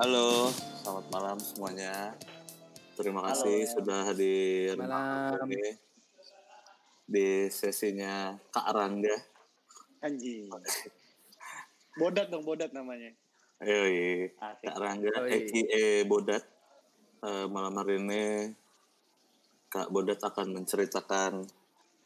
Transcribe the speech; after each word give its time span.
Halo, 0.00 0.48
selamat 0.80 1.06
malam 1.12 1.36
semuanya. 1.36 2.16
Terima 2.96 3.20
kasih 3.20 3.68
Halo. 3.68 3.72
sudah 3.76 3.98
hadir 4.08 4.72
Malam. 4.80 5.44
ini 5.44 5.76
di 7.04 7.52
sesinya 7.52 8.32
Kak 8.48 8.64
Rangga. 8.72 9.12
Anjing. 10.00 10.48
Bodat 12.00 12.32
dong, 12.32 12.48
bodat 12.48 12.72
namanya. 12.72 13.12
Yoi, 13.60 14.32
Asik. 14.40 14.72
Kak 14.72 14.78
Rangga. 14.80 15.12
EKE 15.28 16.08
Bodat. 16.08 16.48
Eh, 17.20 17.44
malam 17.52 17.76
hari 17.76 18.00
ini 18.00 18.56
Kak 19.68 19.92
Bodat 19.92 20.24
akan 20.24 20.64
menceritakan 20.64 21.44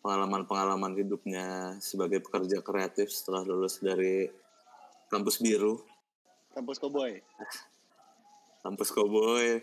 pengalaman-pengalaman 0.02 0.98
hidupnya 0.98 1.78
sebagai 1.78 2.18
pekerja 2.26 2.58
kreatif 2.58 3.14
setelah 3.14 3.46
lulus 3.46 3.78
dari 3.78 4.26
kampus 5.06 5.38
biru, 5.38 5.78
Kampus 6.54 6.82
Cowboy. 6.82 7.22
kampus 8.64 8.96
Cowboy. 8.96 9.60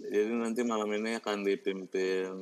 Jadi 0.00 0.32
nanti 0.32 0.64
malam 0.64 0.88
ini 0.96 1.20
akan 1.20 1.44
dipimpin 1.44 2.32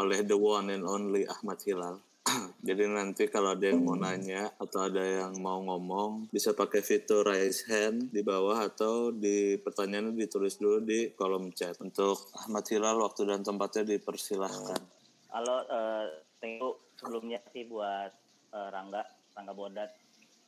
oleh 0.00 0.24
the 0.24 0.32
one 0.32 0.72
and 0.72 0.88
only 0.88 1.28
Ahmad 1.28 1.60
Hilal. 1.60 2.00
Jadi 2.66 2.88
nanti 2.88 3.28
kalau 3.28 3.52
ada 3.52 3.68
yang 3.68 3.84
mau 3.84 3.98
nanya 3.98 4.48
atau 4.56 4.88
ada 4.88 5.04
yang 5.04 5.36
mau 5.36 5.60
ngomong 5.60 6.32
bisa 6.32 6.56
pakai 6.56 6.80
fitur 6.80 7.28
raise 7.28 7.68
hand 7.68 8.08
di 8.08 8.24
bawah 8.24 8.56
atau 8.56 9.12
di 9.12 9.60
pertanyaannya 9.60 10.16
ditulis 10.16 10.56
dulu 10.56 10.80
di 10.80 11.12
kolom 11.12 11.52
chat. 11.52 11.76
Untuk 11.84 12.32
Ahmad 12.32 12.64
Hilal 12.72 12.96
waktu 12.96 13.28
dan 13.28 13.44
tempatnya 13.44 13.84
dipersilahkan. 13.84 14.80
Halo, 15.28 15.56
eh 15.68 16.24
thank 16.40 16.56
you 16.56 16.72
sebelumnya 16.96 17.44
sih 17.52 17.68
buat 17.68 18.12
eh, 18.54 18.68
Rangga, 18.72 19.04
Rangga 19.36 19.52
Bodat 19.52 19.90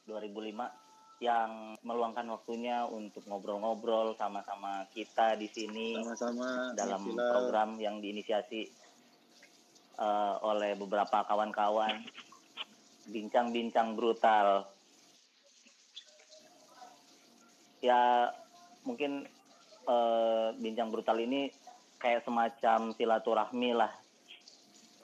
2005 0.08 0.83
yang 1.23 1.79
meluangkan 1.87 2.27
waktunya 2.27 2.83
untuk 2.87 3.23
ngobrol-ngobrol 3.31 4.19
sama-sama 4.19 4.87
kita 4.91 5.39
di 5.39 5.47
sini 5.47 5.95
Sama-sama. 6.03 6.75
dalam 6.75 7.03
program 7.15 7.79
yang 7.79 8.03
diinisiasi 8.03 8.62
eh, 9.98 10.35
oleh 10.42 10.75
beberapa 10.75 11.23
kawan-kawan 11.23 12.03
bincang-bincang 13.07 13.95
brutal. 13.95 14.67
Ya 17.79 18.33
mungkin 18.83 19.29
eh, 19.87 20.48
bincang 20.59 20.91
brutal 20.91 21.20
ini 21.23 21.53
kayak 22.03 22.27
semacam 22.27 22.91
silaturahmi 22.97 23.70
lah. 23.70 23.92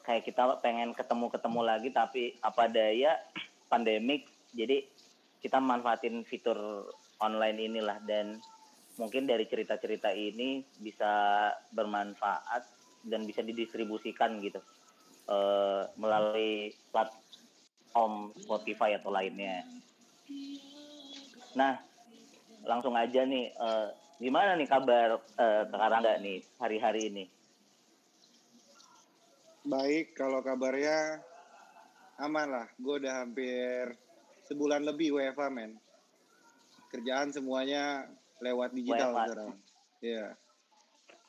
Kayak 0.03 0.27
kita 0.27 0.43
pengen 0.59 0.91
ketemu-ketemu 0.91 1.61
lagi 1.63 1.89
tapi 1.95 2.35
apa 2.43 2.67
daya 2.67 3.15
pandemik 3.71 4.27
jadi 4.51 4.83
kita 5.41 5.57
manfaatin 5.59 6.23
fitur 6.29 6.89
online 7.21 7.59
inilah 7.59 7.99
dan 8.05 8.41
mungkin 9.01 9.25
dari 9.25 9.49
cerita-cerita 9.49 10.13
ini 10.13 10.61
bisa 10.77 11.49
bermanfaat 11.73 12.63
dan 13.09 13.25
bisa 13.25 13.41
didistribusikan 13.41 14.41
gitu 14.45 14.61
eh, 15.29 15.83
melalui 15.97 16.77
platform 16.93 18.37
Spotify 18.37 19.01
atau 19.01 19.09
lainnya. 19.09 19.65
Nah, 21.57 21.81
langsung 22.69 22.93
aja 22.93 23.25
nih, 23.25 23.57
eh, 23.57 23.89
gimana 24.21 24.53
nih 24.61 24.69
kabar 24.69 25.17
eh, 25.17 25.63
sekarang 25.73 26.01
nggak 26.05 26.21
nih 26.21 26.39
hari-hari 26.61 27.03
ini? 27.09 27.25
Baik, 29.65 30.17
kalau 30.17 30.41
kabarnya 30.45 31.21
aman 32.21 32.49
lah. 32.49 32.67
Gue 32.77 33.01
udah 33.01 33.25
hampir 33.25 33.97
sebulan 34.51 34.83
lebih 34.83 35.15
WFA, 35.15 35.47
men. 35.47 35.79
Kerjaan 36.91 37.31
semuanya 37.31 38.11
lewat 38.43 38.75
digital 38.75 39.15
WFH. 39.15 39.23
sekarang. 39.23 39.51
Iya. 40.03 40.27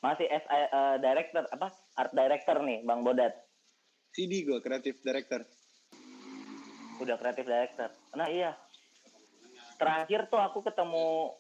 Masih 0.01 0.25
as 0.33 0.41
eh, 0.49 0.97
director 0.97 1.45
apa 1.53 1.69
art 1.93 2.11
director 2.17 2.57
nih, 2.65 2.81
Bang 2.81 3.05
Bodat. 3.05 3.37
CD 4.17 4.41
gue, 4.41 4.57
kreatif 4.57 4.97
director. 5.05 5.45
Udah 6.97 7.15
kreatif 7.21 7.45
director. 7.45 7.93
Nah 8.17 8.25
iya. 8.25 8.57
Terakhir 9.77 10.25
tuh 10.33 10.41
aku 10.41 10.65
ketemu 10.65 11.37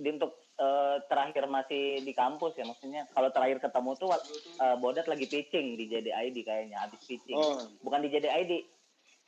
di 0.00 0.08
untuk 0.16 0.32
eh, 0.56 0.96
terakhir 1.12 1.44
masih 1.44 2.00
di 2.00 2.16
kampus 2.16 2.56
ya 2.56 2.64
maksudnya. 2.64 3.04
Kalau 3.12 3.28
terakhir 3.28 3.60
ketemu 3.60 3.90
tuh 4.00 4.16
eh, 4.16 4.76
Bodat 4.80 5.04
lagi 5.04 5.28
pitching 5.28 5.76
di 5.76 5.84
JDID 5.92 6.36
kayaknya 6.40 6.80
habis 6.80 7.04
pitching. 7.04 7.36
Oh, 7.36 7.60
Bukan 7.84 8.00
di 8.00 8.08
JDID 8.08 8.52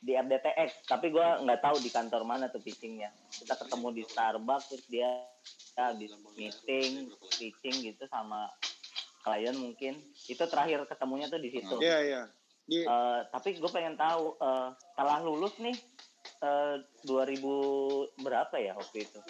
di 0.05 0.13
RDTX, 0.13 0.85
tapi 0.85 1.09
gua 1.09 1.41
nggak 1.41 1.65
tahu 1.65 1.81
di 1.81 1.89
kantor 1.89 2.29
mana 2.29 2.45
tuh 2.53 2.61
pitchingnya. 2.61 3.09
Kita 3.33 3.57
ketemu 3.57 3.89
di 3.89 4.03
Starbucks 4.05 4.69
terus 4.69 4.85
dia 4.85 5.25
ya, 5.73 5.89
habis 5.89 6.13
meeting, 6.37 7.09
pitching 7.41 7.75
gitu 7.81 8.05
sama 8.05 8.53
klien 9.25 9.57
mungkin. 9.57 9.97
Itu 10.29 10.45
terakhir 10.45 10.85
ketemunya 10.85 11.25
tuh 11.25 11.41
di 11.41 11.49
situ. 11.49 11.81
iya, 11.81 12.05
iya. 12.05 12.21
Di, 12.65 12.81
Eh, 12.85 13.19
tapi 13.29 13.53
gue 13.57 13.69
pengen 13.69 13.93
tahu 13.97 14.37
eh, 14.41 14.69
setelah 14.73 15.21
lulus 15.21 15.53
nih 15.61 15.77
eh, 16.41 16.81
2000 17.05 18.09
berapa 18.21 18.55
ya 18.61 18.73
waktu 18.77 19.05
itu? 19.09 19.21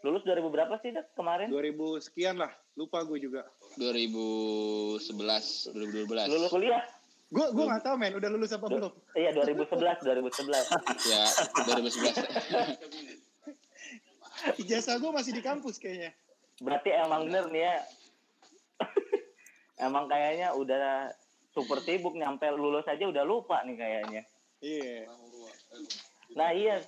Lulus 0.00 0.24
2000 0.24 0.48
berapa 0.48 0.80
sih 0.80 0.96
Dek, 0.96 1.12
kemarin? 1.12 1.52
2000 1.52 2.00
sekian 2.00 2.40
lah. 2.40 2.48
Lupa 2.76 3.04
gue 3.04 3.20
juga. 3.20 3.44
2011, 3.76 5.76
2012. 5.76 6.32
Lulus 6.32 6.48
kuliah? 6.48 6.80
Gue 7.30 7.46
gue 7.54 7.64
nggak 7.64 7.86
tahu, 7.86 7.94
men. 7.94 8.18
Udah 8.18 8.26
lulus 8.26 8.50
apa 8.50 8.66
belum? 8.66 8.90
Iya 9.14 9.30
2011, 9.38 10.02
2011. 10.02 10.50
Ya, 11.10 11.22
2011. 11.62 12.26
Ijazah 14.66 14.98
gue 14.98 15.10
masih 15.14 15.32
di 15.38 15.42
kampus 15.42 15.78
kayaknya. 15.78 16.10
Berarti 16.58 16.90
emang 16.90 17.30
bener 17.30 17.46
nih 17.54 17.62
ya. 17.70 17.76
emang 19.86 20.10
kayaknya 20.10 20.58
udah 20.58 21.14
super 21.54 21.78
sibuk 21.86 22.18
nyampe 22.18 22.50
lulus 22.50 22.86
aja 22.90 23.06
udah 23.06 23.22
lupa 23.22 23.62
nih 23.62 23.78
kayaknya. 23.78 24.22
Iya. 24.60 25.06
Nah 26.34 26.50
iya, 26.50 26.82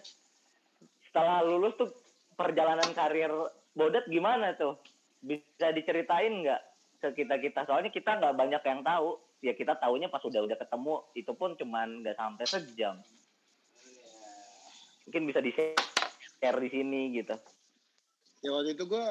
setelah 1.07 1.47
lulus 1.47 1.79
tuh 1.79 1.91
perjalanan 2.35 2.91
karir 2.93 3.31
Bodat 3.73 4.05
gimana 4.11 4.53
tuh? 4.59 4.77
Bisa 5.25 5.73
diceritain 5.73 6.45
nggak 6.45 6.61
ke 7.01 7.09
kita 7.25 7.41
kita? 7.41 7.61
Soalnya 7.65 7.89
kita 7.89 8.21
nggak 8.21 8.37
banyak 8.37 8.63
yang 8.65 8.81
tahu. 8.85 9.17
Ya 9.43 9.53
kita 9.59 9.75
taunya 9.75 10.07
pas 10.07 10.23
udah 10.23 10.39
udah 10.47 10.55
ketemu, 10.55 10.95
itu 11.19 11.33
pun 11.35 11.59
cuman 11.59 12.07
nggak 12.07 12.15
sampai 12.15 12.47
sejam. 12.47 12.95
Mungkin 15.03 15.23
bisa 15.27 15.43
di 15.43 15.51
share 15.51 16.59
di 16.63 16.69
sini 16.71 17.11
gitu. 17.19 17.35
Ya 18.43 18.51
waktu 18.55 18.79
itu 18.79 18.87
gue 18.87 19.07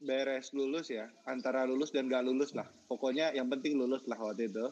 beres 0.00 0.50
lulus 0.56 0.90
ya, 0.90 1.06
antara 1.28 1.66
lulus 1.68 1.94
dan 1.94 2.10
gak 2.10 2.24
lulus 2.24 2.56
lah. 2.56 2.66
Pokoknya 2.88 3.30
yang 3.36 3.46
penting 3.46 3.78
lulus 3.78 4.02
lah 4.10 4.18
waktu 4.18 4.50
itu. 4.50 4.66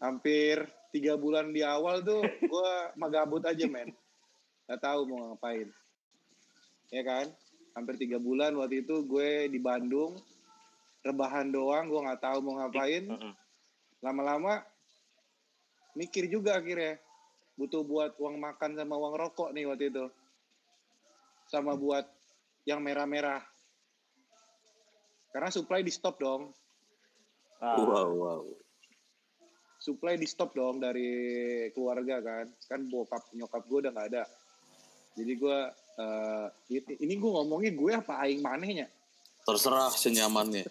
Hampir 0.00 0.64
tiga 0.92 1.16
bulan 1.16 1.52
di 1.52 1.64
awal 1.64 2.04
tuh 2.04 2.20
gue 2.52 2.72
magabut 2.96 3.44
aja 3.44 3.64
men. 3.68 3.92
Gak 4.68 4.80
tahu 4.80 5.04
mau 5.08 5.32
ngapain. 5.32 5.68
Ya 6.94 7.02
kan? 7.02 7.26
Hampir 7.76 8.00
tiga 8.00 8.16
bulan 8.16 8.56
waktu 8.56 8.84
itu 8.84 9.04
gue 9.04 9.52
di 9.52 9.60
Bandung. 9.60 10.16
Rebahan 11.04 11.54
doang, 11.54 11.86
gue 11.86 12.00
nggak 12.02 12.18
tahu 12.18 12.38
mau 12.42 12.58
ngapain. 12.58 13.06
Lama-lama 14.00 14.60
mikir 15.92 16.28
juga 16.28 16.56
akhirnya. 16.56 17.00
Butuh 17.56 17.80
buat 17.80 18.12
uang 18.20 18.36
makan 18.36 18.76
sama 18.76 18.94
uang 18.94 19.16
rokok 19.16 19.48
nih 19.56 19.64
waktu 19.64 19.88
itu. 19.88 20.04
Sama 21.48 21.72
buat 21.72 22.04
yang 22.68 22.84
merah-merah. 22.84 23.40
Karena 25.32 25.48
supply 25.48 25.80
di 25.80 25.88
stop 25.88 26.20
dong. 26.20 26.52
Ah, 27.56 27.80
Wow, 27.80 28.08
wow. 28.12 28.42
Supply 29.76 30.18
di 30.18 30.26
stop 30.26 30.52
dong 30.52 30.80
dari 30.80 31.08
keluarga 31.72 32.20
kan. 32.20 32.44
Kan 32.66 32.88
bokap 32.88 33.24
nyokap 33.32 33.62
gue 33.64 33.78
udah 33.86 33.92
nggak 33.92 34.08
ada. 34.12 34.24
Jadi 35.16 35.32
gue 35.32 35.58
eh, 35.96 36.46
ini- 36.68 36.98
ini 37.00 37.14
gue 37.16 37.30
ngomongnya 37.30 37.72
gue 37.72 37.92
apa 37.94 38.20
aing 38.20 38.44
manehnya. 38.44 38.84
Terserah 39.48 39.88
senyamannya. 39.88 40.68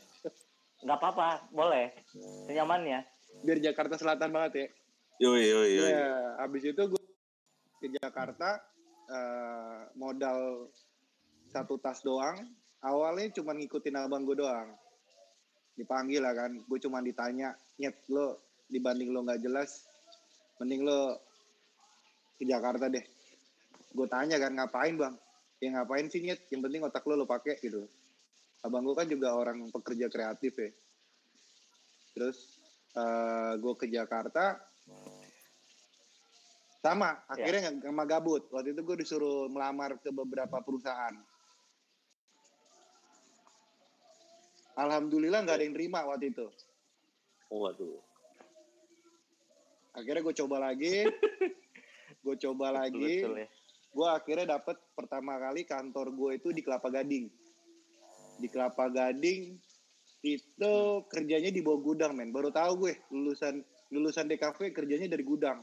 nggak 0.86 0.98
apa-apa, 1.02 1.50
boleh. 1.50 1.90
Senyamannya. 2.46 3.15
Biar 3.44 3.60
Jakarta 3.60 4.00
Selatan 4.00 4.32
banget 4.32 4.54
ya. 4.56 4.68
Yoi, 5.16 5.44
yoi, 5.48 5.70
yoi. 5.80 5.90
Iya, 5.92 6.12
habis 6.44 6.64
itu 6.68 6.82
gue 6.92 7.04
ke 7.80 7.88
Jakarta 8.00 8.60
eh, 9.08 9.82
modal 9.96 10.68
satu 11.52 11.80
tas 11.80 12.04
doang. 12.04 12.36
Awalnya 12.84 13.32
cuma 13.40 13.56
ngikutin 13.56 13.96
abang 13.96 14.28
gue 14.28 14.38
doang. 14.38 14.76
Dipanggil 15.76 16.24
lah 16.24 16.36
kan, 16.36 16.52
gue 16.56 16.80
cuma 16.80 17.04
ditanya, 17.04 17.56
nyet 17.80 17.96
lo 18.08 18.40
dibanding 18.72 19.12
lo 19.12 19.28
nggak 19.28 19.44
jelas, 19.44 19.84
mending 20.60 20.88
lo 20.88 21.20
ke 22.40 22.44
Jakarta 22.48 22.88
deh. 22.88 23.04
Gue 23.96 24.08
tanya 24.12 24.36
kan 24.40 24.52
ngapain 24.52 24.96
bang? 25.00 25.16
Ya 25.64 25.80
ngapain 25.80 26.08
sih 26.12 26.24
nyet? 26.24 26.44
Yang 26.52 26.62
penting 26.68 26.82
otak 26.84 27.04
lo 27.08 27.16
lo 27.16 27.26
pakai 27.28 27.60
gitu. 27.64 27.88
Abang 28.64 28.84
gue 28.84 28.96
kan 28.96 29.08
juga 29.08 29.32
orang 29.36 29.72
pekerja 29.72 30.12
kreatif 30.12 30.54
ya. 30.60 30.72
Terus 32.16 32.55
eh, 32.96 33.54
gue 33.60 33.74
ke 33.76 33.86
Jakarta, 33.92 34.60
sama 36.86 37.18
akhirnya 37.26 37.74
nggak 37.76 37.90
sama 37.90 38.04
gabut 38.06 38.46
waktu 38.54 38.78
itu 38.78 38.82
gue 38.86 38.98
disuruh 39.02 39.50
melamar 39.50 39.98
ke 39.98 40.14
beberapa 40.14 40.62
perusahaan 40.62 41.18
Alhamdulillah 44.76 45.40
nggak 45.48 45.56
ada 45.56 45.66
yang 45.66 45.76
terima 45.76 46.04
waktu 46.04 46.36
itu. 46.36 46.48
Waduh. 47.48 48.00
Akhirnya 49.96 50.20
gue 50.20 50.36
coba 50.36 50.58
lagi, 50.60 51.08
gue 52.28 52.36
coba 52.44 52.84
lagi, 52.84 53.24
Betul 53.24 53.40
ya. 53.40 53.48
gue 53.96 54.08
akhirnya 54.12 54.60
dapet 54.60 54.76
pertama 54.92 55.40
kali 55.40 55.64
kantor 55.64 56.12
gue 56.12 56.32
itu 56.36 56.52
di 56.52 56.60
Kelapa 56.60 56.92
Gading. 56.92 57.32
Di 58.44 58.48
Kelapa 58.52 58.92
Gading 58.92 59.56
itu 60.26 60.74
kerjanya 61.06 61.54
di 61.54 61.62
bawah 61.62 61.82
gudang 61.86 62.18
men. 62.18 62.34
Baru 62.34 62.50
tahu 62.50 62.90
gue 62.90 62.94
lulusan 63.14 63.62
lulusan 63.94 64.26
DKV 64.26 64.74
kerjanya 64.74 65.06
dari 65.06 65.22
gudang. 65.22 65.62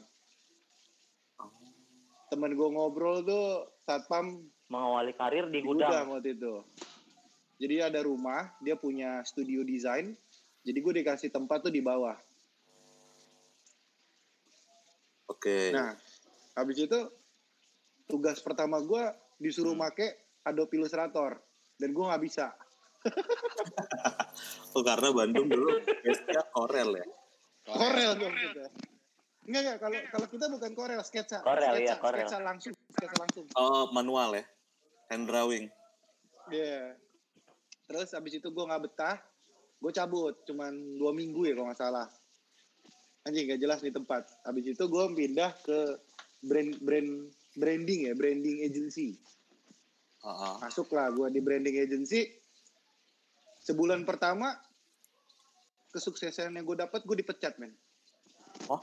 Temen 2.31 2.55
gue 2.55 2.69
ngobrol 2.71 3.27
tuh 3.27 3.67
satpam 3.83 4.47
Mengawali 4.71 5.13
karir 5.13 5.51
di 5.53 5.61
di 5.61 5.67
gudang. 5.67 5.91
gudang. 5.91 6.07
waktu 6.17 6.33
itu. 6.33 6.55
Jadi 7.61 7.75
ada 7.79 8.01
rumah, 8.01 8.49
dia 8.65 8.73
punya 8.75 9.21
studio 9.23 9.61
desain. 9.63 10.17
Jadi 10.65 10.79
gue 10.81 10.93
dikasih 11.03 11.29
tempat 11.29 11.67
tuh 11.67 11.75
di 11.75 11.85
bawah. 11.85 12.17
Oke. 15.29 15.75
Nah, 15.75 15.93
habis 16.57 16.79
itu 16.81 16.99
tugas 18.07 18.41
pertama 18.41 18.81
gue 18.81 19.05
disuruh 19.37 19.75
Hmm. 19.75 19.91
make 19.91 20.09
Adobe 20.43 20.79
Illustrator 20.79 21.37
dan 21.77 21.89
gue 21.91 22.05
nggak 22.05 22.23
bisa. 22.23 22.55
Oh 24.73 24.83
karena 24.83 25.09
Bandung 25.13 25.47
dulu 25.53 25.69
base-nya 25.85 26.43
Corel 26.55 26.91
ya. 26.97 27.07
Corel 27.69 28.13
dong 28.17 28.35
kita. 28.35 28.67
Enggak 29.43 29.61
enggak 29.63 29.77
kalau 29.83 29.99
kalau 30.09 30.27
kita 30.31 30.45
bukan 30.49 30.71
Corel, 30.73 31.01
sketsa. 31.03 31.39
Corel, 31.43 31.75
sketsa, 31.77 31.83
iya, 31.83 31.95
Corel. 31.99 32.19
sketsa 32.25 32.39
langsung, 32.41 32.75
sketsa 32.95 33.17
langsung. 33.19 33.45
Oh 33.59 33.91
manual 33.91 34.39
ya. 34.39 34.45
Hand 35.11 35.29
drawing. 35.29 35.67
Iya. 36.49 36.97
Terus 37.91 38.09
habis 38.17 38.41
itu 38.41 38.49
gue 38.49 38.65
nggak 38.65 38.83
betah, 38.89 39.21
gue 39.83 39.93
cabut, 39.93 40.33
cuman 40.49 40.73
dua 40.97 41.13
minggu 41.13 41.45
ya 41.45 41.53
kalau 41.53 41.69
nggak 41.69 41.81
salah. 41.81 42.09
Anjing 43.23 43.55
gak 43.55 43.63
jelas 43.63 43.79
nih 43.87 43.95
tempat. 43.95 44.27
Habis 44.43 44.75
itu 44.75 44.83
gue 44.83 45.05
pindah 45.15 45.55
ke 45.63 45.95
brand 46.43 46.75
brand 46.83 47.31
branding 47.55 48.11
ya, 48.11 48.13
branding 48.19 48.67
agency. 48.67 49.15
Heeh. 50.27 50.55
Masuklah 50.59 51.13
gue 51.15 51.29
di 51.31 51.39
branding 51.39 51.77
agency. 51.79 52.42
Sebulan 53.63 54.03
pertama 54.03 54.59
kesuksesan 55.95 56.59
yang 56.59 56.67
gue 56.67 56.83
dapat 56.83 57.07
gue 57.07 57.17
dipecat 57.23 57.55
men. 57.63 57.71
Oh. 58.67 58.83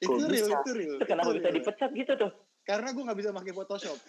itu 0.00 0.08
Kok 0.08 0.28
real, 0.28 0.48
bisa? 0.48 0.56
itu 0.64 0.72
real. 0.72 0.96
Itu 0.96 1.04
kenapa 1.04 1.28
itu 1.30 1.36
bisa 1.36 1.48
real. 1.52 1.56
dipecat 1.60 1.90
gitu 1.92 2.12
tuh? 2.16 2.32
Karena 2.64 2.88
gue 2.96 3.02
nggak 3.04 3.18
bisa 3.20 3.30
pakai 3.36 3.52
Photoshop. 3.52 3.98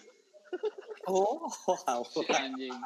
Oh, 1.08 1.48
wow. 1.64 2.04
Anjing. 2.36 2.68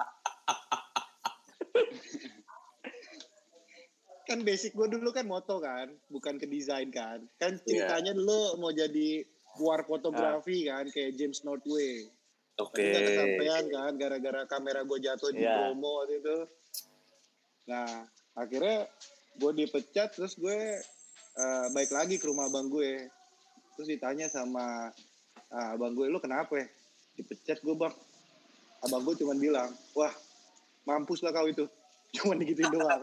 kan 4.31 4.39
basic 4.47 4.79
gue 4.79 4.87
dulu 4.95 5.11
kan 5.11 5.27
moto 5.27 5.59
kan, 5.59 5.91
bukan 6.07 6.39
ke 6.39 6.47
desain 6.47 6.87
kan. 6.95 7.27
Kan 7.43 7.59
ceritanya 7.67 8.15
dulu 8.15 8.63
mau 8.63 8.71
jadi 8.71 9.27
war 9.59 9.83
fotografi 9.83 10.71
kan, 10.71 10.87
kayak 10.95 11.19
James 11.19 11.43
Northway. 11.43 12.07
Oke. 12.61 12.77
Tapi 12.77 12.89
nggak 12.93 13.03
kesampaian 13.09 13.65
kan, 13.73 13.93
gara-gara 13.97 14.41
kamera 14.45 14.81
gue 14.85 14.99
jatuh 15.01 15.31
di 15.33 15.41
Iya. 15.41 15.73
promo 15.73 16.05
waktu 16.05 16.15
itu. 16.21 16.37
Nah, 17.73 17.89
akhirnya 18.37 18.85
gue 19.41 19.53
dipecat, 19.65 20.13
terus 20.13 20.37
gue 20.37 20.77
eh, 21.33 21.67
balik 21.73 21.93
lagi 21.97 22.21
ke 22.21 22.29
rumah 22.29 22.53
abang 22.53 22.69
gue. 22.69 23.09
Terus 23.77 23.89
ditanya 23.89 24.29
sama 24.29 24.93
ah, 25.49 25.69
abang 25.73 25.97
gue, 25.97 26.05
lu 26.13 26.21
kenapa 26.21 26.61
ya? 26.61 26.69
Dipecat 27.17 27.65
gue 27.65 27.73
bang. 27.73 27.95
Abang 28.85 29.01
gue 29.09 29.15
cuma 29.17 29.33
bilang, 29.33 29.73
wah 29.97 30.13
mampus 30.85 31.25
lah 31.25 31.33
kau 31.33 31.49
itu. 31.49 31.65
Cuma 32.21 32.37
digituin 32.37 32.69
doang. 32.69 33.01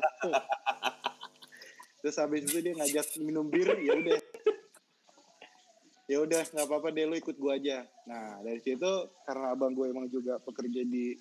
Terus 1.98 2.16
habis 2.22 2.46
itu 2.46 2.62
dia 2.62 2.78
ngajak 2.78 3.18
minum 3.25 3.50
bir, 3.50 3.74
ya 3.81 3.98
udah. 3.98 4.22
Ya 6.09 6.25
udah, 6.25 6.41
nggak 6.41 6.65
apa-apa 6.65 6.89
deh 6.89 7.06
lu 7.06 7.21
ikut 7.21 7.38
gua 7.38 7.61
aja. 7.61 7.85
Nah 8.09 8.41
dari 8.41 8.57
situ 8.65 8.89
karena 9.29 9.53
abang 9.53 9.77
gue 9.77 9.94
emang 9.94 10.09
juga 10.09 10.41
pekerja 10.41 10.81
di 10.81 11.13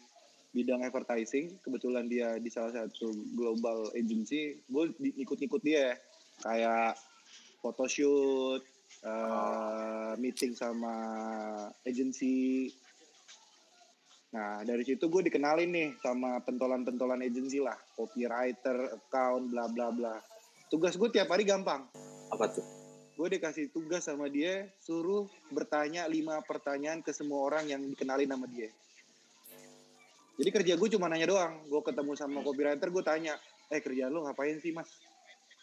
bidang 0.57 0.81
advertising, 0.81 1.61
kebetulan 1.61 2.09
dia 2.09 2.41
di 2.41 2.49
salah 2.49 2.73
satu 2.73 3.13
global 3.37 3.93
agency, 3.93 4.57
gue 4.65 4.85
ikut-ikut 5.21 5.61
dia 5.61 5.93
kayak 6.41 6.97
photoshoot, 7.61 8.65
eh, 9.05 10.13
meeting 10.17 10.57
sama 10.57 10.97
agency. 11.85 12.73
Nah 14.33 14.65
dari 14.65 14.89
situ 14.89 15.05
gue 15.13 15.29
dikenalin 15.29 15.69
nih 15.69 15.89
sama 16.01 16.41
pentolan-pentolan 16.41 17.21
agency 17.21 17.61
lah, 17.61 17.77
copywriter, 17.93 18.97
account, 18.97 19.53
bla 19.53 19.69
bla 19.69 19.93
bla. 19.93 20.17
Tugas 20.73 20.97
gue 21.01 21.09
tiap 21.09 21.33
hari 21.33 21.49
gampang 21.49 21.81
Apa 22.29 22.45
tuh? 22.53 22.78
Gue 23.19 23.27
dikasih 23.35 23.75
tugas 23.75 24.07
sama 24.07 24.31
dia 24.31 24.71
suruh 24.79 25.27
bertanya 25.51 26.07
lima 26.07 26.39
pertanyaan 26.47 27.03
ke 27.03 27.11
semua 27.11 27.51
orang 27.51 27.67
yang 27.67 27.83
dikenalin 27.83 28.31
sama 28.31 28.47
dia. 28.47 28.71
Jadi 30.39 30.51
kerja 30.55 30.73
gue 30.79 30.89
cuma 30.95 31.11
nanya 31.11 31.27
doang. 31.27 31.59
Gue 31.67 31.83
ketemu 31.83 32.15
sama 32.15 32.47
copywriter 32.47 32.95
gue 32.95 33.03
tanya 33.03 33.35
eh 33.75 33.83
kerjaan 33.83 34.15
lu 34.15 34.23
ngapain 34.23 34.63
sih 34.63 34.71
mas? 34.71 34.87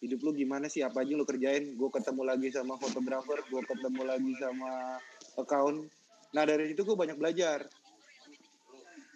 Hidup 0.04 0.20
lu 0.20 0.36
gimana 0.36 0.68
sih? 0.68 0.84
Apa 0.84 1.08
aja 1.08 1.16
lu 1.16 1.24
kerjain? 1.24 1.80
Gue 1.80 1.88
ketemu 1.96 2.28
lagi 2.28 2.52
sama 2.52 2.76
fotografer 2.76 3.40
gue 3.48 3.62
ketemu 3.64 4.02
lagi 4.04 4.34
sama 4.36 5.00
account. 5.40 5.88
Nah 6.36 6.44
dari 6.44 6.76
situ 6.76 6.84
gue 6.84 6.98
banyak 7.00 7.16
belajar. 7.16 7.64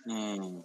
Hmm. 0.07 0.63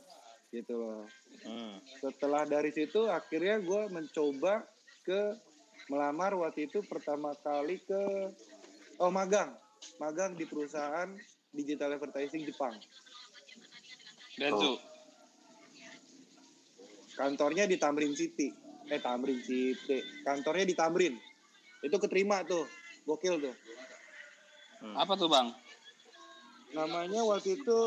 gitu 0.54 0.78
loh. 0.78 1.10
Hmm. 1.42 1.76
setelah 1.98 2.46
dari 2.46 2.70
situ 2.70 3.10
akhirnya 3.10 3.58
gue 3.60 3.82
mencoba 3.90 4.64
ke 5.02 5.34
melamar 5.86 6.32
waktu 6.34 6.66
itu 6.66 6.80
pertama 6.82 7.36
kali 7.36 7.76
ke 7.78 8.32
oh 8.96 9.10
magang 9.10 9.52
magang 9.98 10.32
di 10.32 10.44
perusahaan 10.44 11.12
digital 11.50 11.92
advertising 11.92 12.42
Jepang 12.42 12.74
Denzu. 14.34 14.74
kantornya 17.14 17.64
di 17.64 17.76
Tamrin 17.76 18.10
City 18.12 18.50
eh 18.84 18.98
Tamrin 18.98 19.38
City 19.38 19.96
kantornya 20.22 20.64
di 20.64 20.74
Tamrin 20.74 21.14
itu 21.80 21.96
keterima 21.96 22.42
tuh 22.42 22.64
gokil 23.04 23.38
tuh 23.40 23.56
Apa 24.94 25.16
tuh 25.16 25.26
bang? 25.26 25.48
namanya 26.70 27.24
waktu 27.24 27.56
itu 27.56 27.78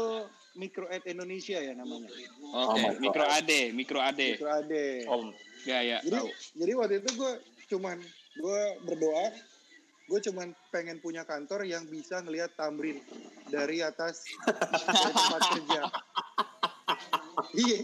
Micro 0.55 0.87
Ad 0.87 1.05
Indonesia 1.05 1.59
ya 1.59 1.75
namanya 1.75 2.09
Oke, 2.49 2.73
my 2.73 2.89
God. 2.89 2.97
mikro 2.99 3.25
AD, 3.27 3.51
mikro 3.69 3.99
AD. 3.99 4.17
Micro 4.17 4.49
AD 4.49 4.73
Om, 5.05 5.25
Ya 5.61 5.79
ya. 5.83 5.97
jadi 5.99 6.17
tahu. 6.17 6.27
jadi 6.55 6.71
waktu 6.73 6.95
itu 6.97 7.09
gue 7.13 7.33
cuman 7.67 7.99
gue 8.37 8.63
berdoa 8.87 9.27
gue 10.07 10.19
cuman 10.31 10.55
pengen 10.71 11.03
punya 11.03 11.27
kantor 11.27 11.67
yang 11.67 11.83
bisa 11.91 12.23
ngelihat 12.23 12.55
Tamrin 12.55 13.03
dari 13.51 13.83
atas 13.83 14.23
dari 14.47 15.11
tempat 15.11 15.41
kerja 15.51 15.81
iya 17.59 17.79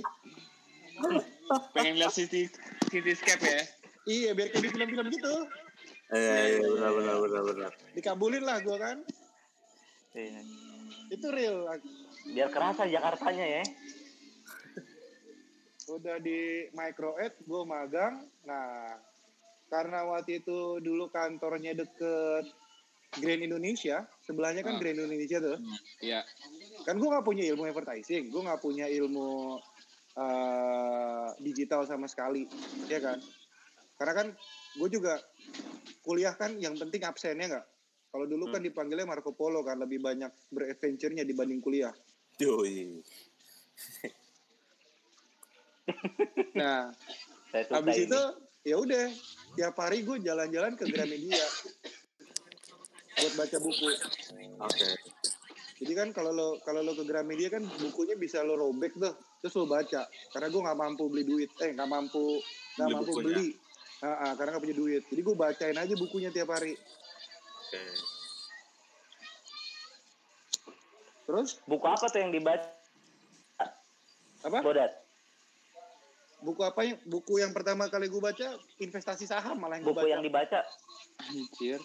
Pengen 1.75 1.99
lihat 1.99 2.15
city 2.15 2.47
cityscape 2.87 3.43
ya. 3.43 3.61
iya 4.07 4.29
biar 4.31 4.55
kayak 4.55 4.63
di 4.63 4.69
film-film 4.71 5.07
gitu 5.11 5.35
Iya, 6.13 6.61
iya, 6.61 6.67
benar, 6.69 6.91
benar, 6.93 7.15
benar, 7.25 7.41
benar. 7.49 7.71
dikabulin 7.97 8.43
lah 8.45 8.61
gue 8.61 8.77
kan 8.77 8.97
iya. 10.13 10.41
itu 11.11 11.27
real 11.27 11.67
biar 12.31 12.49
kerasa 12.53 12.87
Jakartanya 12.87 13.45
ya. 13.59 13.63
udah 15.91 16.15
di 16.23 16.71
micro 16.71 17.19
ad 17.19 17.35
gue 17.35 17.61
magang 17.67 18.23
nah 18.47 18.95
karena 19.74 20.06
waktu 20.06 20.46
itu 20.46 20.77
dulu 20.77 21.10
kantornya 21.10 21.74
deket 21.74 22.46
Grand 23.18 23.42
Indonesia 23.42 24.06
sebelahnya 24.22 24.62
kan 24.62 24.77
Ah. 24.77 24.80
Grand 24.82 25.01
Indonesia 25.01 25.42
tuh 25.42 25.58
Iya. 25.98 26.22
kan 26.86 26.94
gue 27.01 27.10
nggak 27.10 27.25
punya 27.25 27.44
ilmu 27.50 27.65
advertising 27.65 28.30
gue 28.30 28.42
nggak 28.42 28.62
punya 28.62 28.86
ilmu 28.86 29.58
eh, 30.13 31.27
digital 31.42 31.89
sama 31.89 32.06
sekali 32.06 32.46
ya 32.86 33.01
kan 33.01 33.18
karena 33.98 34.13
kan 34.13 34.27
gue 34.77 34.89
juga 34.94 35.18
kuliah 36.06 36.38
kan 36.38 36.53
yang 36.62 36.77
penting 36.77 37.01
absennya 37.01 37.50
nggak 37.50 37.65
kalau 38.13 38.30
dulu 38.30 38.53
kan 38.53 38.62
dipanggilnya 38.62 39.10
Marco 39.10 39.34
Polo 39.34 39.65
kan 39.65 39.82
lebih 39.82 39.98
banyak 39.98 40.30
beradventure-nya 40.53 41.25
dibanding 41.25 41.58
kuliah 41.58 41.94
Yoi. 42.38 43.01
nah 46.53 46.94
habis 47.74 48.06
ini. 48.06 48.10
Ya 48.63 48.79
udah 48.79 49.12
tiap 49.60 49.75
hari 49.75 50.08
gue 50.08 50.24
jalan-jalan 50.24 50.74
ke 50.79 50.88
Gramedia 50.88 51.43
buat 53.20 53.34
baca 53.36 53.58
buku 53.60 53.88
Oke. 54.63 54.89
jadi 55.84 55.93
kan 56.00 56.08
kalau 56.15 56.32
lo 56.32 56.48
kalau 56.63 56.79
lo 56.79 56.96
ke 56.96 57.03
Gramedia 57.03 57.51
kan 57.51 57.67
bukunya 57.67 58.15
bisa 58.15 58.39
lo 58.39 58.55
robek 58.55 58.96
tuh 58.96 59.12
terus 59.43 59.53
lo 59.60 59.67
baca 59.67 60.08
karena 60.32 60.48
gue 60.48 60.62
nggak 60.63 60.79
mampu 60.79 61.03
beli 61.12 61.24
duit 61.27 61.51
eh 61.60 61.75
nggak 61.75 61.89
mampu 61.91 62.39
nggak 62.79 62.89
mampu 62.89 63.12
bukunya. 63.12 63.27
beli 63.36 63.50
Ah, 64.03 64.20
ah, 64.27 64.32
karena 64.36 64.55
nggak 64.55 64.63
punya 64.67 64.77
duit 64.79 65.03
jadi 65.12 65.22
gue 65.24 65.36
bacain 65.36 65.77
aja 65.79 65.93
bukunya 66.00 66.29
tiap 66.32 66.51
hari 66.51 66.75
Oke. 67.67 67.84
terus 71.27 71.60
buku 71.67 71.86
apa 71.88 72.05
tuh 72.12 72.20
yang 72.20 72.32
dibaca? 72.32 72.67
apa 74.43 74.60
Bodat. 74.60 75.02
Buku 76.43 76.62
apa 76.62 76.79
yang 76.83 76.97
buku 77.03 77.39
yang 77.39 77.50
pertama 77.50 77.88
kali 77.88 78.05
gue 78.05 78.19
baca 78.19 78.47
investasi 78.77 79.23
saham 79.23 79.57
malah 79.57 79.75
yang 79.75 79.83
gue 79.83 79.89
Buku 79.89 80.01
baca 80.01 80.12
yang 80.12 80.21
dibaca. 80.21 80.59
Anjir. 81.23 81.79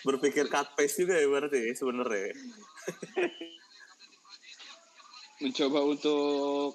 Berpikir 0.00 0.46
cut 0.46 0.66
paste 0.74 0.98
juga 0.98 1.14
ya 1.14 1.26
berarti 1.26 1.70
sebenarnya. 1.72 2.30
Mencoba 5.40 5.80
untuk 5.82 6.70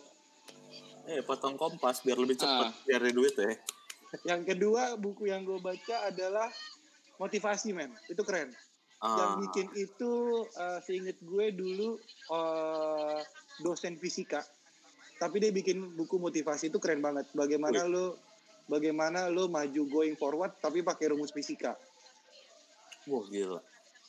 Eh, 1.06 1.22
potong 1.22 1.54
kompas 1.54 2.02
biar 2.02 2.18
lebih 2.18 2.34
cepat 2.34 2.66
Ah. 2.66 2.74
cari 2.84 3.14
duit 3.14 3.32
ya. 3.32 3.54
yang 4.26 4.42
kedua 4.42 4.96
buku 4.96 5.28
yang 5.28 5.44
gue 5.44 5.60
baca 5.60 6.04
adalah 6.04 6.48
motivasi 7.16 7.72
men 7.72 7.90
itu 8.08 8.20
keren 8.22 8.52
yang 9.06 9.32
Ah, 9.32 9.38
bikin 9.38 9.68
itu 9.78 10.12
uh, 10.58 10.80
seinget 10.82 11.18
gue 11.22 11.46
dulu 11.54 12.02
uh, 12.30 13.22
dosen 13.62 14.02
fisika. 14.02 14.42
Tapi 15.16 15.40
dia 15.40 15.52
bikin 15.54 15.96
buku 15.96 16.18
motivasi 16.18 16.74
itu 16.74 16.82
keren 16.82 17.00
banget. 17.00 17.30
Bagaimana 17.32 17.86
lo 17.86 18.18
bagaimana 18.66 19.30
lo 19.30 19.46
maju 19.46 19.82
going 19.88 20.18
forward 20.18 20.58
tapi 20.58 20.82
pakai 20.82 21.14
rumus 21.14 21.30
fisika. 21.30 21.78
Wah 23.06 23.26
gila. 23.30 23.62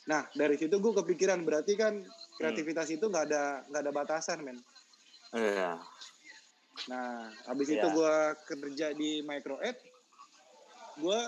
nah 0.07 0.23
dari 0.31 0.55
situ 0.55 0.79
gue 0.79 0.93
kepikiran 1.03 1.43
berarti 1.43 1.75
kan 1.75 1.99
kreativitas 2.39 2.87
itu 2.87 3.11
nggak 3.11 3.27
ada 3.27 3.59
nggak 3.67 3.81
ada 3.83 3.91
batasan 3.91 4.39
men. 4.39 4.57
Iya. 5.35 5.75
nah 6.87 7.27
habis 7.43 7.67
Iya. 7.67 7.83
itu 7.83 7.87
gue 7.91 8.15
kerja 8.47 8.87
di 8.95 9.19
micro 9.21 9.59
ed 9.59 9.75
gue 10.97 11.19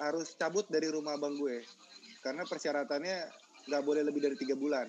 harus 0.00 0.32
cabut 0.34 0.64
dari 0.72 0.88
rumah 0.88 1.14
abang 1.14 1.36
gue 1.36 1.60
karena 2.22 2.46
persyaratannya 2.46 3.18
nggak 3.68 3.82
boleh 3.82 4.02
lebih 4.06 4.22
dari 4.22 4.36
tiga 4.38 4.54
bulan 4.54 4.88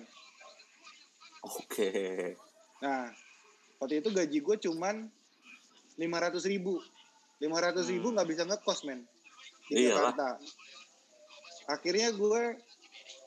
Oke. 1.44 2.32
Nah, 2.80 3.12
waktu 3.76 4.00
itu 4.00 4.08
gaji 4.08 4.38
gue 4.40 4.56
cuman 4.68 5.04
500 6.00 6.40
ribu. 6.48 6.80
500 7.42 7.92
ribu 7.92 8.06
nggak 8.16 8.28
bisa 8.28 8.42
ngekos, 8.48 8.88
men. 8.88 9.04
Di 9.68 9.88
Iyalah. 9.88 10.12
Jakarta. 10.12 10.28
Akhirnya 11.68 12.08
gue 12.12 12.42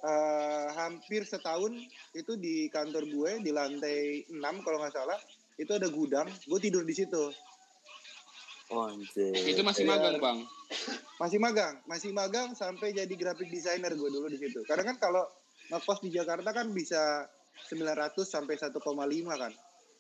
eh, 0.02 0.68
hampir 0.78 1.26
setahun 1.26 1.74
itu 2.18 2.34
di 2.38 2.70
kantor 2.74 3.06
gue, 3.06 3.32
di 3.46 3.52
lantai 3.54 4.26
6 4.30 4.66
kalau 4.66 4.82
nggak 4.82 4.96
salah, 4.98 5.20
itu 5.58 5.72
ada 5.74 5.86
gudang. 5.90 6.28
Gue 6.50 6.58
tidur 6.58 6.82
di 6.86 6.98
situ. 6.98 7.30
Oh, 8.68 8.92
itu 8.92 9.62
masih 9.64 9.88
Iya. 9.88 9.92
magang, 9.96 10.16
Bang. 10.20 10.38
Masih 11.18 11.40
magang. 11.40 11.80
Masih 11.88 12.12
magang 12.12 12.52
sampai 12.52 12.92
jadi 12.92 13.14
graphic 13.16 13.48
designer 13.48 13.96
gue 13.96 14.10
dulu 14.12 14.28
di 14.28 14.36
situ. 14.36 14.68
Karena 14.68 14.92
kan 14.92 15.00
kalau 15.00 15.24
ngekos 15.72 16.04
di 16.04 16.12
Jakarta 16.12 16.52
kan 16.52 16.76
bisa 16.76 17.32
900 17.72 18.28
sampai 18.28 18.60
1,5 18.60 19.40
kan. 19.40 19.56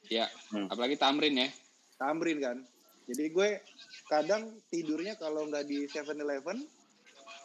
Ya, 0.08 0.28
Hmm. 0.52 0.68
apalagi 0.68 1.00
Tamrin 1.00 1.36
ya. 1.36 1.50
Tamrin 1.96 2.40
kan. 2.40 2.58
Jadi 3.08 3.32
gue 3.32 3.50
kadang 4.06 4.52
tidurnya 4.68 5.16
kalau 5.16 5.48
nggak 5.48 5.64
di 5.64 5.88
7-Eleven, 5.88 6.60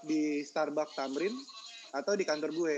di 0.02 0.43
Starbucks 0.43 0.99
Tamrin, 0.99 1.35
atau 1.95 2.19
di 2.19 2.26
kantor 2.26 2.50
gue. 2.50 2.76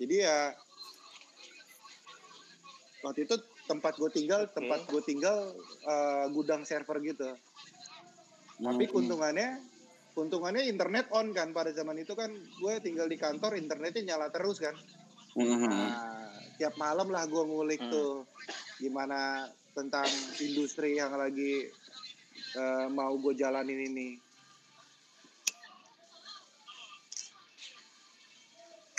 Jadi 0.00 0.16
ya 0.18 0.50
waktu 3.02 3.22
itu 3.22 3.36
tempat 3.72 3.96
gue 3.96 4.10
tinggal, 4.12 4.44
Oke. 4.44 4.54
tempat 4.60 4.80
gue 4.84 5.02
tinggal 5.08 5.36
eh, 5.88 6.26
gudang 6.28 6.62
server 6.68 7.00
gitu. 7.00 7.32
Tapi 8.60 8.84
Hmm. 8.84 8.92
keuntungannya, 8.92 9.48
keuntungannya 10.12 10.68
internet 10.68 11.08
on 11.16 11.32
kan 11.32 11.56
pada 11.56 11.72
zaman 11.72 11.96
itu 12.04 12.12
kan 12.12 12.28
gue 12.36 12.74
tinggal 12.84 13.08
di 13.08 13.16
kantor 13.16 13.56
internetnya 13.56 14.14
nyala 14.14 14.28
terus 14.28 14.60
kan. 14.60 14.76
Mhm. 15.32 15.64
Nah, 15.64 15.96
tiap 16.60 16.76
malam 16.76 17.08
lah 17.08 17.24
gue 17.24 17.42
ngulik 17.42 17.80
Hmm. 17.80 17.90
tuh 17.90 18.10
gimana 18.76 19.48
tentang 19.72 20.06
industri 20.44 21.00
yang 21.00 21.16
lagi 21.16 21.72
eh, 22.52 22.86
mau 22.92 23.16
gue 23.16 23.32
jalanin 23.32 23.88
ini. 23.88 24.08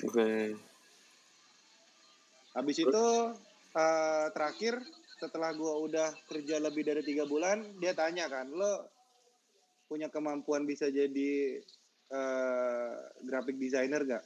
Oke. 0.04 0.58
Habis 2.54 2.78
itu 2.84 3.06
eh, 3.74 4.28
terakhir 4.34 4.78
setelah 5.18 5.56
gue 5.56 5.74
udah 5.90 6.10
kerja 6.28 6.60
lebih 6.60 6.84
dari 6.84 7.02
tiga 7.06 7.24
bulan, 7.24 7.80
dia 7.80 7.96
tanya 7.96 8.28
kan, 8.28 8.50
lo 8.52 8.92
punya 9.88 10.10
kemampuan 10.10 10.66
bisa 10.66 10.90
jadi 10.90 11.62
eh, 12.12 12.94
graphic 13.24 13.58
designer 13.62 14.02
gak? 14.06 14.24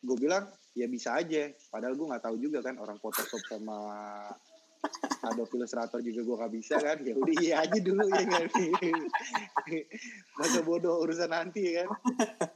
Gue 0.00 0.16
bilang 0.16 0.48
ya 0.76 0.86
bisa 0.88 1.16
aja. 1.18 1.50
Padahal 1.68 1.96
gue 1.96 2.06
nggak 2.08 2.24
tahu 2.24 2.36
juga 2.40 2.64
kan 2.64 2.78
orang 2.80 2.96
Photoshop 3.00 3.42
sama 3.48 3.76
Adobe 5.20 5.60
Illustrator 5.60 6.00
juga 6.00 6.20
gue 6.24 6.36
gak 6.40 6.52
bisa 6.56 6.74
kan. 6.80 6.98
Ya 7.04 7.14
udah 7.16 7.34
iya 7.40 7.54
aja 7.64 7.78
dulu 7.80 8.04
ya 8.08 8.24
kan. 8.24 8.46
Masa 10.40 10.60
bodoh 10.64 11.04
urusan 11.04 11.28
nanti 11.28 11.76
kan. 11.76 11.88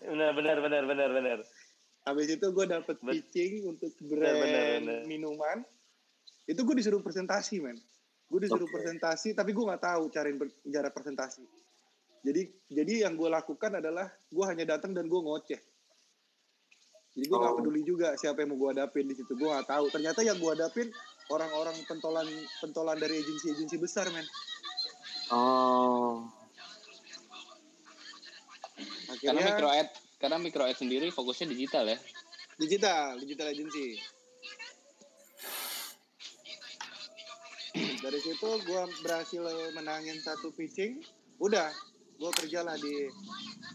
Benar, 0.00 0.32
benar, 0.32 0.56
benar, 0.64 0.82
benar, 0.88 1.10
benar. 1.12 1.38
Habis 2.04 2.36
itu 2.36 2.46
gue 2.46 2.66
dapet 2.68 2.96
Bet- 3.00 3.12
pitching 3.24 3.64
untuk 3.66 3.90
Bener, 3.98 4.12
brand 4.12 4.36
bener, 4.38 4.64
bener. 4.78 4.98
minuman. 5.08 5.58
Itu 6.44 6.60
gue 6.62 6.76
disuruh 6.76 7.00
presentasi, 7.00 7.64
men. 7.64 7.80
Gue 8.28 8.44
disuruh 8.44 8.68
Oke. 8.68 8.76
presentasi, 8.76 9.32
tapi 9.32 9.52
gue 9.52 9.64
nggak 9.64 9.80
tahu 9.80 10.12
cara 10.12 10.28
cara 10.68 10.88
presentasi. 10.88 11.44
Jadi 12.24 12.42
jadi 12.68 13.08
yang 13.08 13.16
gue 13.16 13.28
lakukan 13.28 13.80
adalah 13.80 14.08
gue 14.08 14.44
hanya 14.44 14.76
datang 14.76 14.92
dan 14.92 15.08
gue 15.08 15.16
ngoceh. 15.16 15.60
Jadi 17.14 17.24
gue 17.24 17.38
nggak 17.38 17.54
Oh. 17.54 17.58
peduli 17.60 17.80
juga 17.80 18.16
siapa 18.16 18.42
yang 18.42 18.52
mau 18.52 18.60
gue 18.60 18.70
hadapin 18.76 19.08
di 19.08 19.14
situ. 19.14 19.32
Gue 19.32 19.48
nggak 19.48 19.68
tahu. 19.68 19.88
Ternyata 19.88 20.20
yang 20.20 20.36
gue 20.36 20.50
hadapin 20.50 20.88
orang-orang 21.30 21.76
pentolan 21.84 22.28
pentolan 22.60 23.00
dari 23.00 23.16
agensi-agensi 23.16 23.76
besar, 23.80 24.08
men. 24.10 24.26
Oh. 25.30 26.28
Karena 29.14 29.40
Akhirnya 29.40 29.44
micro 29.46 29.68
ad, 29.70 29.88
karena 30.24 30.40
micro 30.40 30.64
ad 30.64 30.72
sendiri 30.72 31.12
fokusnya 31.12 31.52
digital 31.52 31.84
ya. 31.84 32.00
digital, 32.56 33.20
digital 33.20 33.52
agency. 33.52 34.00
Dari 37.76 38.20
situ 38.24 38.48
gue 38.64 38.82
berhasil 39.04 39.44
menangin 39.76 40.16
satu 40.24 40.48
pitching, 40.56 41.04
udah 41.44 41.68
gue 42.16 42.30
kerjalah 42.40 42.72
di 42.80 43.12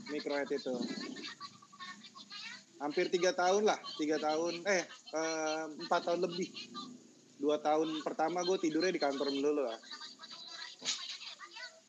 microhead 0.09 0.49
itu. 0.49 0.73
Hampir 2.81 3.13
tiga 3.13 3.29
tahun 3.37 3.69
lah, 3.69 3.77
tiga 4.01 4.17
tahun, 4.17 4.65
eh 4.65 4.89
eh, 4.89 5.63
empat 5.85 6.01
tahun 6.09 6.25
lebih. 6.25 6.49
Dua 7.37 7.61
tahun 7.61 8.01
pertama 8.01 8.41
gue 8.41 8.57
tidurnya 8.57 8.89
di 8.89 8.97
kantor 8.97 9.29
dulu 9.29 9.69
lah. 9.69 9.77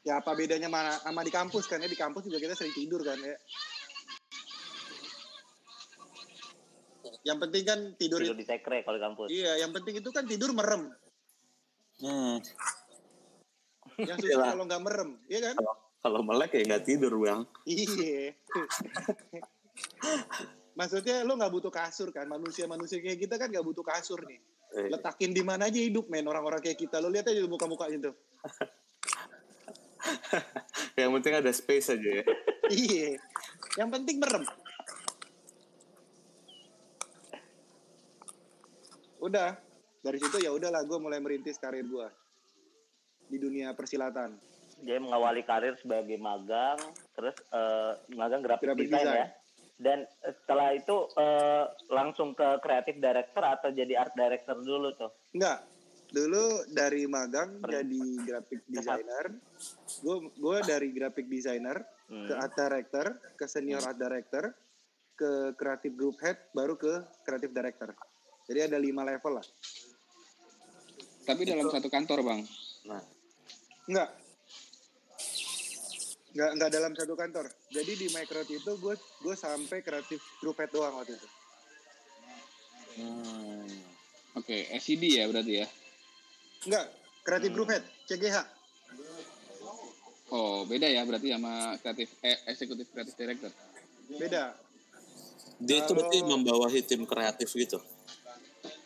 Ya 0.04 0.20
apa 0.20 0.36
bedanya 0.36 0.68
mana 0.68 1.00
sama 1.00 1.24
di 1.24 1.32
kampus 1.32 1.64
kan 1.64 1.80
ya 1.80 1.88
di 1.88 1.96
kampus 1.96 2.28
juga 2.28 2.44
kita 2.44 2.52
sering 2.52 2.76
tidur 2.76 3.00
kan 3.00 3.16
ya. 3.24 3.40
Yang 7.20 7.38
penting 7.46 7.62
kan 7.68 7.78
tidur, 8.00 8.20
Tidur 8.24 8.36
di 8.36 8.44
sekre 8.48 8.80
kalau 8.80 8.96
di 8.96 9.04
kampus. 9.04 9.28
Iya, 9.28 9.60
yang 9.60 9.70
penting 9.76 10.00
itu 10.00 10.08
kan 10.08 10.24
tidur 10.24 10.56
merem. 10.56 10.88
Hmm. 12.00 12.40
Yang 14.00 14.18
susah 14.24 14.32
Iyalah. 14.32 14.48
kalau 14.56 14.64
nggak 14.64 14.82
merem, 14.82 15.10
iya 15.28 15.52
kan? 15.52 15.54
Kalau 15.60 15.74
kalau 16.00 16.20
melek 16.24 16.56
ya 16.56 16.62
nggak 16.64 16.84
tidur 16.88 17.12
bang. 17.20 17.44
Iya. 17.68 18.32
Maksudnya 20.78 21.28
lo 21.28 21.36
nggak 21.36 21.52
butuh 21.52 21.68
kasur 21.68 22.08
kan? 22.08 22.24
Manusia-manusia 22.24 23.04
kayak 23.04 23.20
kita 23.20 23.36
kan 23.36 23.52
nggak 23.52 23.66
butuh 23.68 23.84
kasur 23.84 24.24
nih. 24.24 24.40
Eh, 24.80 24.88
Letakin 24.88 25.36
di 25.36 25.44
mana 25.44 25.68
aja 25.68 25.76
hidup 25.76 26.08
men 26.08 26.24
orang-orang 26.24 26.64
kayak 26.64 26.80
kita. 26.80 27.04
Lo 27.04 27.12
lihat 27.12 27.28
aja 27.28 27.44
muka-muka 27.44 27.84
itu. 27.92 28.16
yang 31.00 31.12
penting 31.20 31.36
ada 31.36 31.52
space 31.52 31.92
aja 31.92 32.10
ya. 32.22 32.24
iya. 32.72 33.20
Yang 33.76 33.88
penting 34.00 34.16
merem. 34.24 34.48
Udah. 39.20 39.56
Dari 40.00 40.16
situ 40.16 40.40
ya 40.40 40.48
udahlah 40.48 40.80
gue 40.82 40.96
mulai 40.96 41.20
merintis 41.20 41.60
karir 41.60 41.84
gue 41.84 42.08
di 43.28 43.36
dunia 43.36 43.76
persilatan. 43.76 44.32
Dia 44.80 44.96
mengawali 44.96 45.44
karir 45.44 45.76
sebagai 45.76 46.16
magang, 46.16 46.80
terus 47.12 47.36
eh, 47.52 47.92
magang 48.16 48.40
design, 48.40 48.80
design. 48.80 49.06
ya. 49.12 49.26
Dan 49.76 49.98
setelah 50.24 50.72
itu 50.72 50.96
eh, 51.14 51.64
langsung 51.92 52.32
ke 52.32 52.64
kreatif 52.64 52.96
director 52.96 53.44
atau 53.44 53.68
jadi 53.68 53.92
art 54.00 54.16
director 54.16 54.56
dulu 54.56 54.88
tuh. 54.96 55.12
Enggak. 55.36 55.68
Dulu 56.10 56.66
dari 56.72 57.04
magang 57.06 57.60
Per- 57.62 57.70
jadi 57.70 58.02
graphic 58.24 58.60
designer. 58.66 59.24
Gue 60.00 60.16
gue 60.32 60.56
dari 60.64 60.88
graphic 60.90 61.28
designer 61.28 61.76
Hmm. 62.10 62.26
ke 62.26 62.34
art 62.34 62.54
director, 62.58 63.06
ke 63.38 63.46
senior 63.46 63.78
art 63.86 63.94
director, 63.94 64.50
ke 65.14 65.54
creative 65.54 65.94
group 65.94 66.18
head, 66.18 66.34
baru 66.50 66.74
ke 66.74 66.90
creative 67.22 67.54
director. 67.54 67.94
Jadi 68.50 68.66
ada 68.66 68.82
lima 68.82 69.06
level 69.06 69.38
lah. 69.38 69.46
Tapi 71.22 71.46
dalam 71.46 71.70
satu 71.70 71.86
kantor, 71.86 72.18
Bang. 72.26 72.42
Nah, 72.90 72.98
Enggak. 73.86 74.10
nggak 76.30 76.50
nggak 76.58 76.70
dalam 76.74 76.92
satu 76.98 77.14
kantor. 77.14 77.46
Jadi 77.70 77.92
di 77.94 78.06
Micro 78.10 78.42
itu 78.42 78.72
gue 78.74 78.94
gue 78.98 79.34
sampai 79.38 79.82
kreatif 79.86 80.18
group 80.42 80.58
head 80.58 80.70
doang 80.74 80.98
waktu 80.98 81.14
itu. 81.14 81.28
Hmm. 82.98 83.70
Oke, 84.34 84.66
SCD 84.82 85.22
ya 85.22 85.30
berarti 85.30 85.62
ya. 85.62 85.66
Enggak, 86.66 86.86
kreatif 87.22 87.50
group 87.54 87.70
head, 87.70 87.86
CGH. 88.10 88.38
Oh, 90.30 90.66
beda 90.66 90.86
ya 90.90 91.02
berarti 91.06 91.34
sama 91.34 91.74
kreatif 91.82 92.14
eh, 92.22 92.38
eksekutif 92.50 92.90
kreatif 92.90 93.14
director. 93.14 93.50
Beda. 94.18 94.54
Dia 95.62 95.86
itu 95.86 95.92
berarti 95.94 96.18
membawahi 96.26 96.82
tim 96.86 97.06
kreatif 97.06 97.50
gitu. 97.54 97.78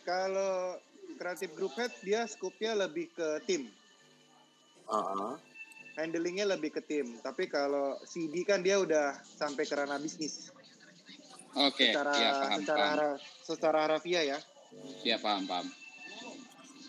Kalau 0.05 0.77
kreatif 1.17 1.49
group 1.57 1.73
head 1.75 1.89
dia 2.05 2.29
skupnya 2.29 2.77
lebih 2.77 3.09
ke 3.09 3.41
tim. 3.49 3.65
Ah, 4.85 5.33
handlingnya 5.97 6.45
lebih 6.45 6.77
ke 6.77 6.81
tim. 6.85 7.17
Tapi 7.25 7.49
kalau 7.49 7.97
CD 8.05 8.45
kan 8.45 8.61
dia 8.61 8.77
udah 8.77 9.17
sampai 9.25 9.65
ke 9.65 9.73
ranah 9.73 9.97
bisnis. 9.97 10.53
Oke, 11.55 11.89
secara 11.89 12.13
ya 12.19 12.31
paham, 12.35 12.59
secara 12.61 12.85
paham. 12.85 13.43
secara 13.47 13.77
harafiah 13.87 14.23
ya. 14.35 14.39
Ya 15.07 15.17
paham, 15.17 15.47
paham. 15.47 15.67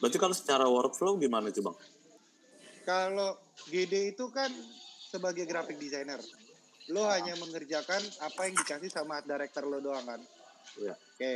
Berarti 0.02 0.18
kalau 0.20 0.34
secara 0.36 0.66
workflow 0.68 1.16
gimana 1.16 1.48
tuh 1.48 1.72
bang? 1.72 1.76
Kalau 2.84 3.38
GD 3.70 4.12
itu 4.12 4.28
kan 4.28 4.52
sebagai 5.08 5.48
graphic 5.48 5.80
designer, 5.80 6.20
lo 6.92 7.06
hanya 7.08 7.32
mengerjakan 7.40 8.02
apa 8.20 8.40
yang 8.50 8.54
dikasih 8.58 8.90
sama 8.92 9.22
art 9.22 9.26
director 9.26 9.64
lo 9.64 9.80
doang 9.80 10.04
kan. 10.04 10.20
Iya. 10.76 10.94
Oke, 10.98 11.32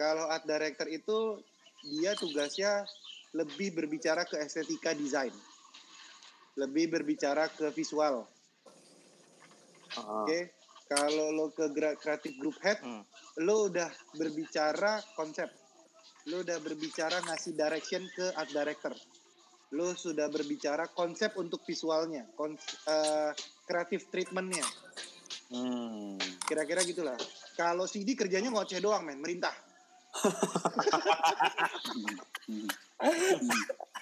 kalau 0.00 0.32
art 0.32 0.48
director 0.48 0.88
itu 0.88 1.36
dia 1.84 2.16
tugasnya 2.16 2.88
lebih 3.36 3.76
berbicara 3.76 4.24
ke 4.24 4.40
estetika 4.40 4.96
desain, 4.96 5.32
lebih 6.56 6.88
berbicara 6.88 7.52
ke 7.52 7.68
visual. 7.76 8.24
Ah, 10.00 10.24
Oke, 10.24 10.56
kalau 10.88 11.28
lo 11.36 11.52
ke 11.52 11.68
creative 12.00 12.36
group 12.40 12.56
head, 12.64 12.80
Hmm. 12.80 13.04
lo 13.44 13.68
udah 13.68 13.92
berbicara 14.16 15.04
konsep, 15.12 15.52
lo 16.32 16.40
udah 16.40 16.56
berbicara 16.64 17.20
ngasih 17.28 17.52
direction 17.52 18.08
ke 18.16 18.32
art 18.40 18.48
director, 18.56 18.96
lo 19.76 19.92
sudah 19.92 20.32
berbicara 20.32 20.88
konsep 20.96 21.36
untuk 21.36 21.60
visualnya, 21.68 22.24
kons 22.40 22.56
eh, 22.88 23.30
creative 23.68 24.08
treatmentnya, 24.08 24.64
hmm. 25.52 26.16
kira-kira 26.48 26.80
gitulah. 26.88 27.20
Kalau 27.52 27.84
CD 27.84 28.16
kerjanya 28.16 28.48
ngoceh 28.48 28.80
doang, 28.80 29.04
men, 29.04 29.20
merintah. 29.20 29.69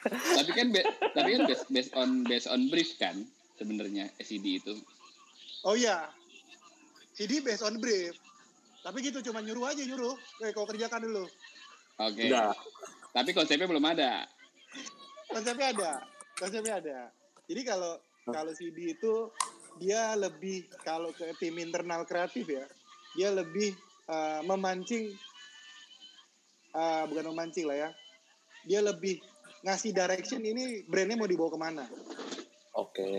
Tapi 0.09 0.51
kan 0.55 0.67
be- 0.73 0.89
tapi 1.13 1.29
kan 1.37 1.43
based, 1.47 1.67
based 1.69 1.93
on 1.95 2.25
based 2.25 2.49
on 2.49 2.73
brief 2.73 2.97
kan 2.97 3.27
sebenarnya 3.61 4.09
SCD 4.23 4.63
itu. 4.63 4.75
Oh 5.67 5.75
iya, 5.75 6.09
CD 7.19 7.43
based 7.43 7.67
on 7.67 7.83
brief. 7.83 8.15
Tapi 8.83 9.03
gitu 9.03 9.21
cuma 9.27 9.43
nyuruh 9.43 9.69
aja 9.69 9.83
nyuruh. 9.83 10.15
Eh 10.41 10.55
kau 10.55 10.65
kerjakan 10.65 11.03
dulu. 11.03 11.27
Oke. 11.99 12.31
Udah. 12.31 12.55
Tapi 13.11 13.35
konsepnya 13.35 13.67
belum 13.67 13.83
ada. 13.83 14.25
Konsepnya 15.29 15.75
ada, 15.75 15.93
konsepnya 16.39 16.79
ada. 16.81 16.99
Jadi 17.51 17.61
kalau 17.67 17.99
kalau 18.29 18.53
CD 18.55 18.95
itu 18.95 19.29
dia 19.83 20.15
lebih 20.15 20.69
kalau 20.87 21.11
ke 21.13 21.27
tim 21.43 21.59
internal 21.59 22.07
kreatif 22.07 22.47
ya, 22.49 22.65
dia 23.19 23.29
lebih 23.35 23.75
uh, 24.09 24.41
memancing, 24.47 25.13
uh, 26.79 27.03
bukan 27.11 27.35
memancing 27.35 27.67
lah 27.67 27.77
ya. 27.77 27.91
Dia 28.63 28.81
lebih 28.87 29.19
ngasih 29.67 29.91
direction 29.91 30.39
ini 30.47 30.87
brandnya 30.87 31.19
mau 31.19 31.27
dibawa 31.27 31.51
ke 31.51 31.59
mana. 31.59 31.85
Oke. 32.79 33.11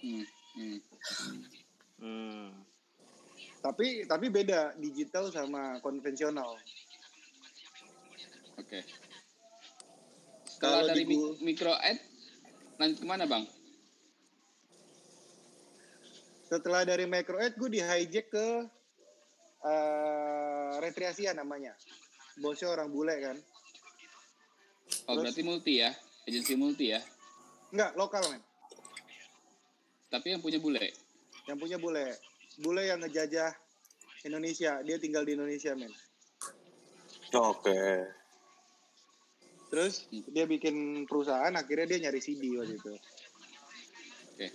Hmm. 0.00 0.24
Hmm. 0.56 0.78
Hmm. 2.00 2.48
Tapi 3.60 4.08
tapi 4.08 4.26
beda 4.32 4.72
digital 4.80 5.28
sama 5.28 5.76
konvensional. 5.84 6.56
Oke. 8.56 8.80
Setelah 10.48 10.84
Kalau 10.84 10.88
dari 10.92 11.04
di 11.04 11.16
micro 11.44 11.72
ad 11.76 11.98
lanjut 12.80 12.98
ke 13.04 13.06
mana 13.08 13.24
bang? 13.28 13.44
Setelah 16.48 16.82
dari 16.88 17.04
micro 17.04 17.36
ad 17.36 17.56
gue 17.56 17.68
di 17.68 17.80
hijack 17.80 18.32
ke 18.32 18.46
uh, 19.64 20.72
Retriasia 20.80 21.36
namanya. 21.36 21.76
Bosnya 22.38 22.70
orang 22.70 22.88
bule 22.94 23.14
kan. 23.18 23.36
Oh 25.10 25.18
Terus? 25.18 25.22
berarti 25.26 25.42
multi 25.42 25.72
ya, 25.82 25.90
agensi 26.26 26.54
multi 26.54 26.94
ya. 26.94 27.00
Enggak, 27.74 27.94
lokal 27.98 28.22
men. 28.30 28.42
Tapi 30.10 30.26
yang 30.34 30.42
punya 30.42 30.58
bule. 30.58 30.90
Yang 31.46 31.58
punya 31.58 31.76
bule. 31.78 32.06
Bule 32.58 32.82
yang 32.86 32.98
ngejajah 33.02 33.54
Indonesia. 34.26 34.82
Dia 34.82 34.96
tinggal 34.98 35.22
di 35.22 35.38
Indonesia 35.38 35.74
men. 35.78 35.94
Oke. 37.30 38.10
Terus 39.70 40.10
dia 40.10 40.50
bikin 40.50 41.06
perusahaan, 41.06 41.54
akhirnya 41.54 41.86
dia 41.94 42.10
nyari 42.10 42.18
CD 42.18 42.58
waktu 42.58 42.74
itu. 42.74 42.94
Oke. 44.34 44.46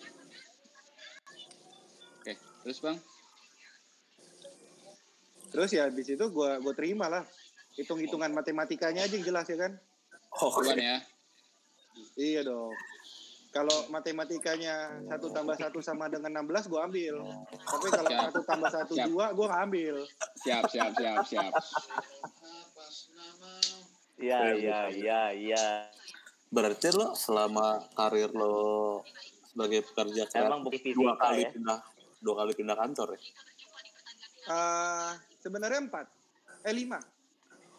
Oke. 2.19 2.33
Terus 2.35 2.77
bang? 2.83 2.97
Terus 5.55 5.71
ya 5.71 5.87
di 5.87 6.03
situ 6.03 6.27
gua 6.35 6.59
gua 6.59 6.75
terima 6.75 7.07
lah. 7.07 7.23
Hitung-hitungan 7.75 8.31
matematikanya 8.31 9.03
aja 9.03 9.13
yang 9.15 9.25
jelas 9.27 9.45
ya 9.51 9.57
kan? 9.59 9.71
Oke. 10.39 10.63
Bukan 10.63 10.79
ya. 10.79 10.97
Iya 12.15 12.41
dong. 12.43 12.71
Kalau 13.55 13.87
matematikanya 13.87 14.99
satu 15.07 15.31
tambah 15.31 15.55
satu 15.55 15.79
sama 15.79 16.11
dengan 16.11 16.43
16 16.43 16.67
gua 16.67 16.91
ambil. 16.91 17.23
Tapi 17.55 17.87
kalau 17.87 18.09
satu 18.11 18.39
tambah 18.43 18.67
satu 18.67 18.93
dua 19.07 19.31
gua 19.31 19.45
nggak 19.47 19.63
ambil. 19.71 19.95
Siap, 20.43 20.63
siap, 20.67 20.91
siap, 20.99 21.23
siap. 21.23 21.51
Iya, 24.19 24.39
iya, 24.59 24.79
iya, 24.91 25.21
iya. 25.31 25.65
Berarti 26.51 26.91
lo 26.91 27.15
selama 27.15 27.83
karir 27.95 28.31
lo 28.31 29.03
sebagai 29.55 29.87
pekerja 29.87 30.23
Emang 30.35 30.67
kreatif 30.67 30.67
bukti 30.67 30.89
dua 30.91 31.13
kali 31.15 31.41
ya. 31.47 31.49
pindah 31.55 31.79
dua 32.19 32.33
kali 32.43 32.51
pindah 32.59 32.75
kantor 32.75 33.07
ya? 33.15 33.19
Eh, 34.45 35.11
sebenarnya 35.39 35.79
empat, 35.89 36.05
eh 36.67 36.75
lima, 36.75 36.99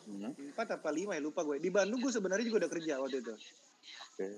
Hmm. 0.06 0.30
empat 0.54 0.78
apa 0.78 0.88
lima 0.94 1.18
ya 1.18 1.22
lupa 1.22 1.42
gue. 1.42 1.58
Di 1.58 1.66
Bandung 1.68 1.98
gue 1.98 2.14
sebenarnya 2.14 2.46
juga 2.46 2.62
udah 2.66 2.70
kerja 2.70 2.92
waktu 3.02 3.18
itu. 3.26 3.34
Oke. 4.14 4.28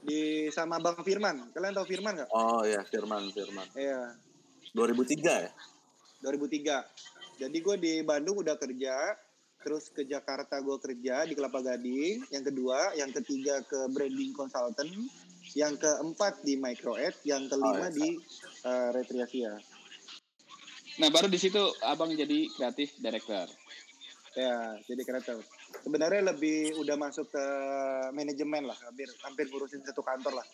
Di 0.00 0.20
sama 0.48 0.80
Bang 0.80 1.00
Firman. 1.04 1.52
Kalian 1.52 1.76
tahu 1.76 1.86
Firman 1.86 2.12
nggak? 2.16 2.30
Oh 2.32 2.64
ya 2.64 2.80
Firman 2.88 3.28
Firman. 3.30 3.68
Iya. 3.76 4.16
2003 4.72 5.44
ya? 5.48 5.52
2003. 6.24 6.84
Jadi 7.38 7.56
gue 7.62 7.76
di 7.78 7.92
Bandung 8.02 8.42
udah 8.42 8.58
kerja, 8.58 9.14
terus 9.62 9.92
ke 9.92 10.02
Jakarta 10.02 10.58
gue 10.58 10.76
kerja 10.82 11.22
di 11.28 11.36
Kelapa 11.38 11.62
Gading. 11.62 12.26
Yang 12.34 12.44
kedua, 12.50 12.96
yang 12.98 13.14
ketiga 13.14 13.62
ke 13.62 13.86
branding 13.94 14.34
consultant, 14.34 14.90
yang 15.54 15.78
keempat 15.78 16.42
di 16.42 16.58
Microed, 16.58 17.14
yang 17.22 17.46
kelima 17.46 17.86
Oh, 17.86 17.88
iya. 17.88 17.94
di 17.94 18.08
uh, 18.66 18.88
Retriasia. 18.90 19.54
Nah 20.98 21.08
baru 21.14 21.30
di 21.30 21.38
situ 21.38 21.62
abang 21.86 22.10
jadi 22.10 22.50
kreatif 22.58 22.98
director. 22.98 23.46
Ya, 24.36 24.76
jadi 24.84 25.02
kreatif. 25.08 25.40
Sebenarnya 25.84 26.34
lebih 26.34 26.76
udah 26.80 26.96
masuk 27.00 27.32
ke 27.32 27.44
manajemen 28.12 28.68
lah, 28.68 28.76
hampir 28.84 29.08
hampir 29.24 29.48
ngurusin 29.48 29.80
satu 29.84 30.04
kantor 30.04 30.42
lah. 30.42 30.46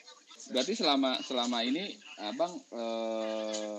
Berarti 0.54 0.78
selama 0.78 1.18
selama 1.24 1.58
ini 1.66 1.98
abang 2.22 2.54
eh, 2.70 3.78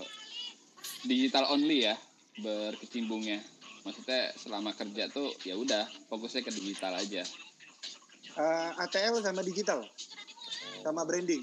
digital 1.08 1.48
only 1.48 1.88
ya 1.88 1.96
berkecimpungnya. 2.40 3.40
Maksudnya 3.86 4.34
selama 4.36 4.74
kerja 4.74 5.08
tuh 5.08 5.30
ya 5.46 5.54
udah 5.54 5.86
fokusnya 6.10 6.42
ke 6.44 6.52
digital 6.52 6.98
aja. 6.98 7.22
Uh, 8.36 8.68
ATL 8.84 9.24
sama 9.24 9.40
digital, 9.40 9.80
sama 10.84 11.08
branding. 11.08 11.40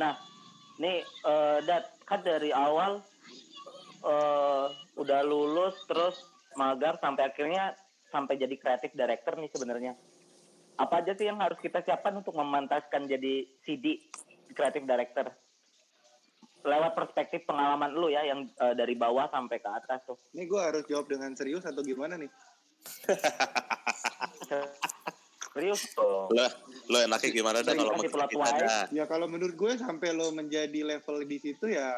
Nah, 0.00 0.16
nih 0.80 1.04
eh, 1.04 1.58
Dat 1.68 1.92
kan 2.08 2.24
dari 2.24 2.54
awal 2.54 3.04
eh 4.06 4.66
udah 4.96 5.20
lulus 5.26 5.74
terus 5.90 6.35
magang 6.56 6.96
sampai 6.98 7.30
akhirnya 7.30 7.76
sampai 8.10 8.40
jadi 8.40 8.56
kreatif 8.56 8.90
director 8.96 9.36
nih 9.36 9.50
sebenarnya. 9.52 9.92
Apa 10.76 11.00
aja 11.00 11.16
sih 11.16 11.28
yang 11.28 11.40
harus 11.40 11.56
kita 11.60 11.80
siapkan 11.80 12.20
untuk 12.20 12.36
memantaskan 12.36 13.08
jadi 13.08 13.48
CD 13.64 14.00
kreatif 14.52 14.84
director? 14.84 15.32
Lewat 16.66 16.98
perspektif 16.98 17.46
pengalaman 17.46 17.94
lu 17.94 18.10
ya 18.10 18.26
yang 18.26 18.44
eh, 18.48 18.74
dari 18.74 18.98
bawah 18.98 19.30
sampai 19.30 19.62
ke 19.62 19.70
atas 19.70 20.02
tuh. 20.04 20.18
Ini 20.34 20.44
gue 20.44 20.60
harus 20.60 20.84
jawab 20.84 21.08
dengan 21.08 21.32
serius 21.32 21.64
atau 21.64 21.80
gimana 21.80 22.18
nih? 22.18 22.28
Serius 25.56 25.88
tuh. 25.96 26.28
Lo, 26.28 26.44
lo 26.92 26.98
enaknya 27.00 27.30
gimana 27.32 27.64
dah 27.64 27.72
kalau 27.72 27.96
plot 27.96 28.28
kita 28.28 28.50
dah? 28.60 28.84
Ya 28.92 29.08
kalau 29.08 29.24
menurut 29.24 29.56
gue 29.56 29.72
sampai 29.80 30.12
lo 30.12 30.28
menjadi 30.28 30.84
level 30.84 31.24
di 31.24 31.38
situ 31.40 31.72
ya 31.72 31.88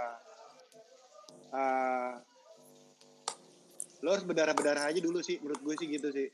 uh, 1.51 2.23
lo 4.03 4.15
harus 4.15 4.27
berdarah-berdarah 4.27 4.95
aja 4.95 5.01
dulu 5.03 5.19
sih 5.19 5.43
menurut 5.43 5.61
gue 5.63 5.75
sih 5.79 5.89
gitu 5.91 6.09
sih. 6.15 6.29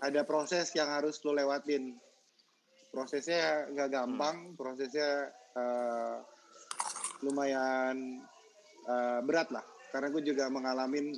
Ada 0.00 0.24
proses 0.24 0.72
yang 0.76 0.88
harus 0.88 1.20
lo 1.24 1.36
lewatin. 1.36 1.96
Prosesnya 2.92 3.68
nggak 3.76 3.92
gampang, 3.92 4.56
prosesnya 4.56 5.28
uh, 5.52 6.24
lumayan 7.20 8.24
uh, 8.88 9.20
berat 9.20 9.52
lah. 9.52 9.64
Karena 9.92 10.08
gue 10.08 10.22
juga 10.24 10.48
mengalami 10.48 11.12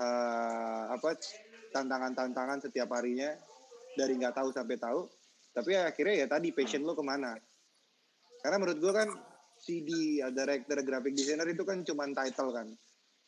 uh, 0.00 0.84
apa 0.96 1.12
tantangan-tantangan 1.76 2.64
setiap 2.64 2.88
harinya 2.96 3.36
dari 3.96 4.16
nggak 4.16 4.36
tahu 4.36 4.48
sampai 4.48 4.80
tahu. 4.80 5.04
Tapi 5.52 5.76
akhirnya 5.76 6.24
ya 6.24 6.26
tadi 6.26 6.56
passion 6.56 6.88
lo 6.88 6.96
ke 6.96 7.04
mana? 7.04 7.36
Karena 8.40 8.56
menurut 8.60 8.80
gue 8.80 8.92
kan 8.92 9.08
CD 9.60 10.20
director 10.32 10.80
graphic 10.84 11.16
designer 11.16 11.48
itu 11.48 11.64
kan 11.64 11.84
cuma 11.84 12.08
title 12.12 12.52
kan 12.52 12.68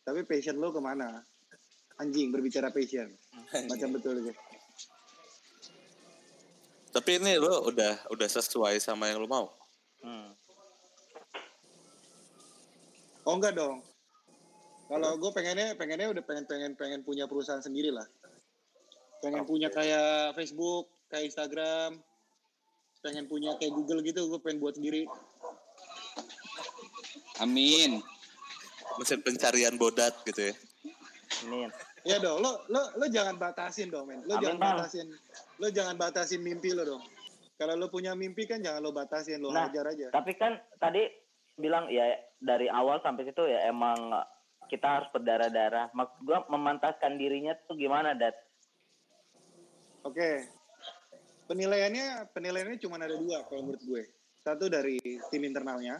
tapi 0.06 0.22
passion 0.22 0.62
lo 0.62 0.70
ke 0.70 0.78
mana? 0.78 1.18
Anjing 1.98 2.30
berbicara 2.30 2.70
passion. 2.70 3.10
Macam 3.70 3.98
betul 3.98 4.22
gitu 4.22 4.40
tapi 6.96 7.20
ini 7.20 7.36
lo 7.36 7.68
udah 7.68 8.08
udah 8.08 8.24
sesuai 8.24 8.80
sama 8.80 9.12
yang 9.12 9.20
lo 9.20 9.28
mau? 9.28 9.52
Hmm. 10.00 10.32
oh 13.28 13.36
enggak 13.36 13.52
dong. 13.52 13.84
Kalau 14.88 15.20
gue 15.20 15.30
pengennya 15.36 15.76
pengennya 15.76 16.08
udah 16.08 16.24
pengen 16.24 16.48
pengen 16.48 16.72
pengen 16.72 17.04
punya 17.04 17.28
perusahaan 17.28 17.60
sendiri 17.60 17.92
lah. 17.92 18.08
Pengen 19.20 19.44
punya 19.44 19.68
kayak 19.68 20.32
Facebook 20.40 20.88
kayak 21.12 21.28
Instagram. 21.28 22.00
Pengen 23.04 23.28
punya 23.28 23.52
kayak 23.60 23.76
Google 23.76 24.00
gitu 24.00 24.32
gue 24.32 24.40
pengen 24.40 24.64
buat 24.64 24.80
sendiri. 24.80 25.04
Amin. 27.44 28.00
Mesin 28.98 29.20
pencarian 29.22 29.74
bodat 29.76 30.12
gitu 30.24 30.52
ya 30.52 30.54
Amin. 31.44 31.70
Iya 32.06 32.22
dong, 32.22 32.38
lo 32.38 32.62
lo 32.70 32.94
lo 32.94 33.06
jangan 33.10 33.34
batasin 33.34 33.90
dong, 33.90 34.06
men. 34.06 34.22
Lo 34.30 34.38
Amin, 34.38 34.42
jangan 34.46 34.58
Bang. 34.62 34.76
batasin. 34.78 35.06
Lo 35.58 35.66
jangan 35.74 35.96
batasin 35.98 36.40
mimpi 36.40 36.70
lo 36.70 36.86
dong. 36.86 37.02
Kalau 37.58 37.74
lo 37.74 37.90
punya 37.90 38.14
mimpi 38.14 38.46
kan 38.46 38.62
jangan 38.62 38.78
lo 38.78 38.94
batasin, 38.94 39.42
lo 39.42 39.50
Nah, 39.50 39.66
hajar 39.66 39.90
aja. 39.90 40.14
Tapi 40.14 40.38
kan 40.38 40.54
tadi 40.78 41.02
bilang 41.58 41.90
ya 41.90 42.14
dari 42.38 42.70
awal 42.70 43.02
sampai 43.02 43.26
situ 43.26 43.42
ya 43.50 43.66
emang 43.66 44.14
kita 44.70 44.86
harus 44.86 45.08
berdarah-darah. 45.10 45.90
Maksud 45.98 46.18
gua 46.22 46.46
memantaskan 46.46 47.18
dirinya 47.18 47.58
tuh 47.66 47.74
gimana, 47.74 48.14
Dat? 48.14 48.38
Oke. 50.06 50.46
Penilaiannya 51.50 52.30
penilaiannya 52.30 52.78
cuma 52.78 53.02
ada 53.02 53.18
dua 53.18 53.46
kalau 53.50 53.66
menurut 53.66 53.82
gue. 53.82 54.02
Satu 54.42 54.70
dari 54.70 54.98
tim 55.30 55.42
internalnya, 55.42 55.98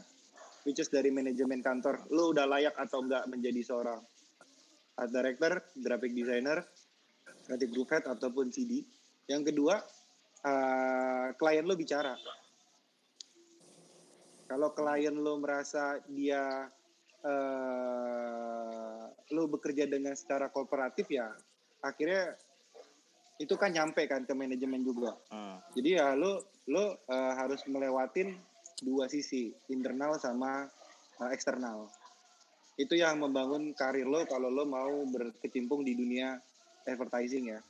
which 0.66 0.82
is 0.82 0.90
dari 0.90 1.14
manajemen 1.14 1.62
kantor. 1.62 2.02
Lo 2.10 2.34
udah 2.34 2.42
layak 2.50 2.74
atau 2.74 3.06
enggak 3.06 3.30
menjadi 3.30 3.62
seorang 3.62 4.02
art 4.98 5.10
director, 5.14 5.62
graphic 5.78 6.10
designer, 6.10 6.66
creative 7.46 7.70
group 7.70 7.88
head 7.94 8.02
ataupun 8.10 8.50
CD. 8.50 8.82
Yang 9.30 9.54
kedua, 9.54 9.78
eh, 10.42 11.28
klien 11.38 11.62
lo 11.62 11.78
bicara. 11.78 12.18
Kalau 14.50 14.74
klien 14.74 15.14
lo 15.14 15.38
merasa 15.38 16.02
dia 16.10 16.66
eh, 17.22 19.04
lo 19.30 19.42
bekerja 19.46 19.86
dengan 19.86 20.18
secara 20.18 20.50
kooperatif 20.50 21.06
ya, 21.14 21.30
akhirnya 21.82 22.34
itu 23.38 23.54
kan 23.54 23.70
nyampe 23.70 24.02
kan 24.10 24.26
ke 24.26 24.34
manajemen 24.34 24.82
juga. 24.82 25.14
Hmm. 25.30 25.62
Jadi 25.78 25.94
ya 25.94 26.18
lo 26.18 26.42
lo 26.66 26.98
eh, 27.06 27.32
harus 27.38 27.62
melewatin 27.70 28.34
dua 28.80 29.08
sisi, 29.08 29.48
internal 29.72 30.20
sama 30.20 30.68
eh, 31.22 31.30
eksternal. 31.32 31.88
Itu 32.76 32.92
yang 32.92 33.24
membangun 33.24 33.72
karir 33.72 34.04
lo 34.04 34.28
kalau 34.28 34.52
lo 34.52 34.68
mau 34.68 35.04
berkecimpung 35.08 35.80
di 35.80 35.96
dunia 35.96 36.36
advertising 36.84 37.56
ya. 37.56 37.60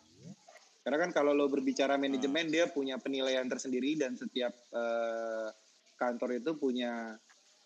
Karena 0.82 1.02
kan 1.02 1.10
kalau 1.10 1.34
lo 1.34 1.50
berbicara 1.50 1.98
manajemen 1.98 2.46
dia 2.46 2.70
punya 2.70 2.98
penilaian 2.98 3.46
tersendiri 3.46 3.98
dan 3.98 4.14
setiap 4.14 4.54
eh, 4.70 5.48
kantor 5.94 6.42
itu 6.42 6.54
punya 6.58 7.14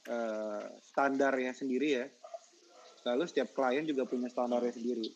eh, 0.04 0.64
standarnya 0.84 1.52
sendiri 1.56 1.88
ya. 1.96 2.06
Lalu 3.08 3.24
setiap 3.24 3.56
klien 3.56 3.88
juga 3.88 4.04
punya 4.04 4.28
standarnya 4.28 4.76
sendiri. 4.76 5.08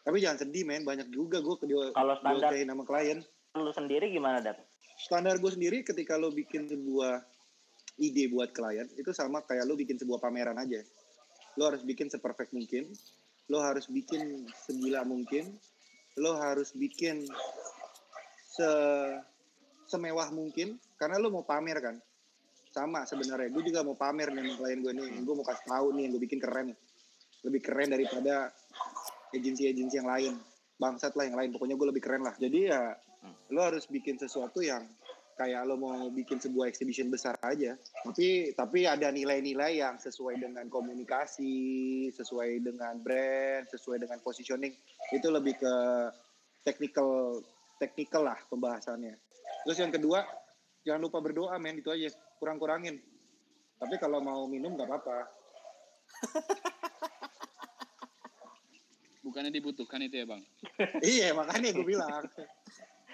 Tapi 0.00 0.16
jangan 0.20 0.48
sedih 0.48 0.64
men, 0.64 0.84
banyak 0.84 1.12
juga 1.12 1.40
gue 1.44 1.56
Kalau 1.92 2.14
standar- 2.20 2.56
nama 2.56 2.84
klien 2.84 3.20
Lu 3.52 3.68
sendiri 3.74 4.08
gimana, 4.14 4.40
Dat? 4.40 4.56
standar 5.00 5.40
gue 5.40 5.48
sendiri 5.48 5.80
ketika 5.80 6.20
lo 6.20 6.28
bikin 6.28 6.68
sebuah 6.68 7.24
ide 8.00 8.32
buat 8.32 8.50
klien 8.56 8.88
itu 8.96 9.12
sama 9.12 9.44
kayak 9.44 9.68
lo 9.68 9.76
bikin 9.76 10.00
sebuah 10.00 10.18
pameran 10.18 10.56
aja. 10.56 10.80
Lo 11.60 11.68
harus 11.68 11.84
bikin 11.84 12.08
seperfect 12.08 12.56
mungkin 12.56 12.90
lo 13.50 13.60
harus 13.60 13.90
bikin 13.90 14.46
segila 14.54 15.02
mungkin 15.02 15.58
lo 16.18 16.38
harus 16.38 16.70
bikin 16.72 17.26
se 18.50 18.70
semewah 19.90 20.30
mungkin 20.30 20.78
karena 20.96 21.18
lo 21.20 21.28
mau 21.28 21.44
pamer 21.44 21.78
kan? 21.82 21.96
Sama 22.70 23.02
sebenarnya 23.02 23.50
gue 23.50 23.62
juga 23.66 23.82
mau 23.82 23.98
pamer 23.98 24.30
nih 24.30 24.54
sama 24.54 24.54
klien 24.64 24.78
gue 24.80 24.92
nih 24.94 25.06
gue 25.26 25.34
mau 25.34 25.46
kasih 25.46 25.66
tahu 25.66 25.86
nih 25.98 26.02
yang 26.06 26.12
gue 26.16 26.22
bikin 26.24 26.40
keren. 26.40 26.68
Lebih 27.44 27.60
keren 27.60 27.88
daripada 27.90 28.54
agensi-agensi 29.34 29.94
yang 29.98 30.08
lain. 30.08 30.34
Bangsat 30.80 31.12
lah 31.18 31.28
yang 31.28 31.36
lain 31.36 31.50
pokoknya 31.52 31.76
gue 31.76 31.88
lebih 31.90 32.02
keren 32.02 32.22
lah. 32.22 32.34
Jadi 32.38 32.70
ya 32.70 32.94
lo 33.50 33.60
harus 33.66 33.84
bikin 33.90 34.16
sesuatu 34.16 34.62
yang 34.62 34.86
kayak 35.40 35.64
lo 35.64 35.80
mau 35.80 36.12
bikin 36.12 36.36
sebuah 36.36 36.68
exhibition 36.68 37.08
besar 37.08 37.32
aja. 37.40 37.72
Tapi 38.04 38.52
tapi 38.52 38.84
ada 38.84 39.08
nilai-nilai 39.08 39.80
yang 39.80 39.96
sesuai 39.96 40.36
dengan 40.36 40.68
komunikasi 40.68 41.56
sesuai 42.12 42.60
dengan 42.60 43.00
brand 43.00 43.64
sesuai 43.72 44.04
dengan 44.04 44.20
positioning. 44.20 44.76
Itu 45.08 45.32
lebih 45.32 45.56
ke 45.56 45.74
technical 46.60 47.40
technical 47.80 48.28
lah 48.28 48.36
pembahasannya. 48.52 49.16
Terus 49.64 49.80
yang 49.80 49.88
kedua 49.88 50.20
jangan 50.84 51.08
lupa 51.08 51.24
berdoa 51.24 51.56
men. 51.56 51.80
Itu 51.80 51.88
aja 51.88 52.12
kurang-kurangin. 52.36 53.00
Tapi 53.80 53.96
kalau 53.96 54.20
mau 54.20 54.44
minum 54.44 54.76
nggak 54.76 54.92
apa-apa. 54.92 55.18
Bukannya 59.24 59.52
dibutuhkan 59.56 60.04
itu 60.04 60.20
ya 60.20 60.26
bang? 60.28 60.42
iya 61.16 61.32
makanya 61.32 61.72
gue 61.72 61.86
bilang 61.86 62.28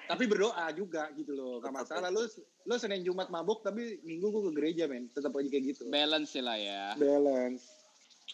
tapi 0.07 0.25
berdoa 0.25 0.67
juga 0.73 1.11
gitu 1.13 1.35
loh 1.35 1.59
gak 1.59 1.75
masalah. 1.75 2.09
lo 2.09 2.23
lo 2.65 2.75
senin 2.79 3.03
jumat 3.03 3.27
mabuk 3.29 3.61
tapi 3.61 3.99
minggu 4.03 4.27
gue 4.31 4.43
ke 4.49 4.53
gereja 4.55 4.85
men. 4.87 5.11
Tetap 5.11 5.35
aja 5.35 5.49
kayak 5.51 5.65
gitu. 5.75 5.83
Balance 5.87 6.31
sih 6.33 6.43
lah 6.43 6.57
ya. 6.57 6.95
balance. 6.95 7.67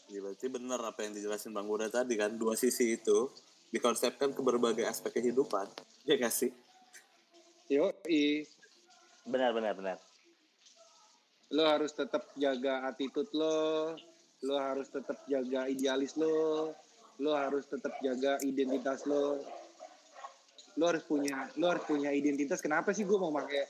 Ya, 0.08 0.20
berarti 0.20 0.48
bener 0.48 0.80
apa 0.80 1.04
yang 1.04 1.12
dijelasin 1.12 1.52
Bang 1.52 1.68
Buda 1.68 1.88
tadi 1.88 2.16
kan 2.16 2.32
dua 2.36 2.56
sisi 2.56 2.96
itu 2.96 3.28
dikonsepkan 3.68 4.32
ke 4.32 4.40
berbagai 4.40 4.84
aspek 4.84 5.20
kehidupan. 5.20 5.68
Ya 6.04 6.16
gak 6.16 6.32
sih? 6.32 6.52
Yo 7.68 7.88
i 8.04 8.44
Benar, 9.22 9.54
benar, 9.54 9.72
benar. 9.72 9.98
lo 11.52 11.68
harus 11.68 11.92
tetap 11.92 12.24
jaga 12.34 12.88
attitude 12.88 13.28
lo 13.32 13.92
lo 14.42 14.54
harus 14.58 14.88
tetap 14.88 15.20
jaga 15.28 15.68
idealis 15.68 16.16
lo 16.16 16.72
lo 17.20 17.30
harus 17.36 17.68
tetap 17.68 17.92
jaga 18.00 18.40
identitas 18.42 19.04
lo 19.04 19.36
lo 20.80 20.84
harus 20.88 21.04
punya 21.04 21.52
lo 21.60 21.66
harus 21.68 21.84
punya 21.84 22.08
identitas. 22.12 22.64
Kenapa 22.64 22.96
sih 22.96 23.04
gue 23.04 23.18
mau 23.18 23.32
pakai 23.32 23.62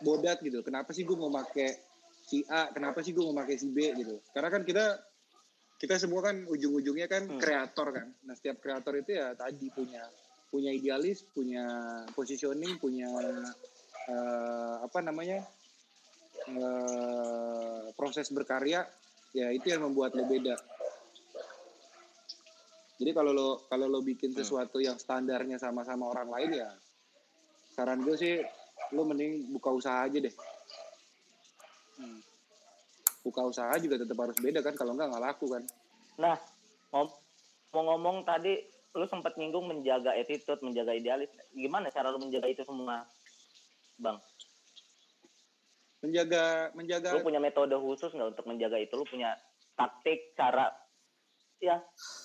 bodat 0.00 0.40
gitu? 0.44 0.60
Kenapa 0.60 0.92
sih 0.92 1.04
gue 1.04 1.16
mau 1.16 1.32
pakai 1.32 1.68
si 2.24 2.44
A? 2.48 2.68
Kenapa 2.72 3.00
sih 3.00 3.16
gue 3.16 3.24
mau 3.24 3.36
pakai 3.36 3.56
si 3.56 3.68
B 3.72 3.96
gitu? 3.96 4.20
Karena 4.32 4.48
kan 4.52 4.62
kita 4.64 5.00
kita 5.80 5.96
semua 5.96 6.20
kan 6.20 6.44
ujung-ujungnya 6.44 7.08
kan 7.08 7.24
Hmm. 7.24 7.40
kreator 7.40 7.88
kan. 7.96 8.08
Nah 8.28 8.34
setiap 8.36 8.60
kreator 8.60 9.00
itu 9.00 9.16
ya 9.16 9.32
tadi 9.32 9.72
punya 9.72 10.04
punya 10.50 10.74
idealis 10.74 11.24
punya 11.30 11.64
positioning 12.12 12.76
punya 12.76 13.08
eh, 14.10 14.76
apa 14.84 14.98
namanya 15.00 15.40
eh, 16.48 17.84
proses 17.96 18.28
berkarya. 18.28 18.84
Ya 19.30 19.46
itu 19.54 19.70
yang 19.70 19.86
membuat 19.86 20.12
lo 20.18 20.26
beda 20.26 20.58
jadi 23.00 23.10
kalau 23.10 23.32
lo 23.32 23.48
kalau 23.66 23.88
lo 23.88 24.04
bikin 24.04 24.30
sesuatu 24.30 24.76
yang 24.76 24.94
standarnya 24.94 25.56
sama-sama 25.56 26.06
orang 26.06 26.28
lain 26.28 26.60
ya 26.60 26.70
saran 27.72 28.04
gue 28.04 28.12
sih 28.14 28.44
lo 28.92 29.02
mending 29.02 29.48
buka 29.50 29.72
usaha 29.72 30.04
aja 30.04 30.20
deh 30.20 30.34
Hmm. 31.96 32.16
buka 33.20 33.44
usaha 33.44 33.76
juga 33.76 34.00
tetap 34.00 34.16
harus 34.16 34.36
beda 34.36 34.60
kan 34.60 34.72
kalau 34.72 34.96
enggak 34.96 35.12
nggak 35.12 35.20
laku 35.22 35.48
kan 35.48 35.64
Nah, 36.16 36.36
ngom- 36.92 37.16
ngomong-ngomong 37.72 38.24
tadi 38.24 38.60
lu 38.92 39.04
sempat 39.04 39.36
nyinggung 39.36 39.64
menjaga 39.64 40.12
attitude, 40.12 40.60
menjaga 40.60 40.92
idealis. 40.92 41.28
Gimana 41.52 41.88
cara 41.88 42.08
lu 42.08 42.20
menjaga 42.20 42.48
itu 42.48 42.60
semua, 42.64 43.04
Bang? 43.96 44.16
menjaga 46.00 46.72
menjaga 46.72 47.12
Lu 47.12 47.24
punya 47.24 47.36
metode 47.36 47.76
khusus 47.76 48.08
nggak 48.10 48.32
untuk 48.36 48.46
menjaga 48.48 48.80
itu? 48.80 48.92
Lu 48.96 49.04
punya 49.04 49.36
taktik, 49.76 50.32
cara 50.32 50.72
ya 51.60 51.76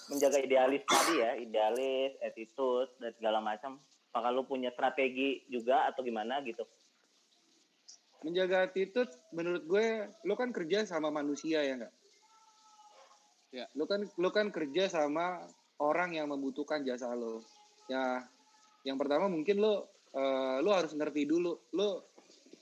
menjaga 0.07 0.39
idealis 0.39 0.83
tadi 0.87 1.13
ya, 1.19 1.31
idealis, 1.35 2.15
attitude 2.23 2.89
dan 3.03 3.11
segala 3.19 3.43
macam. 3.43 3.77
Apakah 4.15 4.31
lu 4.31 4.47
punya 4.47 4.71
strategi 4.71 5.43
juga 5.51 5.91
atau 5.91 6.01
gimana 6.01 6.39
gitu? 6.47 6.63
menjaga 8.25 8.65
attitude 8.65 9.13
menurut 9.29 9.63
gue 9.69 10.09
lo 10.25 10.33
kan 10.33 10.49
kerja 10.49 10.81
sama 10.89 11.13
manusia 11.13 11.61
ya 11.61 11.77
enggak 11.77 11.93
Ya. 13.55 13.71
lo 13.71 13.87
kan 13.87 14.03
lo 14.19 14.35
kan 14.35 14.51
kerja 14.51 14.91
sama 14.91 15.39
orang 15.79 16.11
yang 16.11 16.27
membutuhkan 16.27 16.83
jasa 16.83 17.15
lo 17.15 17.39
ya 17.87 18.19
yang 18.83 18.99
pertama 18.99 19.31
mungkin 19.31 19.63
lo 19.63 19.87
eh, 20.11 20.59
lo 20.59 20.75
harus 20.75 20.91
ngerti 20.91 21.23
dulu 21.23 21.55
lo 21.71 22.11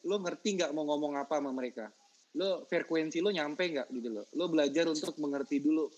lo 0.06 0.16
ngerti 0.22 0.54
nggak 0.54 0.70
mau 0.70 0.86
ngomong 0.86 1.18
apa 1.18 1.42
sama 1.42 1.50
mereka 1.50 1.90
lo 2.38 2.70
frekuensi 2.70 3.26
lo 3.26 3.34
nyampe 3.34 3.74
nggak 3.74 3.90
gitu 3.90 4.10
loh 4.14 4.26
lo 4.38 4.46
belajar 4.54 4.86
untuk 4.86 5.18
mengerti 5.18 5.66
dulu 5.66 5.90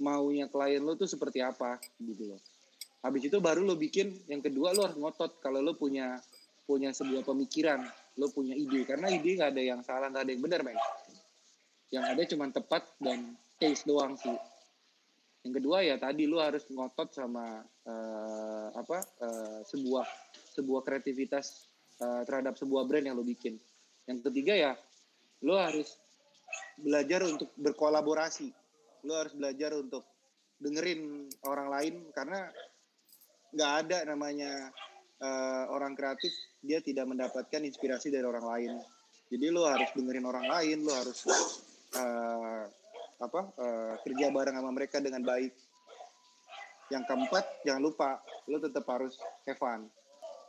maunya 0.00 0.46
klien 0.48 0.84
lo 0.84 0.94
tuh 0.96 1.08
seperti 1.08 1.40
apa 1.40 1.80
gitu 2.00 2.34
loh. 2.34 2.40
Habis 3.00 3.30
itu 3.30 3.38
baru 3.38 3.62
lo 3.62 3.78
bikin 3.78 4.12
yang 4.26 4.42
kedua 4.42 4.74
lo 4.74 4.88
harus 4.88 4.98
ngotot 4.98 5.38
kalau 5.40 5.62
lo 5.62 5.78
punya 5.78 6.18
punya 6.66 6.90
sebuah 6.90 7.22
pemikiran 7.22 7.86
lo 8.18 8.28
punya 8.32 8.56
ide. 8.56 8.84
Karena 8.84 9.12
ide 9.12 9.38
nggak 9.40 9.50
ada 9.54 9.62
yang 9.62 9.80
salah 9.86 10.10
nggak 10.10 10.24
ada 10.26 10.32
yang 10.32 10.42
benar 10.42 10.60
men. 10.66 10.78
Yang 11.92 12.04
ada 12.12 12.22
cuma 12.26 12.44
tepat 12.50 12.82
dan 12.98 13.38
taste 13.56 13.86
doang 13.86 14.18
sih. 14.18 14.34
Yang 15.46 15.62
kedua 15.62 15.86
ya 15.86 15.94
tadi 15.96 16.26
lo 16.26 16.42
harus 16.42 16.66
ngotot 16.66 17.14
sama 17.14 17.62
uh, 17.86 18.68
apa 18.74 18.98
uh, 19.22 19.60
sebuah 19.62 20.04
sebuah 20.58 20.82
kreativitas 20.82 21.70
uh, 22.02 22.26
terhadap 22.26 22.58
sebuah 22.58 22.84
brand 22.84 23.06
yang 23.06 23.16
lo 23.16 23.22
bikin. 23.22 23.54
Yang 24.10 24.26
ketiga 24.28 24.54
ya 24.58 24.72
lo 25.46 25.54
harus 25.54 25.94
belajar 26.76 27.22
untuk 27.24 27.54
berkolaborasi 27.54 28.65
lo 29.06 29.14
harus 29.14 29.32
belajar 29.38 29.72
untuk 29.78 30.02
dengerin 30.58 31.30
orang 31.46 31.68
lain 31.70 31.94
karena 32.10 32.50
nggak 33.54 33.72
ada 33.86 33.98
namanya 34.08 34.52
uh, 35.22 35.64
orang 35.72 35.94
kreatif 35.94 36.32
dia 36.60 36.82
tidak 36.82 37.06
mendapatkan 37.06 37.62
inspirasi 37.62 38.10
dari 38.10 38.26
orang 38.26 38.44
lain. 38.44 38.72
Jadi 39.26 39.46
lo 39.50 39.66
harus 39.66 39.90
dengerin 39.94 40.26
orang 40.26 40.46
lain 40.50 40.78
lo 40.82 40.92
harus 40.92 41.18
uh, 41.96 42.64
apa 43.16 43.40
uh, 43.56 43.94
kerja 44.04 44.28
bareng 44.28 44.56
sama 44.58 44.70
mereka 44.74 44.98
dengan 44.98 45.22
baik. 45.22 45.54
Yang 46.90 47.04
keempat 47.10 47.44
jangan 47.66 47.82
lupa 47.82 48.10
lo 48.50 48.58
tetap 48.58 48.86
harus 48.90 49.14
have 49.46 49.58
fun. 49.58 49.86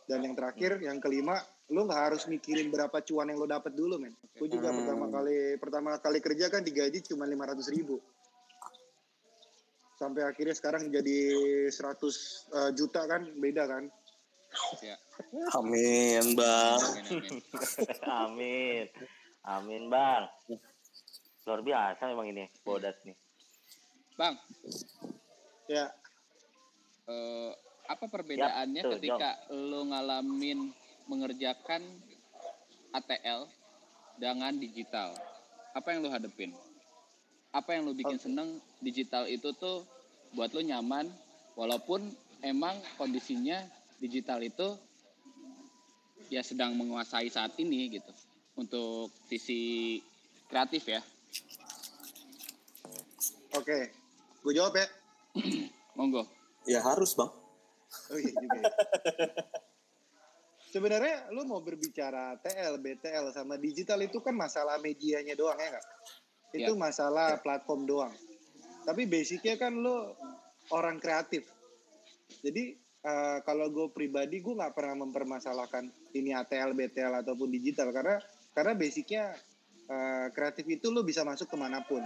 Dan 0.08 0.24
yang 0.24 0.36
terakhir 0.40 0.80
yang 0.80 1.04
kelima 1.04 1.36
lo 1.68 1.84
nggak 1.84 2.02
harus 2.12 2.24
mikirin 2.32 2.72
berapa 2.72 3.04
cuan 3.04 3.28
yang 3.28 3.40
lo 3.44 3.48
dapat 3.50 3.76
dulu 3.76 4.00
men. 4.00 4.16
Gue 4.40 4.48
juga 4.48 4.72
hmm. 4.72 4.78
pertama 4.84 5.06
kali 5.12 5.38
pertama 5.60 5.90
kali 6.00 6.20
kerja 6.24 6.48
kan 6.48 6.64
digaji 6.64 7.04
cuma 7.04 7.28
lima 7.28 7.44
ratus 7.44 7.68
ribu 7.68 8.00
sampai 9.98 10.22
akhirnya 10.30 10.54
sekarang 10.54 10.94
jadi 10.94 11.20
100 11.74 11.74
uh, 11.74 12.72
juta 12.78 13.02
kan 13.10 13.26
beda 13.42 13.66
kan? 13.66 13.84
Ya. 14.80 14.96
amin 15.60 16.38
bang. 16.38 16.82
Amin 18.24 18.88
amin 19.44 19.84
bang. 19.92 20.24
Luar 21.44 21.62
biasa 21.66 22.08
memang 22.08 22.32
ini 22.32 22.46
bodat 22.64 22.96
nih. 23.04 23.18
Bang. 24.16 24.38
Ya. 25.68 25.92
Uh, 27.08 27.52
apa 27.88 28.04
perbedaannya 28.08 28.84
Yap, 28.84 28.88
tuh, 28.88 28.94
ketika 29.00 29.32
jom. 29.48 29.72
lo 29.72 29.82
ngalamin 29.92 30.60
mengerjakan 31.08 31.84
ATL 32.92 33.48
dengan 34.20 34.54
digital? 34.60 35.16
Apa 35.72 35.96
yang 35.96 36.08
lo 36.08 36.10
hadepin 36.12 36.52
apa 37.58 37.74
yang 37.74 37.90
lo 37.90 37.98
bikin 37.98 38.22
okay. 38.22 38.26
seneng 38.30 38.62
digital 38.78 39.26
itu 39.26 39.50
tuh 39.58 39.82
buat 40.38 40.54
lo 40.54 40.62
nyaman 40.62 41.10
walaupun 41.58 42.06
emang 42.46 42.78
kondisinya 43.02 43.58
digital 43.98 44.38
itu 44.46 44.78
ya 46.30 46.46
sedang 46.46 46.78
menguasai 46.78 47.34
saat 47.34 47.58
ini 47.58 47.98
gitu 47.98 48.14
untuk 48.54 49.10
sisi 49.26 49.98
kreatif 50.46 50.86
ya 50.86 51.02
Oke, 53.58 53.90
gue 54.46 54.54
jawab 54.54 54.78
ya. 54.78 54.88
Monggo. 55.98 56.30
Ya 56.70 56.84
harus 56.86 57.18
bang. 57.18 57.32
Oh 58.12 58.18
iya 58.20 58.34
juga. 58.38 58.60
Ya. 58.60 58.72
Sebenarnya 60.68 61.32
lu 61.34 61.48
mau 61.48 61.64
berbicara 61.64 62.38
TL, 62.44 62.78
BTL 62.78 63.34
sama 63.34 63.58
digital 63.58 63.98
itu 64.04 64.22
kan 64.22 64.36
masalah 64.36 64.78
medianya 64.78 65.34
doang 65.34 65.58
ya 65.58 65.74
nggak? 65.74 65.88
Itu 66.58 66.74
ya. 66.74 66.80
masalah 66.80 67.38
platform 67.40 67.86
doang. 67.86 68.14
Tapi 68.84 69.06
basicnya 69.06 69.56
kan 69.60 69.78
lu 69.78 70.14
orang 70.74 70.98
kreatif. 70.98 71.48
Jadi 72.42 72.76
uh, 73.06 73.40
kalau 73.44 73.70
gue 73.70 73.88
pribadi 73.92 74.42
gue 74.42 74.56
nggak 74.58 74.74
pernah 74.74 75.06
mempermasalahkan 75.08 75.88
ini 76.16 76.34
ATL, 76.34 76.74
BTL 76.74 77.24
ataupun 77.24 77.48
digital 77.52 77.94
karena 77.94 78.18
karena 78.52 78.74
basicnya 78.74 79.24
uh, 79.88 80.28
kreatif 80.34 80.66
itu 80.68 80.90
lo 80.90 81.04
bisa 81.06 81.22
masuk 81.24 81.48
ke 81.52 81.58
mana 81.60 81.84
pun. 81.86 82.04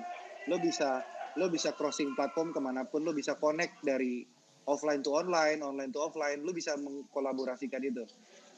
Lo 0.50 0.58
bisa 0.58 1.06
lo 1.40 1.48
bisa 1.48 1.72
crossing 1.72 2.12
platform 2.12 2.52
ke 2.52 2.60
mana 2.60 2.84
pun 2.84 3.08
lo 3.08 3.16
bisa 3.16 3.40
connect 3.40 3.80
dari 3.80 4.26
offline 4.68 5.00
to 5.00 5.16
online 5.16 5.64
online 5.64 5.90
to 5.90 6.00
offline 6.02 6.44
lo 6.44 6.52
bisa 6.52 6.76
mengkolaborasikan 6.76 7.82
itu 7.82 8.04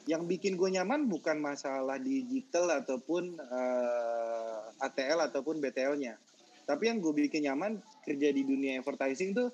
yang 0.09 0.27
bikin 0.27 0.59
gue 0.59 0.69
nyaman 0.73 1.07
bukan 1.07 1.39
masalah 1.39 1.99
digital 1.99 2.69
ataupun 2.83 3.39
uh, 3.39 4.73
eh, 4.75 4.85
ATL 4.87 5.31
ataupun 5.31 5.63
BTL-nya 5.63 6.19
tapi 6.63 6.87
yang 6.87 7.03
gue 7.03 7.11
bikin 7.11 7.43
nyaman 7.47 7.79
kerja 8.07 8.31
di 8.31 8.43
dunia 8.47 8.79
advertising 8.79 9.35
tuh 9.35 9.51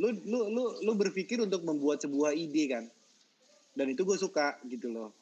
lu 0.00 0.08
lu 0.24 0.48
lu 0.52 0.64
lu 0.84 0.92
berpikir 0.96 1.40
untuk 1.40 1.64
membuat 1.64 2.00
sebuah 2.04 2.32
ide 2.32 2.64
kan. 2.68 2.84
Dan 3.72 3.92
itu 3.92 4.04
gue 4.04 4.16
suka 4.20 4.60
gitu 4.68 4.92
loh. 4.92 5.16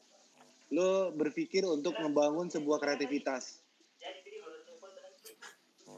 Lu 0.75 1.15
berpikir 1.15 1.63
untuk 1.67 1.95
membangun 2.03 2.51
sebuah 2.51 2.83
kreativitas. 2.83 3.63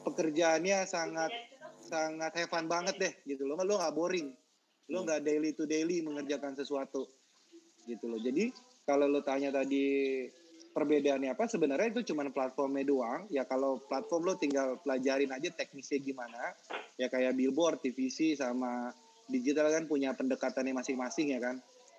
Pekerjaannya 0.05 0.85
sangat 0.85 1.33
sangat 1.81 2.33
have 2.37 2.51
fun 2.53 2.69
banget 2.69 2.97
deh 3.01 3.15
gitu 3.25 3.49
loh. 3.49 3.57
Lo 3.61 3.81
nggak 3.81 3.97
boring. 3.97 4.29
Hmm. 4.93 5.09
nggak 5.09 5.25
daily 5.25 5.57
to 5.57 5.65
daily 5.65 6.05
mengerjakan 6.05 6.53
sesuatu 6.53 7.09
gitu 7.87 8.11
loh. 8.11 8.21
Jadi 8.21 8.53
kalau 8.83 9.07
lo 9.07 9.23
tanya 9.23 9.55
tadi 9.55 10.25
perbedaannya 10.73 11.37
apa 11.37 11.45
sebenarnya 11.47 11.93
itu 11.93 12.13
cuma 12.13 12.27
platformnya 12.33 12.85
doang. 12.87 13.21
Ya 13.29 13.45
kalau 13.45 13.79
platform 13.79 14.23
lo 14.33 14.35
tinggal 14.41 14.81
pelajarin 14.81 15.31
aja 15.31 15.53
teknisnya 15.53 16.01
gimana. 16.01 16.57
Ya 16.97 17.13
kayak 17.13 17.37
billboard 17.37 17.85
TVC 17.85 18.39
sama 18.39 18.91
digital 19.29 19.71
kan 19.71 19.85
punya 19.87 20.17
pendekatannya 20.17 20.75
masing-masing 20.77 21.37
ya 21.37 21.41
kan? 21.41 21.57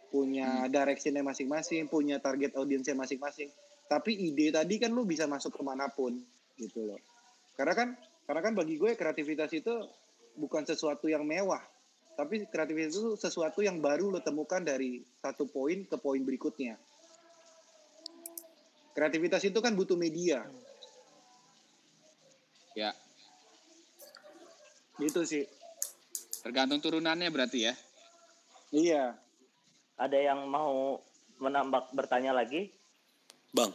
Punya 0.10 0.68
hmm. 0.68 0.70
directionnya 0.70 1.24
masing-masing 1.26 1.90
punya 1.90 2.20
target 2.20 2.54
audiensnya 2.58 2.98
masing-masing. 2.98 3.50
Tapi 3.88 4.12
ide 4.16 4.50
tadi 4.50 4.82
kan 4.82 4.92
lo 4.92 5.06
bisa 5.06 5.30
masuk 5.30 5.54
ke 5.54 5.62
mana 5.62 5.90
pun 5.92 6.18
gitu 6.58 6.82
loh. 6.86 7.00
Karena 7.54 7.74
kan 7.78 7.90
karena 8.24 8.42
kan 8.42 8.54
bagi 8.56 8.80
gue 8.80 8.96
kreativitas 8.96 9.52
itu 9.52 9.74
bukan 10.34 10.66
sesuatu 10.66 11.06
yang 11.06 11.28
mewah, 11.28 11.62
tapi 12.14 12.46
kreativitas 12.46 12.94
itu 12.94 13.18
sesuatu 13.18 13.66
yang 13.66 13.82
baru 13.82 14.14
lo 14.14 14.22
temukan 14.22 14.62
dari 14.62 15.02
satu 15.22 15.50
poin 15.50 15.86
ke 15.86 15.98
poin 15.98 16.22
berikutnya. 16.22 16.78
Kreativitas 18.94 19.42
itu 19.46 19.58
kan 19.58 19.74
butuh 19.74 19.98
media. 19.98 20.46
Ya. 22.78 22.94
Gitu 25.02 25.26
sih. 25.26 25.50
Tergantung 26.46 26.78
turunannya 26.78 27.30
berarti 27.34 27.70
ya. 27.70 27.74
Iya. 28.70 29.18
Ada 29.98 30.18
yang 30.34 30.46
mau 30.46 31.02
menambah 31.42 31.90
bertanya 31.98 32.38
lagi? 32.38 32.70
Bang. 33.50 33.74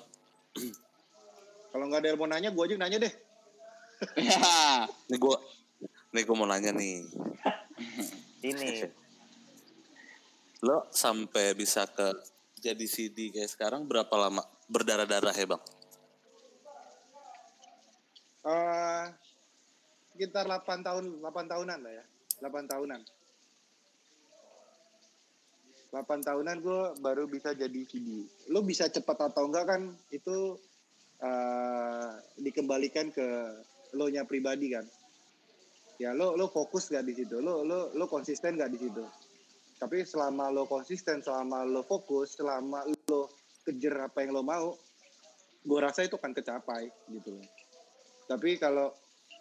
Kalau 1.75 1.85
nggak 1.91 2.01
ada 2.07 2.09
yang 2.15 2.19
mau 2.19 2.31
nanya, 2.31 2.51
gue 2.55 2.63
aja 2.63 2.77
nanya 2.79 2.99
deh. 3.03 3.15
ini 5.11 5.17
gue 5.19 5.37
ini 6.15 6.21
gue 6.23 6.37
mau 6.37 6.47
nanya 6.47 6.71
nih 6.71 7.03
ini 8.53 8.73
lo 10.65 10.91
sampai 10.91 11.55
bisa 11.55 11.87
ke 11.87 12.19
jadi 12.59 12.87
CD 12.91 13.31
kayak 13.31 13.55
sekarang 13.55 13.87
berapa 13.87 14.11
lama? 14.19 14.43
Berdarah-darah 14.67 15.31
ya 15.31 15.47
bang? 15.47 15.63
Uh, 18.43 19.05
sekitar 20.13 20.51
8 20.51 20.83
tahun 20.83 21.05
8 21.23 21.53
tahunan 21.53 21.79
lah 21.79 21.93
ya. 22.03 22.05
8 22.43 22.67
tahunan. 22.67 23.01
8 25.89 26.05
tahunan 26.05 26.57
gue 26.61 26.83
baru 27.01 27.25
bisa 27.25 27.57
jadi 27.57 27.81
CD 27.89 28.29
lo 28.53 28.61
bisa 28.61 28.93
cepat 28.93 29.33
atau 29.33 29.49
enggak 29.49 29.73
kan 29.73 29.83
itu 30.13 30.61
uh, 31.25 32.11
dikembalikan 32.37 33.09
ke 33.09 33.25
lo 33.97 34.13
nya 34.13 34.29
pribadi 34.29 34.69
kan 34.69 34.85
ya 35.99 36.15
lo 36.15 36.39
lo 36.39 36.47
fokus 36.49 36.89
gak 36.89 37.05
di 37.05 37.15
situ. 37.19 37.43
Lo 37.43 37.67
lo 37.67 37.93
lo 37.93 38.05
konsisten 38.07 38.55
gak 38.55 38.71
di 38.71 38.79
situ. 38.79 39.03
Tapi 39.79 40.07
selama 40.07 40.51
lo 40.51 40.65
konsisten 40.65 41.21
selama 41.21 41.67
lo 41.67 41.83
fokus 41.83 42.39
selama 42.39 42.87
lo 43.11 43.31
kejar 43.67 44.09
apa 44.09 44.25
yang 44.25 44.33
lo 44.33 44.43
mau 44.47 44.73
gue 45.69 45.79
rasa 45.83 46.07
itu 46.07 46.17
akan 46.17 46.33
kecapai 46.33 46.89
gitu 47.13 47.37
loh. 47.37 47.47
Tapi 48.31 48.57
kalau 48.57 48.95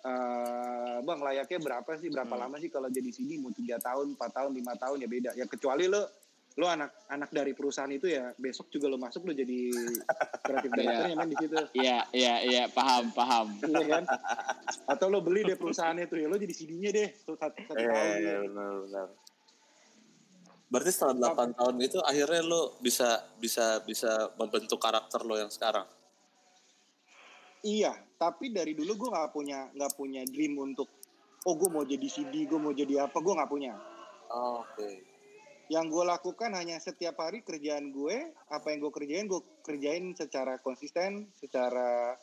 uh, 0.03 0.97
bang 1.05 1.19
layaknya 1.23 1.59
berapa 1.61 1.91
sih? 2.01 2.09
Berapa 2.11 2.35
hmm. 2.35 2.41
lama 2.41 2.55
sih 2.59 2.67
kalau 2.73 2.89
jadi 2.91 3.07
sini 3.13 3.39
mau 3.39 3.53
tiga 3.53 3.77
tahun 3.79 4.17
empat 4.17 4.31
tahun 4.35 4.51
lima 4.51 4.73
tahun? 4.75 4.97
Ya 5.05 5.07
beda. 5.07 5.31
Ya 5.37 5.45
kecuali 5.47 5.87
lo 5.87 6.03
lo 6.57 6.65
anak 6.65 6.89
anak 7.13 7.29
dari 7.29 7.53
perusahaan 7.53 7.89
itu 7.93 8.09
ya 8.09 8.33
besok 8.33 8.73
juga 8.73 8.89
lo 8.89 8.97
masuk 8.97 9.29
lo 9.29 9.33
jadi 9.37 9.69
kreatif 10.41 10.71
iya. 10.73 10.77
directornya 10.81 11.15
kan 11.15 11.27
di 11.29 11.37
situ. 11.37 11.55
Iya 11.77 11.97
iya 12.17 12.35
iya 12.41 12.63
paham 12.73 13.13
paham. 13.13 13.47
Iya 13.61 13.85
kan? 13.85 14.03
Atau 14.89 15.13
lo 15.13 15.21
beli 15.21 15.45
deh 15.45 15.53
perusahaannya 15.53 16.09
tuh 16.09 16.17
ya 16.17 16.25
lo 16.25 16.35
jadi 16.41 16.53
CD-nya 16.53 16.89
deh 16.89 17.09
satu, 17.13 17.37
satu 17.37 17.77
eh, 17.77 17.85
tahun. 17.85 18.17
iya, 18.17 18.35
benar 18.41 18.71
benar. 18.89 19.07
Berarti 20.67 20.91
setelah 20.91 21.31
8 21.31 21.55
tahun 21.55 21.75
itu 21.79 21.99
akhirnya 22.03 22.41
lo 22.43 22.75
bisa 22.83 23.23
bisa 23.39 23.79
bisa 23.85 24.33
membentuk 24.35 24.81
karakter 24.81 25.21
lo 25.23 25.37
yang 25.37 25.53
sekarang? 25.53 25.85
Iya 27.61 27.93
tapi 28.17 28.49
dari 28.49 28.73
dulu 28.73 28.97
gue 28.97 29.09
nggak 29.13 29.29
punya 29.29 29.69
nggak 29.77 29.93
punya 29.93 30.25
dream 30.25 30.57
untuk 30.57 30.89
oh 31.45 31.53
gue 31.53 31.69
mau 31.69 31.85
jadi 31.85 32.07
CD 32.09 32.49
gue 32.49 32.57
mau 32.57 32.73
jadi 32.73 33.05
apa 33.05 33.17
gue 33.21 33.33
nggak 33.37 33.51
punya. 33.53 33.77
Oh, 34.27 34.65
Oke. 34.65 35.06
Yang 35.67 35.91
gue 35.91 36.03
lakukan 36.07 36.55
hanya 36.55 36.79
setiap 36.79 37.19
hari 37.19 37.43
kerjaan 37.43 37.91
gue 37.91 38.31
apa 38.47 38.71
yang 38.71 38.87
gue 38.87 38.93
kerjain 38.95 39.27
gue 39.27 39.43
kerjain 39.67 40.15
secara 40.15 40.59
konsisten 40.63 41.27
secara 41.35 42.15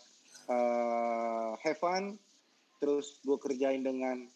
eh 0.48 1.50
have 1.60 1.80
fun. 1.80 2.16
Terus 2.80 3.20
gue 3.24 3.36
kerjain 3.40 3.80
dengan 3.80 4.28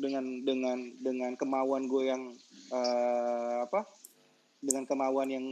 dengan 0.00 0.24
dengan 0.44 0.78
dengan 1.00 1.32
kemauan 1.36 1.84
gue 1.88 2.08
yang 2.08 2.22
eh, 2.72 3.56
apa 3.64 3.84
dengan 4.60 4.84
kemauan 4.88 5.28
yang 5.28 5.46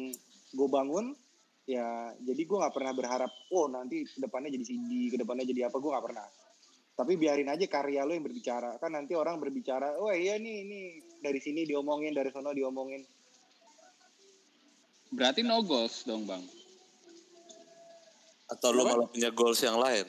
gue 0.53 0.69
bangun. 0.69 1.13
Ya 1.69 2.13
jadi 2.25 2.43
gue 2.49 2.57
nggak 2.57 2.73
pernah 2.77 2.93
berharap 2.97 3.33
oh 3.53 3.69
nanti 3.69 4.05
ke 4.09 4.21
depannya 4.21 4.49
jadi 4.57 4.65
CD 4.65 5.13
ke 5.13 5.17
depannya 5.21 5.45
jadi 5.45 5.69
apa 5.69 5.77
gue 5.77 5.91
nggak 5.93 6.07
pernah. 6.13 6.29
Tapi 6.99 7.13
biarin 7.15 7.53
aja 7.53 7.65
karya 7.69 8.05
lo 8.09 8.17
yang 8.17 8.25
berbicara. 8.25 8.81
Kan 8.81 8.97
nanti 8.97 9.13
orang 9.13 9.37
berbicara 9.37 10.01
oh 10.01 10.13
iya 10.13 10.41
nih 10.41 10.57
ini 10.65 10.81
dari 11.19 11.41
sini 11.43 11.67
diomongin 11.67 12.15
dari 12.15 12.31
sono 12.31 12.55
diomongin 12.55 13.03
Berarti 15.09 15.41
no 15.41 15.65
goals 15.65 16.05
dong 16.05 16.29
bang. 16.29 16.45
Atau 18.49 18.73
Apa? 18.77 18.97
malah 18.97 19.09
punya 19.09 19.31
goals 19.33 19.61
yang 19.61 19.81
lain? 19.81 20.05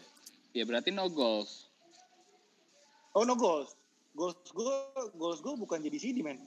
Ya 0.52 0.64
berarti 0.68 0.92
no 0.92 1.08
goals. 1.08 1.72
Oh 3.16 3.24
no 3.24 3.36
goals. 3.36 3.76
Goals 4.16 4.36
gue 4.52 4.76
goals 5.16 5.40
gue 5.40 5.54
bukan 5.56 5.80
jadi 5.80 5.98
CD 6.00 6.20
men. 6.20 6.40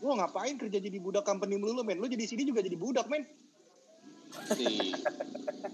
Gue 0.00 0.12
ngapain 0.12 0.56
kerja 0.60 0.80
jadi 0.80 0.96
budak 1.00 1.24
company 1.24 1.56
melulu 1.56 1.80
men. 1.80 2.00
Lu 2.00 2.08
jadi 2.08 2.24
CD 2.28 2.44
juga 2.44 2.60
jadi 2.60 2.76
budak 2.76 3.08
men. 3.08 3.24
Si 4.52 4.92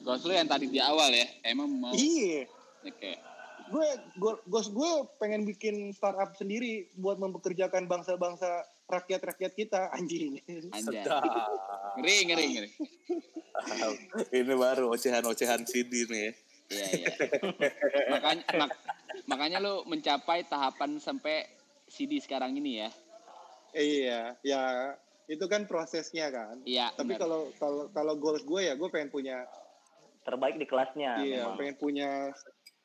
goals 0.07 0.23
lu 0.23 0.33
yang 0.35 0.47
tadi 0.47 0.71
di 0.71 0.79
awal 0.79 1.11
ya. 1.11 1.27
Emang 1.43 1.67
mau 1.75 1.91
Iya. 1.91 2.47
Oke. 2.87 3.19
Gue 3.67 3.89
go- 4.17 4.43
goals 4.47 4.71
gue 4.71 4.91
pengen 5.19 5.43
bikin 5.43 5.91
startup 5.91 6.35
sendiri 6.35 6.87
buat 6.95 7.19
mempekerjakan 7.19 7.87
bangsa-bangsa 7.87 8.63
rakyat-rakyat 8.87 9.53
kita 9.53 9.81
anjing. 9.91 10.39
Sedap. 10.73 11.27
Ngeri 11.99 12.17
ngeri 12.31 12.45
ngeri. 12.55 12.71
Ini 14.37 14.55
baru 14.55 14.93
ocehan-ocehan 14.93 15.67
CD 15.67 16.07
nih. 16.07 16.23
ya. 16.23 16.33
Iya 16.67 16.87
iya. 16.99 17.09
makanya 18.11 18.45
mak- 18.59 18.79
makanya 19.25 19.59
lu 19.63 19.87
mencapai 19.87 20.43
tahapan 20.43 20.99
sampai 20.99 21.47
CD 21.87 22.19
sekarang 22.19 22.59
ini 22.59 22.83
ya. 22.83 22.91
iya, 23.71 24.35
ya 24.43 24.63
itu 25.27 25.47
kan 25.47 25.71
prosesnya 25.71 26.27
kan. 26.35 26.59
Iya. 26.67 26.91
Tapi 26.91 27.15
kalau 27.15 27.55
kalau 27.55 27.87
kalau 27.95 28.15
goals 28.19 28.43
gue 28.43 28.67
ya 28.67 28.75
gue 28.75 28.89
pengen 28.91 29.15
punya 29.15 29.47
Terbaik 30.27 30.59
di 30.59 30.67
kelasnya 30.67 31.23
iya, 31.23 31.47
memang. 31.47 31.55
pengen 31.55 31.77
punya 31.79 32.11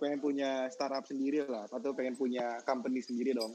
pengen 0.02 0.18
punya 0.18 0.66
startup 0.74 1.06
sendiri 1.06 1.46
lah 1.46 1.70
atau 1.70 1.94
pengen 1.94 2.18
punya 2.18 2.58
company 2.66 3.06
sendiri 3.06 3.38
dong. 3.38 3.54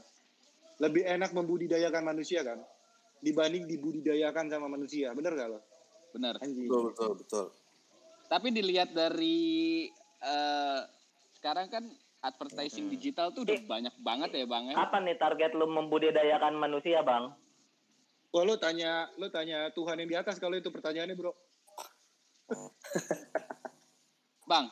Lebih 0.79 1.03
enak 1.03 1.35
membudidayakan 1.35 2.07
manusia 2.07 2.47
kan 2.47 2.63
dibanding 3.19 3.67
dibudidayakan 3.67 4.47
sama 4.47 4.71
manusia. 4.71 5.11
Bener 5.11 5.35
gak 5.35 5.49
lo? 5.51 5.59
benar. 6.17 6.33
Anjing. 6.41 6.65
Betul, 6.65 6.81
betul, 6.89 7.11
betul. 7.21 7.45
Tapi 8.27 8.47
dilihat 8.49 8.91
dari 8.95 9.85
eh, 10.23 10.81
sekarang 11.37 11.69
kan 11.69 11.85
advertising 12.25 12.89
digital 12.89 13.29
tuh 13.31 13.45
udah 13.45 13.61
banyak 13.69 13.95
banget 14.01 14.29
ya 14.41 14.45
bang 14.49 14.73
ya. 14.73 14.75
Apa 14.75 14.97
nih 14.99 15.15
target 15.21 15.53
lu 15.53 15.69
membudidayakan 15.69 16.57
manusia, 16.57 17.05
Bang? 17.05 17.31
Wah 18.33 18.43
lo 18.43 18.59
tanya 18.59 19.07
lo 19.15 19.31
tanya 19.31 19.71
Tuhan 19.71 20.03
yang 20.03 20.09
di 20.09 20.17
atas 20.17 20.41
kalau 20.41 20.57
itu 20.59 20.67
pertanyaannya 20.67 21.15
bro. 21.15 21.31
Bang, 24.51 24.67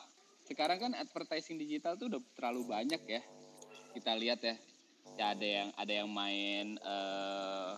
sekarang 0.46 0.78
kan 0.78 0.92
advertising 0.94 1.58
digital 1.58 1.98
tuh 1.98 2.06
udah 2.06 2.22
terlalu 2.38 2.62
banyak 2.70 3.02
ya. 3.04 3.22
Kita 3.92 4.14
lihat 4.14 4.40
ya. 4.46 4.56
Ya 5.16 5.32
ada 5.32 5.46
yang 5.46 5.68
ada 5.74 5.92
yang 5.92 6.10
main 6.10 6.66
eh 6.78 7.72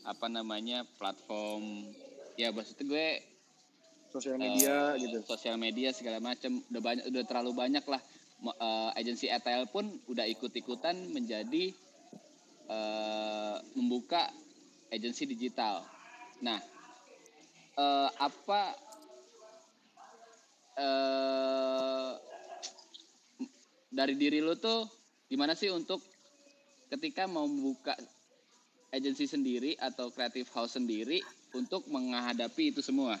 apa 0.00 0.26
namanya 0.32 0.88
platform 0.96 1.92
ya 2.40 2.48
maksudnya 2.56 2.88
gue 2.88 3.08
Sosial 4.10 4.42
media 4.42 4.96
eh, 4.96 5.06
gitu. 5.06 5.18
sosial 5.22 5.54
media 5.60 5.94
segala 5.94 6.18
macam 6.18 6.58
udah 6.72 6.82
banyak 6.82 7.04
udah 7.14 7.22
terlalu 7.28 7.52
banyak 7.54 7.84
lah 7.86 8.00
eh, 8.42 8.90
agensi 8.98 9.30
ATL 9.30 9.70
pun 9.70 9.86
udah 10.10 10.26
ikut-ikutan 10.26 11.14
menjadi 11.14 11.70
eh, 12.70 13.56
membuka 13.78 14.26
agensi 14.90 15.30
digital. 15.30 15.86
Nah, 16.42 16.58
eh, 17.78 18.10
apa 18.18 18.74
eh, 20.76 22.12
dari 23.90 24.14
diri 24.14 24.38
lu 24.38 24.54
tuh 24.54 24.86
gimana 25.26 25.54
sih 25.58 25.70
untuk 25.70 26.02
ketika 26.90 27.26
mau 27.26 27.46
membuka 27.46 27.94
agensi 28.90 29.26
sendiri 29.26 29.78
atau 29.78 30.10
creative 30.10 30.50
house 30.50 30.74
sendiri 30.74 31.22
untuk 31.54 31.86
menghadapi 31.86 32.74
itu 32.74 32.82
semua? 32.82 33.18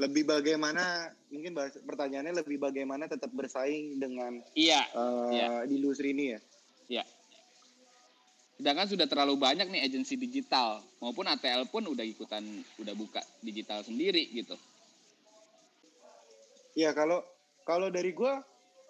Lebih 0.00 0.24
bagaimana 0.24 1.12
mungkin 1.28 1.52
bahas, 1.52 1.76
pertanyaannya 1.80 2.40
lebih 2.44 2.56
bagaimana 2.60 3.08
tetap 3.08 3.28
bersaing 3.32 4.00
dengan 4.00 4.40
Iya, 4.56 4.82
eh, 4.88 5.30
Iya. 5.36 5.48
di 5.68 5.74
industri 5.80 6.16
ini 6.16 6.24
ya. 6.32 6.40
Ya. 7.00 7.04
Sedangkan 8.62 8.86
sudah 8.86 9.10
terlalu 9.10 9.42
banyak 9.42 9.66
nih 9.74 9.82
agensi 9.82 10.14
digital. 10.14 10.78
Maupun 11.02 11.26
ATL 11.26 11.66
pun 11.66 11.82
udah 11.82 12.06
ikutan 12.06 12.46
udah 12.78 12.94
buka 12.94 13.18
digital 13.42 13.82
sendiri 13.82 14.30
gitu. 14.30 14.54
Iya 16.78 16.94
kalau 16.94 17.26
kalau 17.66 17.90
dari 17.90 18.14
gue 18.14 18.30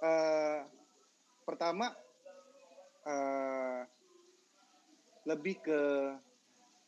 eh, 0.04 0.60
pertama 1.48 1.88
eh, 3.08 3.80
lebih 5.24 5.64
ke 5.64 5.80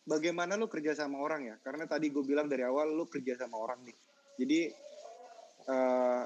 bagaimana 0.05 0.61
lu 0.61 0.69
kerja 0.69 0.93
sama 0.93 1.25
orang 1.25 1.41
ya. 1.41 1.57
Karena 1.65 1.89
tadi 1.89 2.13
gue 2.13 2.21
bilang 2.21 2.53
dari 2.53 2.69
awal 2.69 2.93
lu 2.93 3.09
kerja 3.09 3.33
sama 3.41 3.65
orang 3.65 3.81
nih. 3.81 3.97
Jadi 4.45 4.61
eh, 5.73 6.23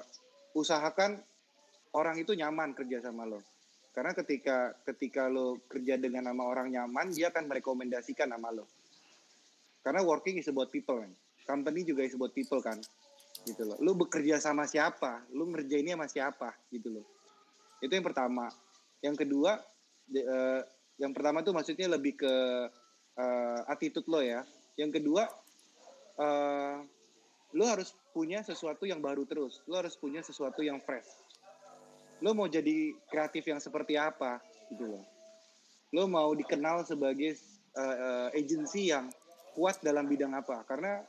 usahakan 0.59 1.23
orang 1.95 2.19
itu 2.19 2.35
nyaman 2.35 2.75
kerja 2.75 2.99
sama 2.99 3.31
lo 3.31 3.39
karena 3.99 4.15
ketika 4.15 4.79
ketika 4.87 5.27
lo 5.27 5.59
kerja 5.67 5.99
dengan 5.99 6.31
nama 6.31 6.47
orang 6.47 6.71
nyaman 6.71 7.11
dia 7.11 7.35
akan 7.35 7.51
merekomendasikan 7.51 8.31
nama 8.31 8.55
lo 8.55 8.71
karena 9.83 10.07
working 10.07 10.39
is 10.39 10.47
about 10.47 10.71
people 10.71 11.03
kan 11.03 11.11
company 11.43 11.83
juga 11.83 12.07
is 12.07 12.15
about 12.15 12.31
people 12.31 12.63
kan 12.63 12.79
gitu 13.49 13.63
loh. 13.65 13.79
Lu 13.81 13.97
bekerja 13.97 14.37
sama 14.37 14.69
siapa? 14.69 15.25
Lu 15.33 15.49
ngerjainnya 15.49 15.97
sama 15.97 16.07
siapa? 16.11 16.49
Gitu 16.69 17.01
loh. 17.01 17.07
Itu 17.81 17.93
yang 17.97 18.05
pertama. 18.05 18.53
Yang 19.01 19.27
kedua, 19.27 19.57
de- 20.05 20.27
eh, 20.27 20.63
yang 20.99 21.17
pertama 21.17 21.41
tuh 21.41 21.55
maksudnya 21.55 21.89
lebih 21.89 22.19
ke 22.19 22.35
eh, 23.19 23.61
attitude 23.67 24.07
lo 24.07 24.23
ya. 24.23 24.47
Yang 24.79 25.03
kedua, 25.03 25.27
eh, 26.19 26.77
lu 27.57 27.65
harus 27.67 27.95
punya 28.15 28.43
sesuatu 28.45 28.87
yang 28.87 29.03
baru 29.03 29.27
terus. 29.27 29.63
Lu 29.67 29.75
harus 29.79 29.95
punya 29.99 30.23
sesuatu 30.23 30.63
yang 30.63 30.79
fresh. 30.83 31.09
Lu 32.23 32.35
mau 32.35 32.51
jadi 32.51 32.95
kreatif 33.07 33.47
yang 33.47 33.61
seperti 33.63 33.95
apa? 33.95 34.43
Gitu 34.71 34.85
loh. 34.85 35.05
Lu 35.95 36.05
mau 36.11 36.35
dikenal 36.35 36.85
sebagai 36.85 37.39
eh, 37.75 37.97
eh, 37.97 38.29
agency 38.37 38.91
yang 38.91 39.09
kuat 39.55 39.81
dalam 39.83 40.07
bidang 40.07 40.35
apa? 40.35 40.63
Karena 40.67 41.03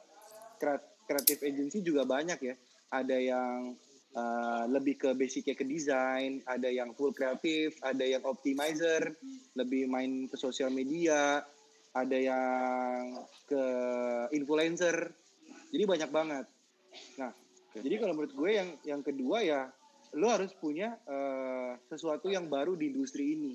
kreat- 0.57 1.05
kreatif 1.09 1.41
agency 1.41 1.81
juga 1.81 2.05
banyak 2.05 2.39
ya. 2.41 2.55
Ada 2.89 3.17
yang 3.21 3.77
uh, 4.17 4.63
lebih 4.69 4.97
ke 4.97 5.09
basicnya 5.13 5.53
ke 5.53 5.65
desain, 5.65 6.41
ada 6.45 6.69
yang 6.69 6.93
full 6.97 7.13
kreatif, 7.13 7.77
ada 7.85 8.01
yang 8.01 8.25
optimizer, 8.25 9.13
lebih 9.53 9.85
main 9.85 10.25
ke 10.25 10.37
sosial 10.37 10.73
media, 10.73 11.45
ada 11.93 12.17
yang 12.17 13.25
ke 13.45 13.63
influencer. 14.33 15.13
Jadi 15.69 15.83
banyak 15.85 16.09
banget. 16.09 16.45
Nah, 17.21 17.31
jadi 17.77 17.95
kalau 18.01 18.17
menurut 18.17 18.33
gue 18.33 18.49
yang 18.49 18.69
yang 18.81 19.01
kedua 19.05 19.45
ya 19.45 19.69
lo 20.17 20.27
harus 20.33 20.53
punya 20.57 20.97
uh, 21.05 21.77
sesuatu 21.85 22.31
yang 22.31 22.49
baru 22.49 22.73
di 22.73 22.89
industri 22.89 23.37
ini. 23.37 23.53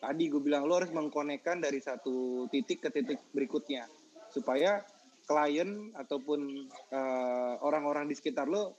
Tadi 0.00 0.32
gue 0.32 0.40
bilang 0.40 0.64
lo 0.64 0.80
harus 0.80 0.92
mengkonekkan 0.96 1.60
dari 1.60 1.76
satu 1.80 2.48
titik 2.48 2.80
ke 2.80 2.88
titik 2.88 3.20
berikutnya 3.36 3.84
supaya 4.32 4.80
klien 5.28 5.94
ataupun 5.94 6.66
eh, 6.90 7.54
orang-orang 7.62 8.10
di 8.10 8.18
sekitar 8.18 8.50
lo 8.50 8.74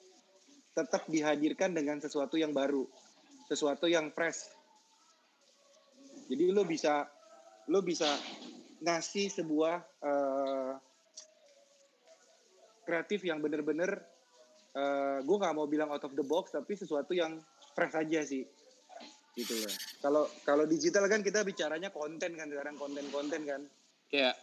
tetap 0.74 1.07
dihadirkan 1.07 1.72
dengan 1.72 2.01
sesuatu 2.01 2.36
yang 2.36 2.51
baru, 2.51 2.84
sesuatu 3.45 3.86
yang 3.86 4.09
fresh. 4.12 4.51
Jadi 6.26 6.43
lo 6.51 6.68
bisa 6.68 7.05
lo 7.70 7.80
bisa 7.86 8.09
ngasih 8.82 9.30
sebuah 9.30 9.76
eh, 10.01 10.74
kreatif 12.84 13.24
yang 13.30 13.39
bener-bener 13.39 14.11
eh, 14.76 15.17
gue 15.24 15.38
nggak 15.38 15.55
mau 15.55 15.67
bilang 15.67 15.91
out 15.91 16.03
of 16.03 16.13
the 16.15 16.26
box 16.26 16.55
tapi 16.55 16.76
sesuatu 16.76 17.11
yang 17.11 17.39
fresh 17.76 17.95
aja 17.95 18.22
sih 18.24 18.43
gitu 19.36 19.53
loh. 19.63 19.74
Kalau 20.03 20.24
kalau 20.43 20.63
digital 20.67 21.07
kan 21.07 21.24
kita 21.24 21.47
bicaranya 21.47 21.88
konten 21.91 22.36
kan 22.36 22.47
sekarang 22.51 22.76
konten-konten 22.76 23.41
kan. 23.47 23.61
Ya, 24.11 24.36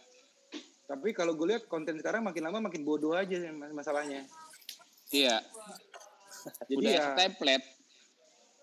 Tapi 0.89 1.13
kalau 1.13 1.37
gue 1.37 1.53
lihat 1.53 1.69
konten 1.69 2.01
sekarang 2.01 2.25
makin 2.25 2.49
lama 2.49 2.65
makin 2.65 2.81
bodoh 2.81 3.13
aja 3.13 3.37
masalahnya. 3.69 4.25
Iya. 5.13 5.45
Jadi 6.65 6.73
Udah 6.81 6.91
ya, 6.93 7.05
template. 7.13 7.67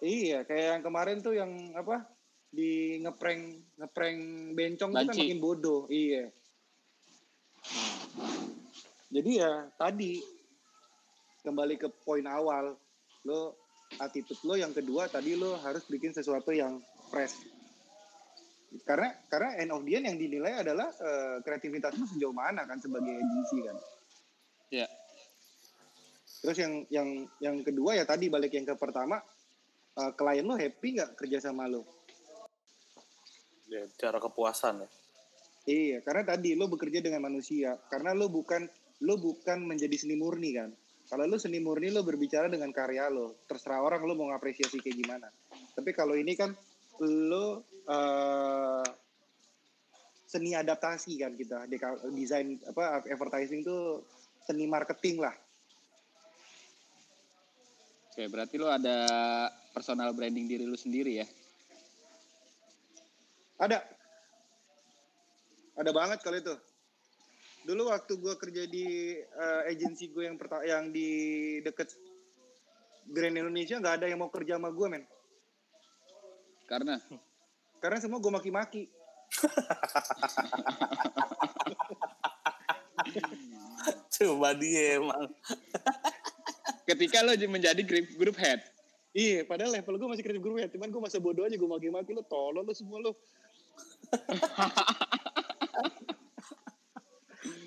iya 0.03 0.45
kayak 0.45 0.67
yang 0.77 0.83
kemarin 0.85 1.19
tuh 1.23 1.33
yang 1.39 1.73
apa 1.73 2.05
di 2.51 3.01
ngeprank 3.01 3.43
ngeprank 3.81 4.19
bencong 4.59 4.91
itu 4.93 4.99
kan 4.99 5.15
makin 5.15 5.39
bodoh. 5.39 5.87
Iya. 5.87 6.35
Jadi 9.15 9.31
ya 9.39 9.71
tadi 9.79 10.19
kembali 11.47 11.79
ke 11.79 11.87
poin 12.03 12.27
awal 12.27 12.75
lo 13.23 13.55
attitude 14.03 14.43
lo 14.43 14.59
yang 14.59 14.75
kedua 14.75 15.07
tadi 15.07 15.39
lo 15.39 15.55
harus 15.63 15.87
bikin 15.87 16.11
sesuatu 16.11 16.51
yang 16.51 16.83
fresh 17.07 17.39
karena 18.83 19.15
karena 19.31 19.63
end 19.63 19.71
of 19.71 19.87
the 19.87 19.95
end 19.95 20.11
yang 20.11 20.19
dinilai 20.19 20.59
adalah 20.59 20.91
eh, 20.91 21.39
kreativitas 21.41 21.95
lo 21.95 22.05
sejauh 22.05 22.35
mana 22.35 22.67
kan 22.67 22.83
sebagai 22.83 23.15
agency 23.15 23.63
kan 23.63 23.79
Iya. 24.67 24.91
terus 26.43 26.59
yang 26.59 26.75
yang 26.91 27.09
yang 27.39 27.57
kedua 27.63 27.95
ya 27.95 28.03
tadi 28.03 28.27
balik 28.27 28.51
yang 28.53 28.67
ke 28.67 28.75
pertama 28.75 29.23
eh, 29.95 30.13
klien 30.13 30.43
lo 30.43 30.59
happy 30.59 30.99
nggak 30.99 31.15
kerja 31.15 31.39
sama 31.41 31.71
lo 31.71 31.87
Ya, 33.67 33.83
cara 33.99 34.23
kepuasan 34.23 34.87
ya. 34.87 34.89
iya 35.67 35.99
karena 35.99 36.23
tadi 36.23 36.55
lo 36.55 36.71
bekerja 36.71 37.03
dengan 37.03 37.27
manusia 37.27 37.75
karena 37.91 38.15
lo 38.15 38.31
bukan 38.31 38.63
lo 39.03 39.19
bukan 39.19 39.59
menjadi 39.63 39.95
seni 39.99 40.15
murni 40.15 40.55
kan 40.55 40.71
kalau 41.07 41.25
lo 41.27 41.39
seni 41.39 41.63
murni 41.63 41.95
lo 41.95 42.03
berbicara 42.03 42.51
dengan 42.51 42.71
karya 42.75 43.07
lo 43.11 43.47
terserah 43.47 43.83
orang 43.83 44.03
lo 44.03 44.15
mau 44.19 44.31
ngapresiasi 44.31 44.83
kayak 44.83 44.97
gimana 44.99 45.29
tapi 45.75 45.91
kalau 45.95 46.19
ini 46.19 46.35
kan 46.35 46.53
lo 47.03 47.63
eh, 47.87 48.89
seni 50.27 50.53
adaptasi 50.59 51.13
kan 51.23 51.33
kita 51.39 51.71
desain 52.11 52.59
apa 52.67 53.07
advertising 53.07 53.63
tuh 53.63 54.03
seni 54.43 54.67
marketing 54.67 55.23
lah 55.23 55.35
Oke, 58.17 58.33
berarti 58.33 58.57
lu 58.57 58.65
ada 58.65 59.05
personal 59.77 60.09
branding 60.17 60.49
diri 60.49 60.65
lu 60.65 60.73
sendiri 60.73 61.21
ya? 61.21 61.29
Ada. 63.61 63.85
Ada 65.77 65.91
banget 65.93 66.25
kalau 66.25 66.41
itu. 66.41 66.57
Dulu 67.67 67.91
waktu 67.91 68.15
gue 68.15 68.35
kerja 68.39 68.63
di 68.71 69.19
eh, 69.19 69.63
agensi 69.67 70.15
gue 70.15 70.31
yang 70.31 70.39
pertama 70.39 70.63
yang 70.63 70.95
di 70.95 71.11
deket 71.67 71.91
Grand 73.11 73.35
Indonesia 73.35 73.83
nggak 73.83 73.95
ada 74.03 74.07
yang 74.07 74.23
mau 74.23 74.31
kerja 74.31 74.55
sama 74.55 74.71
gue 74.71 74.87
men. 74.87 75.03
Karena 76.71 77.03
Karena 77.83 77.99
semua 77.99 78.23
gue 78.23 78.31
maki-maki. 78.31 78.87
Coba 84.15 84.55
dia 84.55 85.03
emang. 85.03 85.27
ketika 86.87 87.27
lo 87.27 87.35
menjadi 87.35 87.83
grup, 87.83 88.07
grup 88.15 88.39
head, 88.39 88.63
Iya, 89.17 89.49
padahal 89.49 89.81
level 89.81 89.97
gue 89.97 90.09
masih 90.13 90.23
kreatif 90.23 90.45
gue 90.45 90.61
ya. 90.61 90.69
Cuman 90.69 90.93
gue 90.93 91.01
masa 91.01 91.17
bodoh 91.17 91.49
aja 91.49 91.57
gue 91.57 91.65
maki-maki 91.65 92.13
lo 92.13 92.21
tolol 92.21 92.69
lo 92.69 92.77
semua 92.77 93.01
lo. 93.01 93.17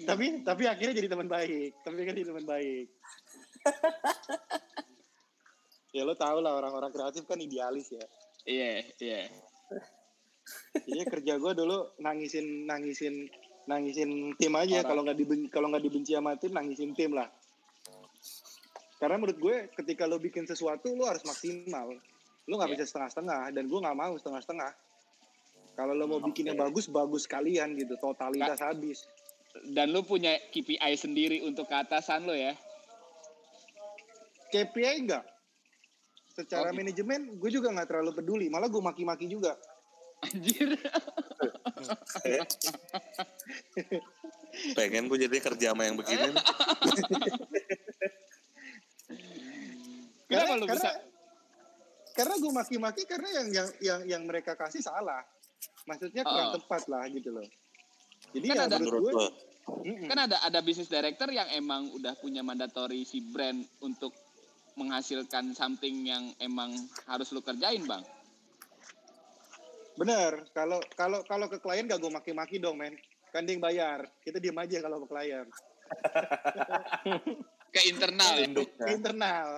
tapi 0.09 0.25
tapi 0.41 0.63
akhirnya 0.65 0.95
jadi 0.97 1.09
teman 1.11 1.29
baik. 1.29 1.71
Tapi 1.85 1.95
akhirnya 2.01 2.17
jadi 2.21 2.29
teman 2.33 2.45
baik. 2.45 2.87
ya 5.95 6.05
lo 6.05 6.13
tau 6.13 6.37
lah 6.39 6.53
orang-orang 6.57 6.91
kreatif 6.93 7.25
kan 7.25 7.39
idealis 7.41 7.89
ya. 7.89 8.05
iya, 8.45 8.85
iya. 9.01 9.21
Iya 10.89 11.05
kerja 11.05 11.37
gue 11.37 11.53
dulu 11.53 11.93
nangisin 12.01 12.65
nangisin 12.65 13.29
nangisin 13.69 14.33
tim 14.33 14.53
aja 14.57 14.81
kalau 14.81 15.05
nggak 15.05 15.17
dibenci 15.17 15.47
kalau 15.53 15.69
nggak 15.69 15.83
dibenci 15.85 16.17
sama 16.17 16.33
tim 16.41 16.53
nangisin 16.53 16.91
tim 16.97 17.13
lah. 17.13 17.29
Karena 18.97 19.21
menurut 19.21 19.37
gue 19.37 19.55
ketika 19.77 20.09
lo 20.09 20.17
bikin 20.17 20.49
sesuatu 20.49 20.91
lo 20.97 21.05
harus 21.05 21.21
maksimal. 21.23 21.93
Lo 22.49 22.53
nggak 22.57 22.69
Iya. 22.73 22.75
bisa 22.81 22.85
setengah-setengah 22.89 23.53
dan 23.53 23.63
gue 23.69 23.79
nggak 23.79 23.97
mau 23.97 24.13
setengah-setengah. 24.17 24.71
Kalau 25.77 25.93
lo 25.95 26.05
mau 26.09 26.19
bikin 26.19 26.51
yang 26.51 26.59
Oke. 26.59 26.65
bagus 26.67 26.85
bagus 26.91 27.23
kalian 27.29 27.77
gitu 27.77 27.95
totalitas 28.01 28.59
habis. 28.59 29.05
Dan 29.65 29.89
lu 29.89 30.01
punya 30.01 30.37
KPI 30.49 30.93
sendiri 30.93 31.41
untuk 31.41 31.65
keatasan 31.65 32.23
lo 32.23 32.33
ya? 32.33 32.53
KPI 34.49 35.05
enggak. 35.05 35.25
Secara 36.29 36.69
Oh, 36.69 36.71
gitu. 36.71 36.79
manajemen 36.79 37.21
gue 37.35 37.49
juga 37.51 37.69
nggak 37.69 37.87
terlalu 37.87 38.11
peduli. 38.13 38.45
Malah 38.47 38.67
gue 38.67 38.79
maki-maki 38.79 39.25
juga. 39.25 39.57
Anjir. 40.19 40.75
Pengen 44.75 45.07
gue 45.07 45.17
jadi 45.19 45.37
kerja 45.39 45.71
sama 45.71 45.85
yang 45.85 45.95
begini. 45.95 46.29
nih. 46.29 46.35
Kenapa 50.29 50.53
lu 50.55 50.65
karena, 50.67 50.77
bisa? 50.77 50.89
Karena 52.13 52.35
gue 52.37 52.51
maki-maki 52.53 53.03
karena 53.07 53.29
yang 53.33 53.47
yang 53.49 53.67
yang 53.81 53.99
yang 54.05 54.21
mereka 54.25 54.53
kasih 54.53 54.83
salah. 54.83 55.25
Maksudnya 55.87 56.21
kurang 56.21 56.53
Oh. 56.53 56.55
tepat 56.59 56.85
lah 56.85 57.09
gitu 57.09 57.33
loh. 57.33 57.45
Jadi 58.31 58.45
Kan 58.45 58.55
ya 58.55 58.63
ada- 58.65 58.77
menurut 58.77 59.01
gue. 59.05 59.27
Kan 60.05 60.19
ada 60.19 60.37
ada 60.41 60.59
business 60.59 60.87
director 60.87 61.29
yang 61.29 61.45
emang 61.51 61.89
udah 61.91 62.13
punya 62.15 62.41
mandatory 62.41 63.03
si 63.03 63.21
brand 63.23 63.61
untuk 63.79 64.13
menghasilkan 64.73 65.51
something 65.51 66.03
yang 66.03 66.33
emang 66.37 66.71
harus 67.05 67.29
lu 67.29 67.39
kerjain, 67.39 67.83
Bang. 67.83 68.01
bener. 69.93 70.47
Kalau 70.49 70.79
kalau 70.93 71.19
kalau 71.23 71.45
ke 71.45 71.59
klien 71.59 71.83
gak 71.83 71.99
gue 71.99 72.07
maki-maki 72.07 72.55
dong 72.55 72.77
men. 72.77 72.95
Kan 73.29 73.43
dia 73.43 73.51
yang 73.51 73.61
bayar. 73.61 74.07
Kita 74.19 74.39
diem 74.39 74.55
aja 74.55 74.79
kalau 74.79 75.03
ke 75.03 75.07
klien. 75.07 75.45
Ke 77.69 77.81
internal 77.85 78.33
ya. 78.33 78.39
Ke 78.39 78.47
Induknya. 78.47 78.85
internal. 78.89 79.49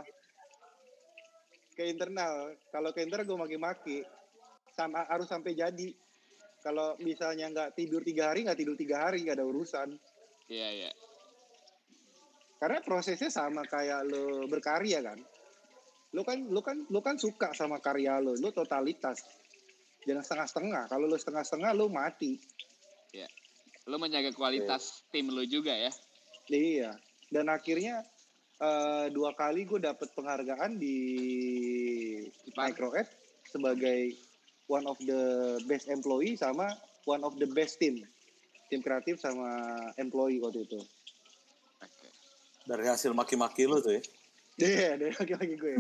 Ke 1.72 1.84
internal. 1.86 2.36
Kalau 2.68 2.90
ke 2.92 3.00
internal 3.00 3.24
gue 3.24 3.38
maki-maki. 3.38 3.98
Sama 4.72 5.06
harus 5.06 5.30
sampai 5.30 5.54
jadi. 5.54 5.96
Kalau 6.62 6.93
misalnya 7.01 7.49
nggak 7.49 7.74
tidur 7.74 8.05
tiga 8.05 8.30
hari, 8.30 8.45
nggak 8.45 8.59
tidur 8.62 8.78
tiga 8.78 9.09
hari, 9.09 9.26
nggak 9.26 9.38
ada 9.41 9.47
urusan. 9.49 9.89
Iya, 10.51 10.70
iya. 10.84 10.91
karena 12.62 12.78
prosesnya 12.86 13.34
sama 13.34 13.66
kayak 13.66 14.05
lo 14.05 14.45
berkarya 14.45 15.01
kan 15.01 15.18
lo 16.14 16.22
kan 16.22 16.45
lo 16.45 16.62
kan 16.62 16.78
lo 16.93 17.01
kan 17.01 17.18
suka 17.18 17.55
sama 17.57 17.82
karya 17.82 18.22
lo 18.22 18.38
lo 18.38 18.53
totalitas 18.53 19.18
jangan 20.05 20.22
setengah-setengah 20.22 20.84
kalau 20.86 21.09
lo 21.09 21.18
setengah-setengah 21.18 21.72
lo 21.74 21.89
mati 21.89 22.38
Lu 23.89 23.97
menjaga 23.97 24.30
kualitas 24.38 25.01
tim 25.09 25.34
lu 25.34 25.41
juga 25.49 25.74
ya. 25.74 25.89
iya 26.53 26.93
dan 27.34 27.49
akhirnya 27.49 28.05
eh, 28.62 29.09
dua 29.09 29.34
kali 29.34 29.66
gue 29.66 29.82
dapet 29.82 30.14
penghargaan 30.14 30.78
di 30.78 30.97
Jepang. 32.45 32.70
Microed 32.70 33.07
sebagai 33.49 34.14
one 34.68 34.86
of 34.86 34.97
the 35.01 35.57
best 35.66 35.88
employee 35.88 36.38
sama 36.38 36.70
one 37.07 37.22
of 37.26 37.34
the 37.38 37.47
best 37.53 37.80
team 37.82 38.01
tim 38.70 38.82
kreatif 38.82 39.18
sama 39.20 39.47
employee 39.97 40.41
waktu 40.41 40.64
itu 40.66 40.80
Oke. 41.82 42.07
Dari 42.70 42.86
hasil 42.86 43.12
maki-maki 43.18 43.66
lu 43.66 43.82
tuh 43.82 43.97
ya. 43.97 44.01
Iya, 44.62 44.89
dari 44.99 45.14
laki-laki 45.18 45.55
gue. 45.57 45.74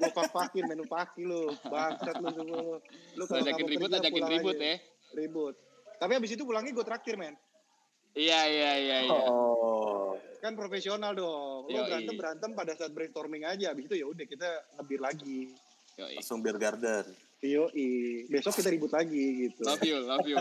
Gue 0.00 0.10
pak-pakin, 0.16 0.64
menu 0.64 0.88
paki 0.88 1.28
lu. 1.28 1.52
Bangsat 1.68 2.16
lu 2.24 2.28
semua 2.32 2.58
lu. 2.64 2.74
Lu 3.18 3.22
kalau 3.28 3.44
nggak 3.44 3.52
Ajakin 3.52 3.64
mau 3.66 3.72
ribut, 3.76 3.88
kerja, 3.92 4.00
ajakin 4.00 4.24
ribut 4.32 4.56
aja. 4.56 4.64
ya. 4.64 4.76
Ribut. 5.12 5.54
Tapi 6.00 6.12
abis 6.16 6.30
itu 6.32 6.42
pulangnya 6.48 6.72
gue 6.72 6.86
traktir, 6.86 7.20
men. 7.20 7.36
Iya, 8.16 8.40
iya, 8.48 8.72
iya, 8.80 8.98
iya. 9.04 9.20
Oh. 9.20 10.16
Kan 10.40 10.56
profesional 10.56 11.12
dong. 11.12 11.68
Lu 11.68 11.78
berantem-berantem 11.84 12.50
pada 12.56 12.72
saat 12.72 12.96
brainstorming 12.96 13.44
aja. 13.44 13.76
Abis 13.76 13.92
itu 13.92 14.00
ya 14.00 14.06
udah 14.08 14.24
kita 14.24 14.48
ngebir 14.80 15.00
lagi. 15.04 15.52
Yoi. 16.00 16.16
Langsung 16.16 16.40
beer 16.40 16.56
garden. 16.56 17.12
Yoi. 17.38 17.88
Besok 18.26 18.52
kita 18.54 18.68
ribut 18.68 18.90
lagi 18.90 19.24
gitu. 19.46 19.60
Love 19.62 19.82
you, 19.82 19.96
love 20.00 20.24
you. 20.24 20.36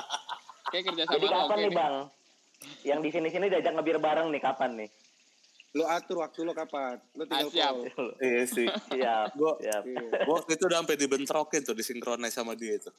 Kayak 0.70 0.84
kerja 0.88 1.02
sama 1.04 1.12
Jadi 1.12 1.24
lo 1.24 1.32
kapan 1.32 1.44
oke 1.46 1.54
nih 1.54 1.64
nih. 1.64 1.76
bang? 1.76 1.94
Yang 2.82 3.00
di 3.00 3.10
sini-sini 3.12 3.46
diajak 3.48 3.72
ngebir 3.72 3.98
bareng 3.98 4.28
nih 4.28 4.40
kapan 4.40 4.70
nih? 4.76 4.90
Lu 5.72 5.84
atur 5.84 6.16
waktu 6.20 6.40
lo 6.40 6.52
kapan. 6.52 6.98
Lu 7.12 7.22
tinggal 7.24 7.46
Ah, 7.46 7.52
siap. 7.52 7.74
call. 7.88 8.08
Iya 8.18 8.42
sih. 8.44 8.66
Siap, 8.92 9.28
Gua- 9.32 9.58
siap. 9.58 9.82
Iya. 9.84 10.06
Gua 10.22 10.34
waktu 10.36 10.52
itu 10.52 10.64
udah 10.64 10.78
sampai 10.80 10.96
dibentrokin 10.96 11.60
tuh, 11.62 11.72
disinkronis 11.72 12.30
sama 12.30 12.52
dia 12.52 12.74
itu. 12.76 12.90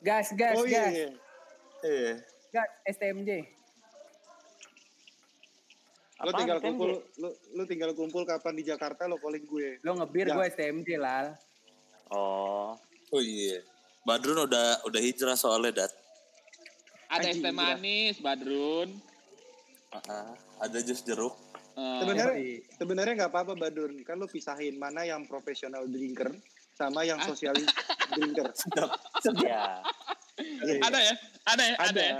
Gas, 0.00 0.32
gas, 0.32 0.54
Oh 0.54 0.64
iya, 0.64 0.82
gas, 0.82 0.92
iya. 0.92 1.08
Iya. 1.82 2.12
gas, 2.50 2.68
STMJ. 2.90 3.30
Lu 6.14 6.28
Apaan, 6.28 6.38
tinggal 6.38 6.58
STMJ? 6.58 6.66
kumpul, 6.68 6.90
lu, 7.16 7.28
lu 7.52 7.62
tinggal 7.64 7.90
kumpul 7.92 8.22
kapan 8.22 8.54
di 8.54 8.62
Jakarta 8.62 9.04
lo 9.04 9.16
calling 9.16 9.42
gue. 9.42 9.68
Lo 9.80 9.92
ngebir 9.94 10.26
Ya. 10.26 10.34
gue 10.34 10.44
STMJ 10.48 10.88
lah. 10.96 11.34
Oh, 12.12 12.76
Oh 13.10 13.20
iya. 13.20 13.60
Badrun 14.02 14.44
udah 14.44 14.82
udah 14.84 15.00
hijrah 15.00 15.34
soalnya 15.34 15.84
dat. 15.84 15.92
Ada 17.08 17.28
es 17.28 17.38
teh 17.38 17.52
manis, 17.52 18.16
Badrun. 18.18 18.88
Ah, 19.92 20.32
ada 20.58 20.78
jus 20.80 21.04
jeruk. 21.04 21.36
Eh, 21.72 21.98
Sebenarnya 22.00 22.36
sebenarnya 22.76 23.12
nggak 23.16 23.32
apa-apa 23.32 23.52
Badun. 23.54 24.00
Kan 24.02 24.16
lu 24.16 24.26
pisahin 24.26 24.76
mana 24.76 25.04
yang 25.04 25.24
profesional 25.24 25.84
drinker 25.84 26.32
sama 26.72 27.04
yang 27.04 27.20
sosialis 27.20 27.68
drinker. 28.16 28.48
ya. 29.44 29.84
Iya. 30.64 30.80
ada 30.80 30.98
ya? 30.98 31.14
Ada 31.44 31.62
ya? 31.62 31.74
Ada, 31.76 31.84
Ada. 31.84 32.02
ya? 32.02 32.14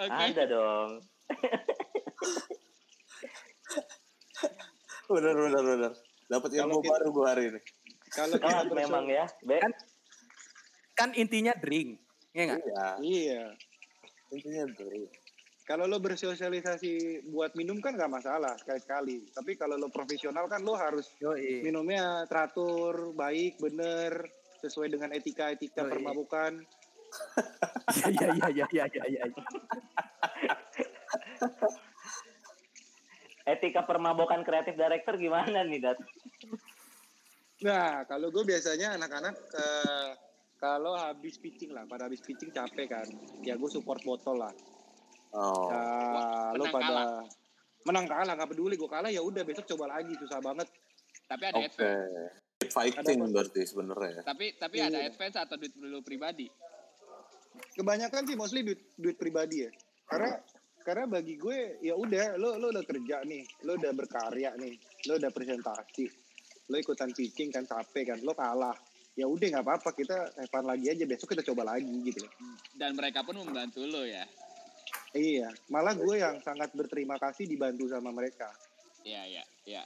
Oke. 0.00 0.22
Ada 0.30 0.42
dong. 0.46 0.90
bener 5.10 5.34
bener 5.34 5.60
bener. 5.60 5.92
Dapat 6.30 6.50
ilmu 6.54 6.78
baru 6.80 7.06
gua 7.10 7.34
hari 7.34 7.50
ini. 7.50 7.60
Kalau 8.10 8.36
berso- 8.36 8.74
memang 8.74 9.04
ya. 9.06 9.24
Be, 9.40 9.58
Kan- 9.58 9.78
Kan 10.92 11.10
intinya 11.14 11.54
drink. 11.54 11.96
Iya 12.30 12.42
nggak? 12.46 12.60
Iya, 12.60 12.86
Iya. 13.00 13.42
intinya 14.30 14.64
dari 14.70 15.06
Kalau 15.62 15.86
lo 15.86 15.96
bersosialisasi 15.96 16.92
buat 17.30 17.54
minum 17.54 17.78
kan 17.78 17.94
nggak 17.94 18.10
masalah 18.12 18.58
sekali-sekali. 18.58 19.30
Tapi 19.30 19.54
kalau 19.54 19.74
lo 19.76 19.86
profesional 19.86 20.44
kan 20.44 20.60
lo 20.60 20.74
harus 20.74 21.14
Yoi. 21.16 21.62
minumnya 21.62 22.26
teratur, 22.26 23.14
baik, 23.14 23.54
bener, 23.56 24.26
sesuai 24.58 24.90
dengan 24.90 25.10
etika-etika 25.10 25.86
permabukan. 25.86 26.58
Iya 28.04 28.28
iya 28.34 28.46
iya 28.50 28.66
iya 28.68 28.84
iya 28.90 29.04
iya. 29.06 29.24
etika 33.46 33.82
permabokan 33.82 34.42
kreatif 34.42 34.74
director 34.74 35.14
gimana 35.16 35.62
nih, 35.62 35.80
Dat? 35.80 35.98
Nah, 37.60 38.08
kalau 38.08 38.32
gue 38.32 38.40
biasanya 38.42 38.96
anak-anak 38.96 39.36
eh, 39.52 40.10
kalau 40.56 40.96
habis 40.96 41.36
pitching 41.36 41.72
lah, 41.72 41.84
pada 41.84 42.08
habis 42.08 42.20
pitching 42.20 42.48
capek 42.48 42.88
kan, 42.88 43.06
ya 43.40 43.56
gue 43.56 43.68
support 43.68 44.00
botol 44.00 44.40
lah. 44.40 44.52
Oh, 45.30 45.70
Ya, 45.70 45.80
lo 46.52 46.64
menang 46.66 46.74
pada 46.74 46.84
kalah. 46.84 47.06
menang 47.80 48.06
kalah 48.06 48.32
nggak 48.34 48.50
peduli 48.50 48.74
gue 48.74 48.90
kalah 48.90 49.08
ya 49.08 49.22
udah 49.22 49.40
besok 49.40 49.64
coba 49.68 49.94
lagi 49.94 50.12
susah 50.16 50.40
banget. 50.40 50.68
Tapi 51.24 51.42
ada 51.44 51.56
oke. 51.56 51.66
advance. 51.66 52.34
Fighting 52.60 53.18
Ada- 53.18 53.32
berarti 53.32 53.62
sebenarnya. 53.62 54.20
Tapi 54.20 54.46
tapi 54.54 54.76
Iya. 54.78 54.88
ada 54.90 54.98
advance 55.02 55.36
atau 55.38 55.56
duit 55.56 55.72
dulu 55.72 56.02
pribadi. 56.02 56.44
Kebanyakan 57.72 58.22
sih 58.26 58.36
mostly 58.36 58.60
duit 58.62 58.80
duit 58.96 59.16
pribadi 59.16 59.64
ya. 59.64 59.70
Karena 60.04 60.34
karena 60.80 61.04
bagi 61.06 61.36
gue 61.36 61.78
ya 61.80 61.94
udah 61.94 62.34
lo 62.36 62.56
lo 62.56 62.68
udah 62.68 62.82
kerja 62.82 63.22
nih, 63.22 63.44
lo 63.64 63.76
udah 63.76 63.92
berkarya 63.92 64.50
nih, 64.56 64.74
lo 65.06 65.16
udah 65.16 65.30
presentasi, 65.30 66.04
lo 66.70 66.76
ikutan 66.78 67.10
pitching 67.10 67.50
kan 67.50 67.66
capek 67.66 68.14
kan, 68.14 68.18
lo 68.22 68.32
kalah. 68.32 68.78
Ya 69.18 69.26
udah 69.26 69.58
nggak 69.58 69.66
apa-apa 69.66 69.90
kita 69.92 70.38
Evan 70.38 70.64
lagi 70.70 70.86
aja 70.86 71.04
besok 71.04 71.34
kita 71.34 71.42
coba 71.42 71.74
lagi 71.76 71.90
gitu. 72.06 72.22
Dan 72.78 72.94
mereka 72.94 73.26
pun 73.26 73.42
membantu 73.42 73.82
lo 73.84 74.06
ya. 74.06 74.22
Iya, 75.10 75.50
malah 75.66 75.98
gue 75.98 76.16
yang 76.22 76.38
sangat 76.38 76.70
berterima 76.70 77.18
kasih 77.18 77.50
dibantu 77.50 77.90
sama 77.90 78.14
mereka. 78.14 78.46
Iya 79.02 79.26
iya 79.26 79.44
iya. 79.66 79.82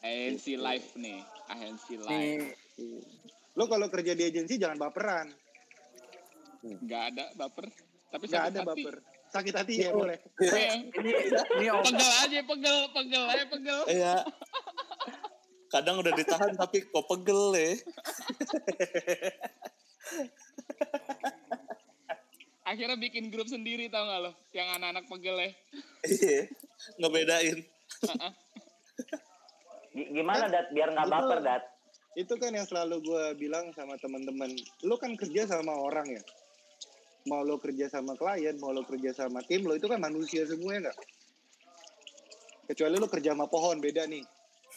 ANC 0.00 0.56
Live 0.56 0.96
nih. 0.96 1.20
ANC 1.52 1.86
Live. 2.00 2.08
Nih 2.08 2.56
Iya. 2.80 3.04
Lo 3.52 3.68
kalau 3.68 3.92
kerja 3.92 4.16
di 4.16 4.24
agensi 4.24 4.56
jangan 4.56 4.80
baperan, 4.80 5.28
Nggak 6.62 7.02
ada 7.12 7.24
baper. 7.34 7.66
Tapi 8.12 8.24
nggak 8.28 8.42
sakit 8.42 8.54
ada 8.54 8.60
hati. 8.62 8.70
baper. 8.70 8.96
Sakit 9.32 9.54
hati 9.56 9.74
ya 9.80 9.90
boleh. 9.96 10.18
Ini 10.40 10.64
ini 11.00 11.66
Pegel 11.68 12.12
aja 12.20 12.40
pegel 12.44 12.78
pegel 12.92 13.24
aja 13.28 13.44
pegel. 13.48 13.80
Iya. 13.88 14.16
Kadang 15.72 16.04
udah 16.04 16.12
ditahan 16.12 16.52
tapi 16.52 16.84
kok 16.84 17.08
pegel 17.08 17.56
ya. 17.56 17.72
Akhirnya 22.68 23.00
bikin 23.00 23.32
grup 23.32 23.48
sendiri 23.48 23.88
tau 23.88 24.04
gak 24.04 24.20
lo? 24.20 24.32
Yang 24.52 24.68
anak-anak 24.76 25.04
pegel 25.08 25.36
ya. 25.40 25.50
Iya. 26.04 26.40
Ngebedain. 27.00 27.58
Gimana, 29.92 30.44
Dat? 30.48 30.72
Biar 30.76 30.92
nggak 30.92 31.08
baper, 31.08 31.38
Dat. 31.40 31.62
Itu 32.20 32.36
kan 32.36 32.52
yang 32.52 32.68
selalu 32.68 33.00
gue 33.00 33.24
bilang 33.40 33.72
sama 33.72 33.96
teman-teman. 33.96 34.52
Lo 34.84 35.00
kan 35.00 35.16
kerja 35.16 35.48
sama 35.48 35.72
orang 35.72 36.12
ya. 36.12 36.22
Mau 37.32 37.46
lo 37.46 37.56
kerja 37.56 37.86
sama 37.86 38.18
klien, 38.18 38.58
mau 38.58 38.74
lo 38.74 38.82
kerja 38.82 39.14
sama 39.14 39.40
tim, 39.46 39.62
lo 39.62 39.78
itu 39.78 39.86
kan 39.86 40.02
manusia 40.02 40.42
semua 40.42 40.74
ya 40.74 40.80
nggak? 40.90 40.98
Kecuali 42.66 42.98
lo 42.98 43.06
kerja 43.06 43.30
sama 43.30 43.46
pohon, 43.46 43.78
beda 43.78 44.10
nih. 44.10 44.26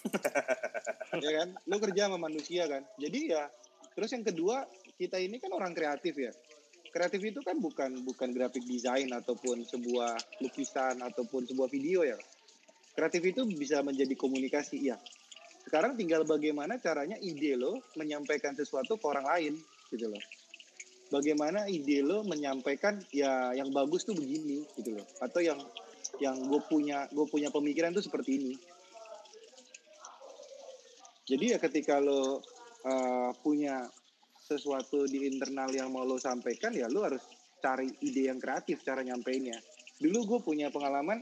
ya 1.26 1.32
kan? 1.42 1.50
Lo 1.68 1.78
kerja 1.82 2.08
sama 2.10 2.18
manusia 2.22 2.66
kan? 2.70 2.84
Jadi 3.00 3.34
ya, 3.34 3.50
terus 3.94 4.10
yang 4.14 4.24
kedua, 4.26 4.66
kita 4.96 5.20
ini 5.20 5.40
kan 5.42 5.52
orang 5.54 5.76
kreatif 5.76 6.16
ya. 6.16 6.32
Kreatif 6.96 7.22
itu 7.28 7.44
kan 7.44 7.60
bukan 7.60 8.08
bukan 8.08 8.32
graphic 8.32 8.64
design 8.64 9.12
ataupun 9.12 9.68
sebuah 9.68 10.16
lukisan 10.40 11.04
ataupun 11.04 11.44
sebuah 11.44 11.68
video 11.68 12.08
ya. 12.08 12.16
Kreatif 12.96 13.36
itu 13.36 13.44
bisa 13.44 13.84
menjadi 13.84 14.16
komunikasi 14.16 14.96
ya. 14.96 14.96
Sekarang 15.68 16.00
tinggal 16.00 16.24
bagaimana 16.24 16.80
caranya 16.80 17.20
ide 17.20 17.60
lo 17.60 17.84
menyampaikan 18.00 18.56
sesuatu 18.56 18.96
ke 18.96 19.06
orang 19.10 19.28
lain 19.28 19.54
gitu 19.92 20.08
loh. 20.08 20.24
Bagaimana 21.12 21.68
ide 21.68 22.00
lo 22.06 22.24
menyampaikan 22.24 23.02
ya 23.12 23.52
yang 23.52 23.74
bagus 23.76 24.08
tuh 24.08 24.16
begini 24.16 24.64
gitu 24.80 24.96
loh. 24.96 25.06
Atau 25.20 25.44
yang 25.44 25.60
yang 26.24 26.38
gue 26.48 26.62
punya 26.72 27.10
gue 27.12 27.26
punya 27.28 27.52
pemikiran 27.52 27.92
tuh 27.92 28.06
seperti 28.06 28.40
ini. 28.40 28.54
Jadi 31.26 31.46
ya 31.54 31.58
ketika 31.58 31.98
lo 31.98 32.40
uh, 32.86 33.32
punya 33.42 33.90
sesuatu 34.46 35.10
di 35.10 35.26
internal 35.26 35.74
yang 35.74 35.90
mau 35.90 36.06
lo 36.06 36.22
sampaikan 36.22 36.70
ya 36.70 36.86
lo 36.86 37.02
harus 37.02 37.22
cari 37.58 37.90
ide 38.06 38.30
yang 38.30 38.38
kreatif 38.38 38.86
cara 38.86 39.02
nyampeinnya. 39.02 39.58
Dulu 39.98 40.20
gue 40.30 40.40
punya 40.46 40.70
pengalaman 40.70 41.18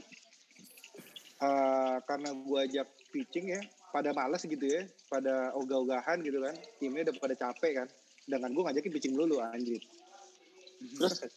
uh, 1.40 1.96
karena 2.04 2.30
gue 2.36 2.58
ajak 2.68 2.88
pitching 3.08 3.56
ya 3.56 3.62
pada 3.94 4.10
males 4.10 4.42
gitu 4.42 4.66
ya, 4.66 4.82
pada 5.06 5.54
ogah-ogahan 5.54 6.18
gitu 6.26 6.42
kan, 6.42 6.54
timnya 6.82 7.06
udah 7.06 7.14
pada 7.22 7.34
capek 7.38 7.72
kan, 7.78 7.88
dengan 8.26 8.50
gue 8.50 8.62
ngajakin 8.66 8.90
pitching 8.90 9.14
dulu 9.14 9.38
anjir. 9.38 9.78
Terus 10.98 11.30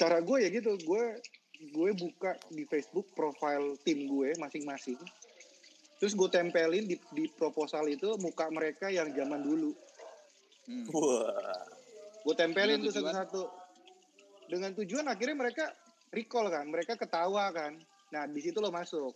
cara 0.00 0.24
gue 0.24 0.38
ya 0.40 0.48
gitu, 0.48 0.72
gue 0.80 1.04
gue 1.76 1.90
buka 1.92 2.40
di 2.48 2.64
Facebook 2.66 3.12
profile 3.12 3.76
tim 3.84 4.08
gue 4.08 4.32
masing-masing, 4.40 4.96
terus 6.02 6.18
gue 6.18 6.26
tempelin 6.26 6.82
di, 6.82 6.98
di 7.14 7.30
proposal 7.30 7.86
itu 7.86 8.18
muka 8.18 8.50
mereka 8.50 8.90
yang 8.90 9.14
zaman 9.14 9.38
dulu, 9.38 9.70
Hmm. 10.62 10.86
Wah. 10.94 11.62
gue 12.22 12.34
tempelin 12.38 12.78
Dengan 12.78 12.86
tuh 12.86 12.94
satu-satu. 13.02 13.42
Dengan 14.46 14.70
tujuan 14.78 15.06
akhirnya 15.10 15.34
mereka 15.34 15.64
recall 16.10 16.46
kan, 16.50 16.66
mereka 16.70 16.94
ketawa 16.94 17.50
kan. 17.50 17.78
Nah 18.14 18.30
di 18.30 18.38
situ 18.38 18.62
lo 18.62 18.70
masuk. 18.70 19.10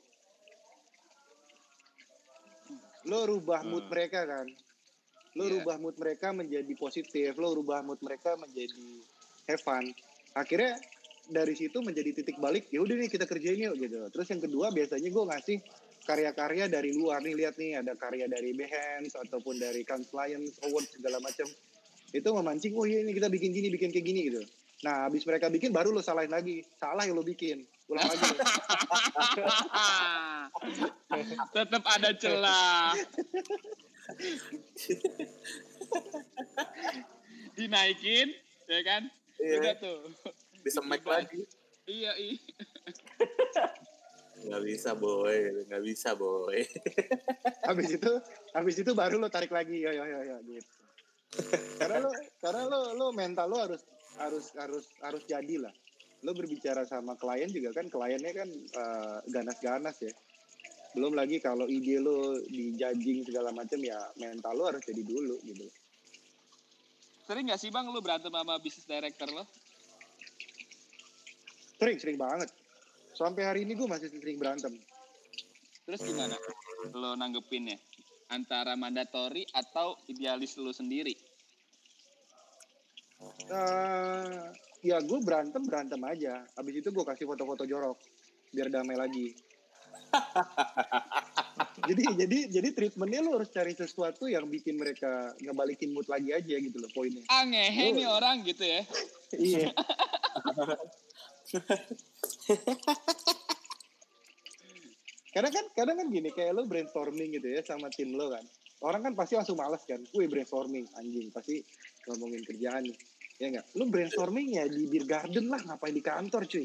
Lo 3.06 3.30
rubah 3.30 3.62
mood 3.62 3.86
Hmm. 3.86 3.92
mereka 3.94 4.26
kan. 4.26 4.46
Lo 5.38 5.46
Iya. 5.46 5.62
rubah 5.62 5.78
mood 5.78 5.94
mereka 6.02 6.34
menjadi 6.34 6.72
positif, 6.74 7.38
lo 7.38 7.54
rubah 7.54 7.82
mood 7.86 8.02
mereka 8.02 8.34
menjadi 8.34 9.02
have 9.46 9.62
fun. 9.62 9.86
Akhirnya 10.34 10.74
dari 11.30 11.54
situ 11.54 11.78
menjadi 11.78 12.10
titik 12.10 12.42
balik, 12.42 12.66
ya 12.74 12.82
udah 12.82 12.94
nih 12.94 13.10
kita 13.10 13.22
kerjain 13.22 13.70
yuk 13.70 13.78
gitu. 13.78 14.02
Terus 14.10 14.26
yang 14.34 14.42
kedua 14.42 14.74
biasanya 14.74 15.10
gue 15.14 15.24
ngasih 15.30 15.58
karya-karya 16.06 16.70
dari 16.70 16.94
luar 16.94 17.20
nih 17.20 17.34
lihat 17.34 17.58
nih 17.58 17.82
ada 17.82 17.98
karya 17.98 18.30
dari 18.30 18.54
Behance 18.54 19.18
ataupun 19.26 19.58
dari 19.58 19.82
Cannes 19.82 20.08
Lions 20.14 20.62
Award 20.64 20.86
segala 20.86 21.18
macam 21.18 21.50
itu 22.14 22.28
memancing 22.30 22.72
oh 22.78 22.86
iya 22.86 23.02
ini 23.02 23.12
kita 23.12 23.26
bikin 23.26 23.50
gini 23.50 23.68
bikin 23.74 23.90
kayak 23.90 24.06
gini 24.06 24.20
gitu 24.30 24.42
nah 24.86 25.10
habis 25.10 25.26
mereka 25.26 25.50
bikin 25.50 25.74
baru 25.74 25.90
lo 25.90 26.04
salahin 26.04 26.30
lagi 26.30 26.62
salah 26.78 27.02
yang 27.02 27.18
lo 27.18 27.26
bikin 27.26 27.66
ulang 27.90 28.06
lagi 28.06 28.22
Tetap 31.52 31.84
ada 31.84 32.10
celah. 32.16 32.96
Dinaikin, 37.56 38.28
ya 38.68 38.80
kan? 38.84 39.02
Iya. 39.40 39.56
Udah 39.60 39.74
tuh. 39.80 39.98
Bisa 40.64 40.80
mic 40.84 41.04
lagi. 41.04 41.44
Iya, 41.88 42.12
iya. 42.16 42.36
Nggak 44.46 44.62
bisa 44.62 44.90
boy, 44.94 45.36
nggak 45.66 45.82
bisa 45.82 46.10
boy. 46.14 46.58
habis 47.68 47.88
itu 47.98 48.12
habis 48.54 48.76
itu 48.78 48.90
baru 48.94 49.18
lo 49.18 49.26
tarik 49.26 49.50
lagi. 49.50 49.82
Yo 49.82 49.90
yo 49.90 50.04
yo 50.06 50.20
yo 50.22 50.36
gitu. 50.46 50.70
Karena 51.76 52.06
lo 52.06 52.10
karena 52.38 52.62
lo 52.70 52.80
lo 52.94 53.06
mental 53.10 53.50
lo 53.50 53.58
harus 53.58 53.82
harus 54.16 54.54
harus 54.54 54.84
harus 55.02 55.22
jadi 55.26 55.66
lah. 55.66 55.74
Lo 56.22 56.32
berbicara 56.32 56.86
sama 56.86 57.18
klien 57.18 57.50
juga 57.50 57.74
kan 57.74 57.90
kliennya 57.90 58.32
kan 58.32 58.48
eh, 58.54 59.18
ganas-ganas 59.34 59.96
ya. 60.00 60.14
Belum 60.94 61.12
lagi 61.12 61.42
kalau 61.42 61.66
ide 61.68 62.00
lo 62.00 62.40
di 62.46 62.72
judging 62.78 63.26
segala 63.26 63.50
macam 63.52 63.82
ya 63.82 63.98
mental 64.16 64.54
lo 64.54 64.70
harus 64.70 64.82
jadi 64.86 65.02
dulu 65.02 65.42
gitu. 65.42 65.66
Sering 67.26 67.50
gak 67.50 67.58
sih 67.58 67.74
bang 67.74 67.90
lu 67.90 67.98
berantem 67.98 68.30
sama 68.30 68.54
bisnis 68.62 68.86
director 68.86 69.26
lo? 69.34 69.42
sering 71.76 71.98
sering 72.00 72.18
banget 72.18 72.48
sampai 73.16 73.42
hari 73.48 73.60
ini 73.64 73.72
gue 73.72 73.88
masih 73.88 74.12
sering 74.12 74.36
berantem 74.36 74.76
Terus 75.86 76.02
gimana 76.02 76.34
lo 76.98 77.14
nanggepinnya? 77.14 77.78
Antara 78.34 78.74
mandatory 78.74 79.46
atau 79.54 79.94
idealis 80.10 80.58
lo 80.58 80.74
sendiri? 80.74 81.14
Eh, 83.46 84.42
ya 84.82 84.98
gue 84.98 85.18
berantem 85.22 85.62
berantem 85.62 85.98
aja 86.04 86.42
habis 86.58 86.74
itu 86.82 86.90
gue 86.90 87.04
kasih 87.06 87.26
foto-foto 87.26 87.64
jorok 87.64 87.96
biar 88.52 88.68
damai 88.70 88.94
lagi 88.94 89.34
jadi 91.88 92.04
jadi 92.14 92.38
jadi 92.52 92.68
treatmentnya 92.70 93.24
lo 93.24 93.40
harus 93.40 93.50
cari 93.50 93.74
sesuatu 93.74 94.30
yang 94.30 94.46
bikin 94.46 94.78
mereka 94.78 95.34
ngebalikin 95.42 95.90
mood 95.90 96.06
lagi 96.06 96.30
aja 96.30 96.54
gitu 96.60 96.76
loh 96.78 96.90
poinnya 96.92 97.24
ngehe 97.26 97.96
nih 97.96 98.06
orang 98.06 98.46
gitu 98.46 98.62
ya. 98.62 98.82
iya 99.34 99.68
Kadang 105.36 105.52
kan 105.52 105.66
kadang 105.76 105.96
kan 106.00 106.08
gini 106.08 106.32
kayak 106.32 106.56
lo 106.56 106.64
brainstorming 106.64 107.36
gitu 107.36 107.52
ya 107.52 107.60
sama 107.60 107.92
tim 107.92 108.16
lo 108.16 108.32
kan. 108.32 108.44
Orang 108.80 109.04
kan 109.04 109.12
pasti 109.12 109.36
langsung 109.36 109.60
males 109.60 109.84
kan. 109.84 110.00
Wih 110.16 110.28
brainstorming 110.32 110.88
anjing 110.96 111.28
pasti 111.28 111.60
ngomongin 112.08 112.40
kerjaan 112.40 112.88
nih. 112.88 112.96
Ya 113.36 113.52
enggak? 113.52 113.66
Lu 113.76 113.84
brainstorming 113.92 114.56
ya 114.56 114.64
di 114.64 114.88
beer 114.88 115.04
garden 115.04 115.52
lah 115.52 115.60
ngapain 115.60 115.92
di 115.92 116.00
kantor 116.00 116.48
cuy. 116.48 116.64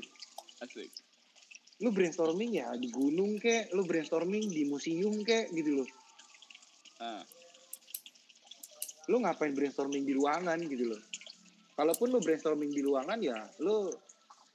Asik. 0.64 0.88
Lu 1.84 1.92
brainstorming 1.92 2.62
ya 2.62 2.72
di 2.78 2.88
gunung 2.94 3.42
kek, 3.42 3.74
lu 3.76 3.84
brainstorming 3.84 4.48
di 4.48 4.64
museum 4.70 5.20
kek 5.26 5.52
gitu 5.52 5.82
loh. 5.84 5.90
Ah, 7.02 7.26
Lu 9.10 9.20
ngapain 9.20 9.52
brainstorming 9.52 10.08
di 10.08 10.14
ruangan 10.14 10.62
gitu 10.70 10.94
loh. 10.94 11.02
Kalaupun 11.82 12.14
lu 12.14 12.22
brainstorming 12.22 12.70
di 12.70 12.86
ruangan 12.86 13.18
ya 13.18 13.42
lu 13.58 13.90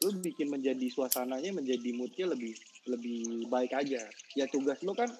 lu 0.07 0.11
bikin 0.22 0.47
menjadi 0.47 0.87
suasananya 0.87 1.51
menjadi 1.51 1.91
moodnya 1.99 2.31
lebih 2.31 2.55
lebih 2.87 3.51
baik 3.51 3.74
aja. 3.74 4.07
Ya 4.39 4.47
tugas 4.47 4.79
lu 4.87 4.95
kan 4.95 5.11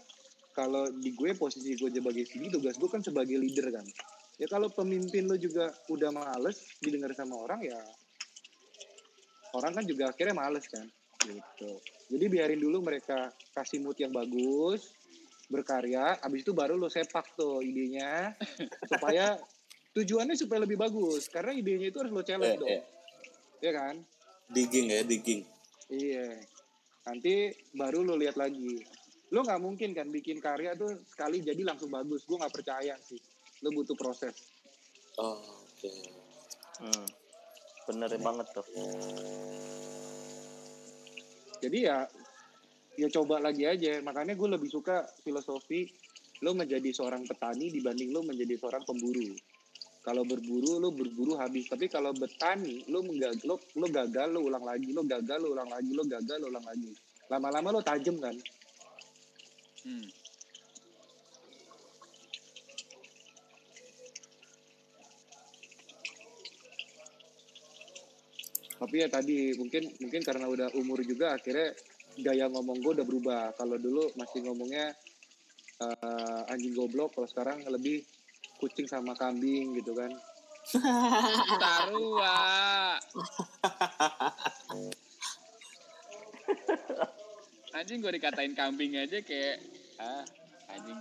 kalau 0.55 0.87
di 1.03 1.11
gue 1.19 1.35
posisi 1.35 1.75
gue 1.75 1.91
sebagai 1.91 2.23
sini 2.23 2.47
tugas 2.47 2.79
gue 2.79 2.87
kan 2.87 3.03
sebagai 3.03 3.35
leader 3.35 3.75
kan. 3.75 3.83
Ya 4.39 4.47
kalau 4.47 4.71
pemimpin 4.71 5.27
lu 5.27 5.35
juga 5.35 5.75
udah 5.91 6.15
males 6.15 6.63
didengar 6.79 7.11
sama 7.19 7.43
orang 7.43 7.67
ya 7.67 7.81
orang 9.59 9.75
kan 9.75 9.85
juga 9.89 10.15
akhirnya 10.15 10.39
males 10.39 10.71
kan 10.71 10.87
gitu. 11.27 11.73
Jadi 12.07 12.25
biarin 12.31 12.61
dulu 12.63 12.87
mereka 12.87 13.35
kasih 13.51 13.83
mood 13.83 13.99
yang 13.99 14.15
bagus, 14.15 14.95
berkarya, 15.51 16.23
abis 16.23 16.47
itu 16.47 16.55
baru 16.55 16.79
lo 16.79 16.87
sepak 16.87 17.35
tuh 17.35 17.59
idenya 17.67 18.31
supaya 18.87 19.35
tujuannya 19.97 20.37
supaya 20.37 20.61
lebih 20.63 20.77
bagus 20.77 21.27
karena 21.27 21.51
idenya 21.51 21.89
itu 21.89 21.97
harus 21.97 22.13
lo 22.13 22.21
challenge 22.21 22.53
Eh, 22.53 22.61
dong. 22.61 22.69
eh. 22.71 22.83
Ya 23.59 23.73
kan? 23.73 23.95
Digging 24.47 24.87
ya, 24.87 25.01
digging. 25.01 25.41
Iya. 25.89 26.37
Nanti 27.03 27.49
baru 27.73 28.05
lo 28.05 28.15
lihat 28.15 28.37
lagi. 28.37 28.85
Lo 29.33 29.41
nggak 29.41 29.59
mungkin 29.59 29.91
kan 29.91 30.07
bikin 30.07 30.39
karya 30.39 30.77
tuh 30.77 31.01
sekali 31.03 31.41
jadi 31.41 31.65
langsung 31.65 31.89
bagus. 31.89 32.23
Gue 32.23 32.37
nggak 32.37 32.53
percaya 32.53 32.95
sih. 33.01 33.19
Lo 33.65 33.73
butuh 33.73 33.97
proses. 33.97 34.37
Oh, 35.17 35.41
oke. 35.41 35.91
Hmm. 36.79 37.07
Bener 37.87 38.13
banget 38.21 38.47
tuh. 38.53 38.67
Jadi 41.57 41.79
ya 41.81 42.05
ya 42.95 43.09
coba 43.09 43.41
lagi 43.41 43.65
aja. 43.65 43.99
Makanya 44.01 44.37
gue 44.37 44.49
lebih 44.51 44.69
suka 44.69 45.09
filosofi 45.25 45.89
lo 46.45 46.53
menjadi 46.53 46.93
seorang 46.93 47.25
petani 47.25 47.73
dibanding 47.73 48.13
lo 48.13 48.21
menjadi 48.21 48.61
seorang 48.61 48.85
pemburu. 48.85 49.33
Kalau 50.07 50.23
berburu 50.23 50.79
lo 50.79 50.95
berburu 50.95 51.35
habis, 51.35 51.67
tapi 51.67 51.91
kalau 51.91 52.15
bertani 52.15 52.87
lo 52.87 53.03
menggag 53.03 53.43
lo, 53.43 53.59
lo 53.75 53.91
gagal 53.91 54.39
lo 54.39 54.47
ulang 54.47 54.63
lagi, 54.63 54.95
lo 54.95 55.03
gagal 55.03 55.43
lo 55.43 55.51
ulang 55.51 55.67
lagi, 55.67 55.91
lo 55.91 56.07
gagal 56.07 56.39
lo 56.39 56.47
ulang 56.47 56.63
lagi. 56.63 56.95
Lama-lama 57.27 57.75
lo 57.75 57.81
tajem 57.83 58.15
kan. 58.23 58.39
hmm. 59.83 60.07
Tapi 68.79 68.95
ya 69.03 69.09
tadi 69.11 69.59
mungkin 69.59 69.91
mungkin 69.99 70.23
karena 70.23 70.47
udah 70.47 70.69
umur 70.79 71.03
juga 71.03 71.35
akhirnya 71.35 71.75
gaya 72.23 72.47
ngomong 72.47 72.79
gue 72.79 72.93
udah 73.03 73.07
berubah. 73.11 73.43
Kalau 73.59 73.75
dulu 73.75 74.07
masih 74.15 74.47
ngomongnya 74.47 74.95
eh, 75.83 76.53
anjing 76.55 76.79
goblok, 76.79 77.11
kalau 77.19 77.27
sekarang 77.27 77.67
lebih 77.67 78.07
kucing 78.59 78.89
sama 78.89 79.13
kambing 79.15 79.77
gitu 79.77 79.93
kan. 79.93 80.13
Tarua. 81.63 82.39
anjing 87.77 88.01
gue 88.01 88.13
dikatain 88.17 88.57
kambing 88.57 88.97
aja 88.97 89.21
kayak 89.21 89.61
ah 90.01 90.25
anjing 90.73 90.97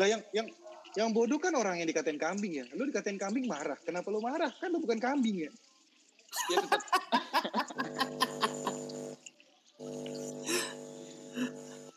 Lah 0.00 0.08
yang 0.08 0.24
yang 0.32 0.48
yang 0.96 1.12
bodoh 1.12 1.36
kan 1.36 1.52
orang 1.54 1.76
yang 1.78 1.86
dikatain 1.86 2.18
kambing 2.18 2.56
ya. 2.56 2.64
Lu 2.74 2.88
dikatain 2.88 3.20
kambing 3.20 3.46
marah. 3.46 3.76
Kenapa 3.84 4.10
lu 4.10 4.18
marah? 4.18 4.50
Kan 4.58 4.72
lu 4.74 4.80
bukan 4.82 4.98
kambing 4.98 5.46
ya. 5.46 5.52
ya 6.50 6.56
tetap 6.62 6.80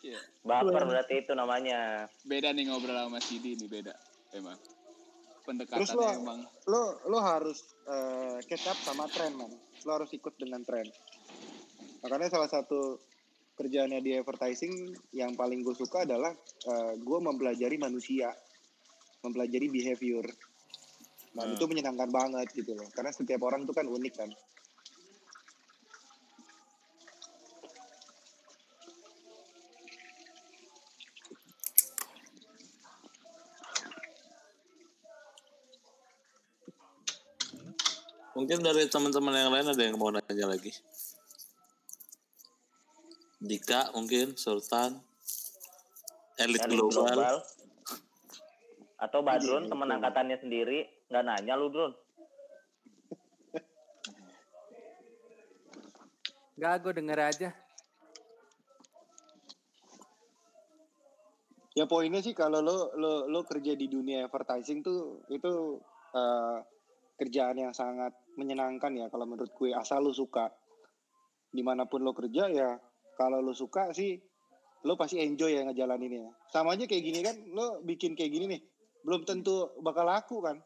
ya, 0.02 0.20
Baper 0.42 0.84
berarti 0.90 1.22
itu 1.22 1.34
namanya. 1.38 2.10
beda 2.26 2.50
nih 2.50 2.66
ngobrol 2.70 2.98
sama 2.98 3.22
Sidi 3.22 3.54
nih 3.58 3.70
beda 3.70 3.94
emang 4.34 4.58
Terus 5.44 5.91
lo- 5.94 6.08
emang 6.08 6.39
Lo 6.64 7.04
lo 7.12 7.20
harus 7.20 7.60
eh, 7.84 8.39
catch 8.48 8.68
up 8.72 8.80
sama 8.80 9.04
tren 9.12 9.36
man. 9.36 9.52
Lo 9.84 9.91
harus 10.00 10.10
ikut 10.16 10.39
dengan 10.39 10.64
tren. 10.64 10.88
Makanya 12.04 12.32
salah 12.32 12.48
satu 12.48 13.00
kerjaannya 13.54 14.00
di 14.00 14.16
advertising 14.18 14.91
yang 15.14 15.36
paling 15.36 15.62
gue 15.62 15.76
suka 15.76 16.08
adalah 16.08 16.34
gue 16.98 17.20
mempelajari 17.20 17.76
manusia, 17.78 18.32
mempelajari 19.22 19.68
behavior. 19.68 20.26
Dan 21.34 21.50
Hmm. 21.50 21.56
itu 21.58 21.66
menyenangkan 21.68 22.10
banget 22.10 22.48
gitu 22.56 22.72
loh. 22.76 22.88
Karena 22.91 23.12
setiap 23.12 23.41
orang 23.44 23.68
tuh 23.68 23.76
kan 23.76 23.88
unik 23.88 24.14
kan. 24.16 24.30
Mungkin 38.44 38.60
dari 38.60 38.84
teman-teman 38.91 39.39
yang 39.39 39.56
lain 39.56 39.72
ada 39.72 39.84
yang 39.88 39.96
mau 39.96 40.12
nanya 40.12 40.52
lagi. 40.52 40.68
Dika 43.39 43.96
mungkin, 43.96 44.36
Sultan, 44.36 45.00
Elit 46.36 46.60
Global. 46.68 47.08
global. 47.08 47.36
Atau 49.00 49.24
Badrun 49.24 49.64
Iya, 49.64 49.72
teman 49.72 49.96
angkatannya 49.96 50.44
sendiri 50.44 50.91
nggak 51.08 51.24
nanya 51.24 51.56
lu 51.56 51.72
Drun. 51.72 51.96
Enggak, 56.60 56.76
gue 56.84 56.94
denger 57.00 57.20
aja. 57.24 57.50
Ya 61.80 61.88
poinnya 61.88 62.20
sih 62.20 62.36
kalau 62.36 62.60
lo 62.60 62.91
lo 63.00 63.14
lo 63.32 63.39
kerja 63.48 63.72
di 63.72 63.88
dunia 63.88 64.28
advertising 64.28 64.84
tuh 64.84 65.24
itu 65.32 65.80
eh, 66.12 66.72
kerjaan 67.14 67.55
yang 67.57 67.74
sangat 67.74 68.14
menyenangkan 68.36 68.89
ya 68.97 69.05
kalau 69.07 69.30
menurut 69.30 69.53
gue 69.53 69.72
asal 69.74 70.01
lo 70.01 70.14
suka. 70.14 70.49
Di 71.53 71.61
mana 71.61 71.86
pun 71.86 72.01
lo 72.01 72.11
kerja 72.18 72.49
ya 72.49 72.70
kalau 73.14 73.38
lo 73.39 73.53
suka 73.53 73.93
sih 73.93 74.18
lo 74.84 74.97
pasti 74.97 75.22
enjoy 75.22 75.53
ya 75.53 75.61
ngejalaninnya. 75.64 76.34
Sama 76.49 76.74
aja 76.74 76.89
kayak 76.89 77.03
gini 77.05 77.20
kan 77.22 77.36
lo 77.53 77.80
bikin 77.86 78.18
kayak 78.18 78.32
gini 78.34 78.45
nih 78.57 78.61
belum 79.05 79.24
tentu 79.24 79.70
bakal 79.80 80.07
laku 80.09 80.41
kan. 80.41 80.57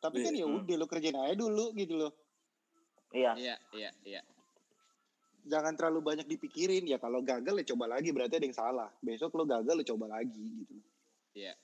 Tapi 0.00 0.24
kan 0.24 0.32
ya 0.32 0.48
Hmm. 0.48 0.64
udah 0.64 0.76
lo 0.80 0.86
kerjain 0.88 1.16
aja 1.16 1.36
dulu 1.36 1.76
gitu 1.76 2.00
loh. 2.00 2.12
Iya. 3.10 3.34
iya 3.36 3.56
iya 3.74 3.90
iya 4.06 4.22
Jangan 5.40 5.72
terlalu 5.74 6.04
banyak 6.04 6.28
dipikirin 6.28 6.84
ya 6.86 7.00
kalau 7.00 7.24
gagal 7.24 7.56
ya 7.58 7.64
coba 7.74 7.90
lagi 7.90 8.12
berarti 8.12 8.38
ada 8.38 8.46
yang 8.46 8.56
salah. 8.56 8.88
Besok 9.00 9.34
lo 9.36 9.44
gagal 9.44 9.76
lo 9.76 9.84
coba 9.84 10.06
lagi 10.18 10.40
gitu. 10.40 10.76
iya 11.34 11.54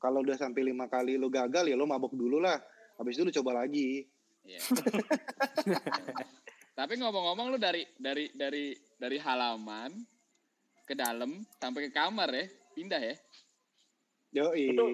kalau 0.00 0.24
udah 0.24 0.32
sampai 0.32 0.64
lima 0.64 0.88
kali 0.88 1.20
lo 1.20 1.28
gagal 1.28 1.68
ya 1.68 1.76
lo 1.76 1.84
mabok 1.84 2.16
dulu 2.16 2.40
lah 2.40 2.56
habis 3.00 3.16
itu 3.16 3.24
lo 3.24 3.32
coba 3.32 3.64
lagi 3.64 4.04
iya 4.44 4.60
tapi 6.78 7.00
ngomong-ngomong 7.00 7.56
lu 7.56 7.58
dari 7.58 7.88
dari 7.96 8.28
dari 8.36 8.76
dari 9.00 9.16
halaman 9.16 9.96
ke 10.84 10.92
dalam 10.92 11.40
sampai 11.56 11.88
ke 11.88 11.90
kamar 11.96 12.28
ya 12.28 12.44
pindah 12.76 13.02
ya 13.02 13.16
Yoi. 14.30 14.70
Itu 14.70 14.84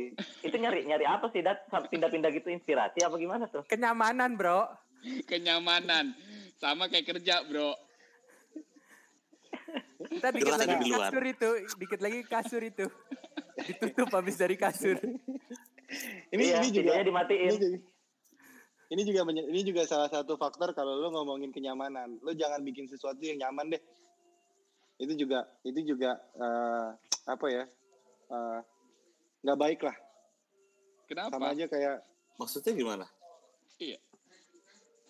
itu 0.49 0.57
nyari 0.57 0.89
nyari 0.89 1.05
apa 1.05 1.29
sih 1.29 1.45
dat 1.45 1.69
Sampai 1.69 1.93
pindah-pindah 1.93 2.33
gitu 2.33 2.49
inspirasi 2.49 3.05
apa 3.05 3.21
gimana 3.21 3.45
tuh? 3.45 3.69
Kenyamanan, 3.69 4.33
bro. 4.33 4.65
kenyamanan 5.31 6.17
sama 6.57 6.89
kayak 6.89 7.17
kerja 7.17 7.45
bro 7.45 7.77
Kita 10.07 10.29
dikit 10.33 10.57
lagi 10.57 10.77
di 10.81 10.89
luar. 10.93 11.09
kasur 11.11 11.25
itu. 11.25 11.51
Dikit 11.77 12.01
lagi 12.01 12.19
kasur 12.25 12.63
itu. 12.63 12.87
Ditutup 13.57 14.09
habis 14.13 14.37
dari 14.39 14.57
kasur. 14.57 14.97
ini 16.35 16.45
iya, 16.53 16.61
ini 16.63 16.69
juga 16.73 17.01
dimatiin. 17.03 17.51
ini 17.53 17.57
juga, 17.57 17.79
ini 18.87 19.03
juga 19.03 19.27
ini 19.31 19.61
juga 19.67 19.83
salah 19.83 20.07
satu 20.07 20.39
faktor 20.39 20.71
kalau 20.71 20.95
lo 20.99 21.11
ngomongin 21.11 21.51
kenyamanan. 21.51 22.23
Lo 22.23 22.31
jangan 22.35 22.63
bikin 22.63 22.87
sesuatu 22.87 23.19
yang 23.23 23.43
nyaman 23.43 23.75
deh. 23.75 23.83
Itu 25.03 25.13
juga 25.19 25.47
itu 25.67 25.95
juga 25.95 26.15
eh, 26.39 26.89
apa 27.27 27.47
ya 27.51 27.65
eh, 28.31 28.61
nggak 29.43 29.59
baik 29.59 29.81
lah. 29.83 29.97
Kenapa? 31.07 31.35
Sama 31.35 31.55
aja 31.55 31.67
kayak 31.67 32.03
Maksudnya 32.37 32.73
gimana? 32.77 33.07
iya. 33.81 33.99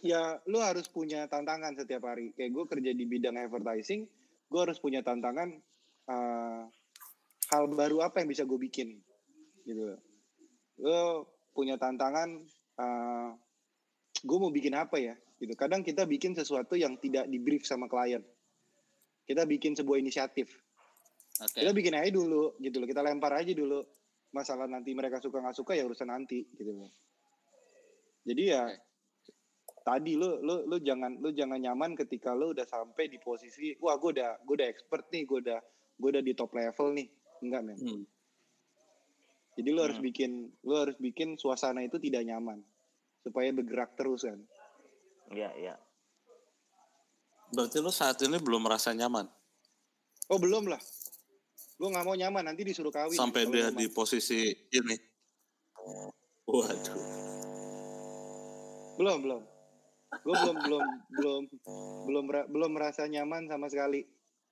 Ya 0.05 0.39
lu 0.47 0.62
harus 0.62 0.87
punya 0.87 1.27
tantangan 1.27 1.74
setiap 1.74 2.07
hari. 2.07 2.31
Kayak 2.37 2.53
gue 2.55 2.64
kerja 2.70 2.91
di 2.95 3.05
bidang 3.05 3.37
advertising 3.37 4.07
gue 4.47 4.61
harus 4.62 4.79
punya 4.79 5.03
tantangan 5.03 5.51
eh, 6.07 6.62
hal 7.51 7.64
baru 7.70 8.07
apa 8.07 8.22
yang 8.22 8.29
bisa 8.31 8.47
gue 8.47 8.59
bikin 8.59 8.95
gitu. 9.66 9.99
Lo 10.81 11.29
punya 11.53 11.77
tantangan 11.77 12.47
eh, 12.79 13.31
gue 14.23 14.39
mau 14.39 14.53
bikin 14.53 14.73
apa 14.77 14.97
ya 14.97 15.14
gitu 15.37 15.53
kadang 15.59 15.85
kita 15.85 16.09
bikin 16.09 16.33
sesuatu 16.33 16.79
yang 16.79 16.97
tidak 16.97 17.29
di 17.29 17.37
brief 17.43 17.67
sama 17.69 17.91
klien 17.91 18.23
kita 19.27 19.43
bikin 19.45 19.75
sebuah 19.75 19.99
inisiatif 20.01 20.53
Oke. 21.37 21.61
Kita 21.61 21.73
bikin 21.77 21.93
aja 21.93 22.09
dulu 22.09 22.57
gitu 22.57 22.81
loh. 22.81 22.89
Kita 22.89 23.05
lempar 23.05 23.37
aja 23.37 23.53
dulu. 23.53 23.85
Masalah 24.33 24.64
nanti 24.64 24.97
mereka 24.97 25.21
suka 25.21 25.45
nggak 25.45 25.57
suka 25.57 25.77
ya 25.77 25.85
urusan 25.85 26.09
nanti 26.09 26.41
gitu 26.57 26.73
loh. 26.73 26.89
Jadi 28.25 28.43
ya 28.49 28.64
Oke. 28.64 28.81
tadi 29.85 30.17
lu 30.17 30.41
lu 30.41 30.64
lu 30.64 30.77
jangan 30.81 31.21
lu 31.21 31.31
jangan 31.37 31.61
nyaman 31.61 31.93
ketika 31.93 32.33
lu 32.33 32.57
udah 32.57 32.64
sampai 32.64 33.12
di 33.12 33.21
posisi 33.21 33.77
wah 33.79 34.01
gue 34.01 34.17
udah 34.17 34.41
gue 34.43 34.55
udah 34.57 34.69
expert 34.69 35.12
nih, 35.12 35.29
gue 35.29 35.39
udah 35.45 35.61
gue 36.01 36.09
udah 36.09 36.23
di 36.25 36.33
top 36.33 36.57
level 36.57 36.97
nih. 36.97 37.09
Enggak 37.45 37.62
men. 37.69 37.77
Hmm. 37.85 38.05
Jadi 39.57 39.69
harus 39.77 39.99
Hmm. 40.01 40.07
bikin 40.09 40.31
lu 40.64 40.75
harus 40.77 40.97
bikin 40.97 41.37
suasana 41.37 41.85
itu 41.85 42.01
tidak 42.01 42.25
nyaman 42.25 42.64
supaya 43.27 43.51
bergerak 43.51 43.99
terus 43.99 44.22
kan. 44.22 44.39
Iya, 45.35 45.51
iya. 45.59 45.74
Berarti 47.51 47.83
lu 47.83 47.91
saat 47.91 48.22
ini 48.22 48.39
belum 48.39 48.62
merasa 48.62 48.95
nyaman 48.95 49.27
Oh 50.27 50.39
belum 50.43 50.66
lah. 50.66 50.83
Gue 51.79 51.89
nggak 51.93 52.07
mau 52.07 52.16
nyaman 52.18 52.51
nanti 52.51 52.66
disuruh 52.66 52.91
kawin. 52.91 53.14
sampai 53.14 53.47
dia 53.47 53.70
nyaman. 53.70 53.79
di 53.79 53.87
posisi 53.95 54.51
ini. 54.74 54.97
Waduh. 56.47 56.99
belum 58.97 59.18
belum. 59.22 59.43
Gue 60.24 60.35
belum 60.35 60.57
belum 60.66 60.85
belum 61.14 61.43
belum 62.07 62.24
belum 62.51 62.70
merasa 62.74 63.07
nyaman 63.07 63.47
sama 63.47 63.70
sekali. 63.70 64.03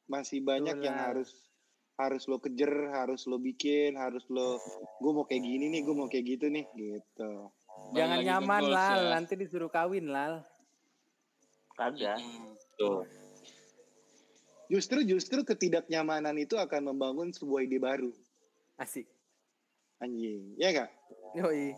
Masih 0.07 0.45
banyak 0.45 0.85
yang 0.85 0.95
harus 0.95 1.33
harus 1.95 2.27
lo 2.27 2.43
kejar, 2.43 2.91
harus 2.93 3.25
lo 3.31 3.39
bikin, 3.39 3.95
harus 3.97 4.27
lo 4.31 4.59
gue 5.01 5.13
mau 5.15 5.25
kayak 5.25 5.43
gini 5.47 5.71
nih, 5.71 5.81
gue 5.87 5.95
mau 5.95 6.11
kayak 6.11 6.27
gitu 6.27 6.47
nih, 6.51 6.67
gitu. 6.75 7.33
Jangan 7.95 8.19
nyaman 8.21 8.63
Lal, 8.67 8.99
ya. 9.01 9.11
nanti 9.15 9.35
disuruh 9.35 9.69
kawin 9.69 10.11
Lal. 10.11 10.43
Kagak. 11.75 12.19
Tuh. 12.75 13.07
Justru 14.67 15.05
justru 15.05 15.43
ketidaknyamanan 15.43 16.35
itu 16.35 16.57
akan 16.57 16.91
membangun 16.91 17.31
sebuah 17.31 17.63
ide 17.63 17.77
baru, 17.77 18.11
Asik. 18.75 19.07
anjing, 19.99 20.57
ya 20.57 20.73
gak? 20.73 20.91
Yoi. 21.35 21.77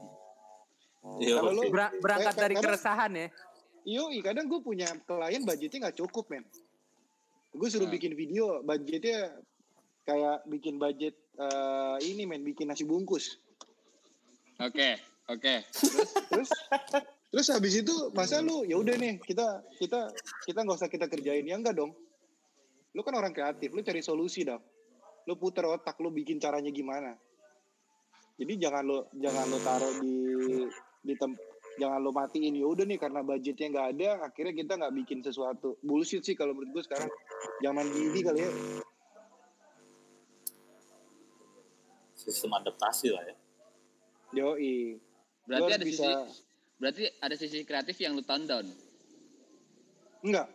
Iya. 1.20 1.34
Kalau 1.36 1.53
lu- 1.53 1.68
Ber- 1.68 1.97
berangkat 1.99 2.32
Kayak- 2.32 2.40
dari 2.40 2.55
kadang- 2.55 2.64
keresahan 2.72 3.12
ya. 3.12 3.28
Yoi, 3.86 4.18
kadang 4.18 4.47
gue 4.47 4.59
punya 4.59 4.88
klien 5.01 5.42
budgetnya 5.42 5.78
nggak 5.84 5.99
cukup 5.99 6.26
men. 6.26 6.42
Gue 7.53 7.68
suruh 7.68 7.86
Hmm. 7.86 7.94
bikin 7.94 8.12
video, 8.12 8.62
budgetnya 8.62 9.34
kayak 10.03 10.47
bikin 10.47 10.76
budget 10.76 11.14
eh, 11.36 11.97
ini 12.03 12.24
men, 12.24 12.40
bikin 12.40 12.64
nasi 12.66 12.82
bungkus. 12.82 13.36
Oke, 14.57 14.97
oke. 15.31 15.55
Terus 16.33 16.51
terus 17.27 17.47
habis 17.51 17.74
itu 17.83 17.95
masa 18.14 18.41
lu 18.41 18.62
ya 18.64 18.79
udah 18.79 18.97
nih 18.97 19.18
kita 19.20 19.62
kita 19.77 20.11
kita 20.47 20.59
nggak 20.62 20.79
usah 20.79 20.91
kita 20.91 21.07
kerjain 21.11 21.47
ya 21.47 21.59
enggak 21.59 21.77
dong. 21.77 21.93
Lu 22.97 23.05
kan 23.05 23.12
orang 23.12 23.37
kreatif, 23.37 23.74
lu 23.77 23.85
cari 23.85 24.01
solusi 24.01 24.47
dong. 24.47 24.62
Lu 25.29 25.37
puter 25.37 25.68
otak, 25.68 26.01
lu 26.01 26.09
bikin 26.09 26.41
caranya 26.41 26.72
gimana. 26.72 27.12
Jadi 28.37 28.53
jangan 28.57 28.85
lo 28.85 28.99
jangan 29.16 29.45
lo 29.49 29.59
taruh 29.61 29.95
di 30.01 30.16
di 31.07 31.14
tem, 31.14 31.33
jangan 31.77 32.01
lo 32.01 32.11
matiin 32.12 32.57
ya 32.57 32.66
udah 32.66 32.85
nih 32.89 32.99
karena 33.01 33.20
budgetnya 33.20 33.68
nggak 33.72 33.89
ada 33.97 34.09
akhirnya 34.24 34.55
kita 34.57 34.72
nggak 34.81 34.95
bikin 35.05 35.18
sesuatu 35.20 35.77
bullshit 35.85 36.24
sih 36.24 36.33
kalau 36.33 36.57
menurut 36.57 36.81
gue 36.81 36.85
sekarang 36.89 37.11
zaman 37.61 37.87
gini 37.93 38.20
kali 38.24 38.41
ya 38.43 38.51
Sistem 42.16 42.59
adaptasi 42.59 43.12
lah 43.12 43.22
ya. 43.22 43.37
yoi 44.35 44.99
Berarti 45.47 45.72
ada 45.72 45.84
bisa- 45.84 46.03
sisi 46.26 46.44
berarti 46.76 47.03
ada 47.16 47.34
sisi 47.34 47.59
kreatif 47.62 47.97
yang 47.97 48.12
lu 48.12 48.20
tone 48.20 48.44
down. 48.44 48.66
enggak 50.20 50.51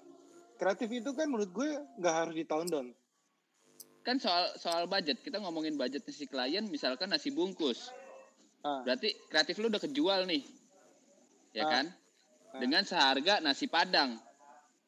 kreatif 0.56 0.90
itu 0.92 1.10
kan 1.12 1.26
menurut 1.26 1.50
gue 1.50 1.68
nggak 1.98 2.14
harus 2.16 2.36
di 2.36 2.44
tahun 2.44 2.68
down 2.68 2.88
Kan 4.02 4.18
soal 4.18 4.50
soal 4.56 4.86
budget, 4.86 5.22
kita 5.22 5.38
ngomongin 5.38 5.78
budgetnya 5.78 6.10
si 6.10 6.26
klien 6.26 6.66
misalkan 6.66 7.06
nasi 7.08 7.30
bungkus. 7.30 7.94
ah, 8.60 8.82
Berarti 8.82 9.14
kreatif 9.28 9.58
lu 9.58 9.70
udah 9.70 9.78
kejual 9.80 10.26
nih. 10.26 10.42
Ya 11.52 11.64
Ah. 11.64 11.70
kan? 11.72 11.86
Dengan 12.58 12.82
seharga 12.82 13.38
nasi 13.40 13.66
padang. 13.66 14.18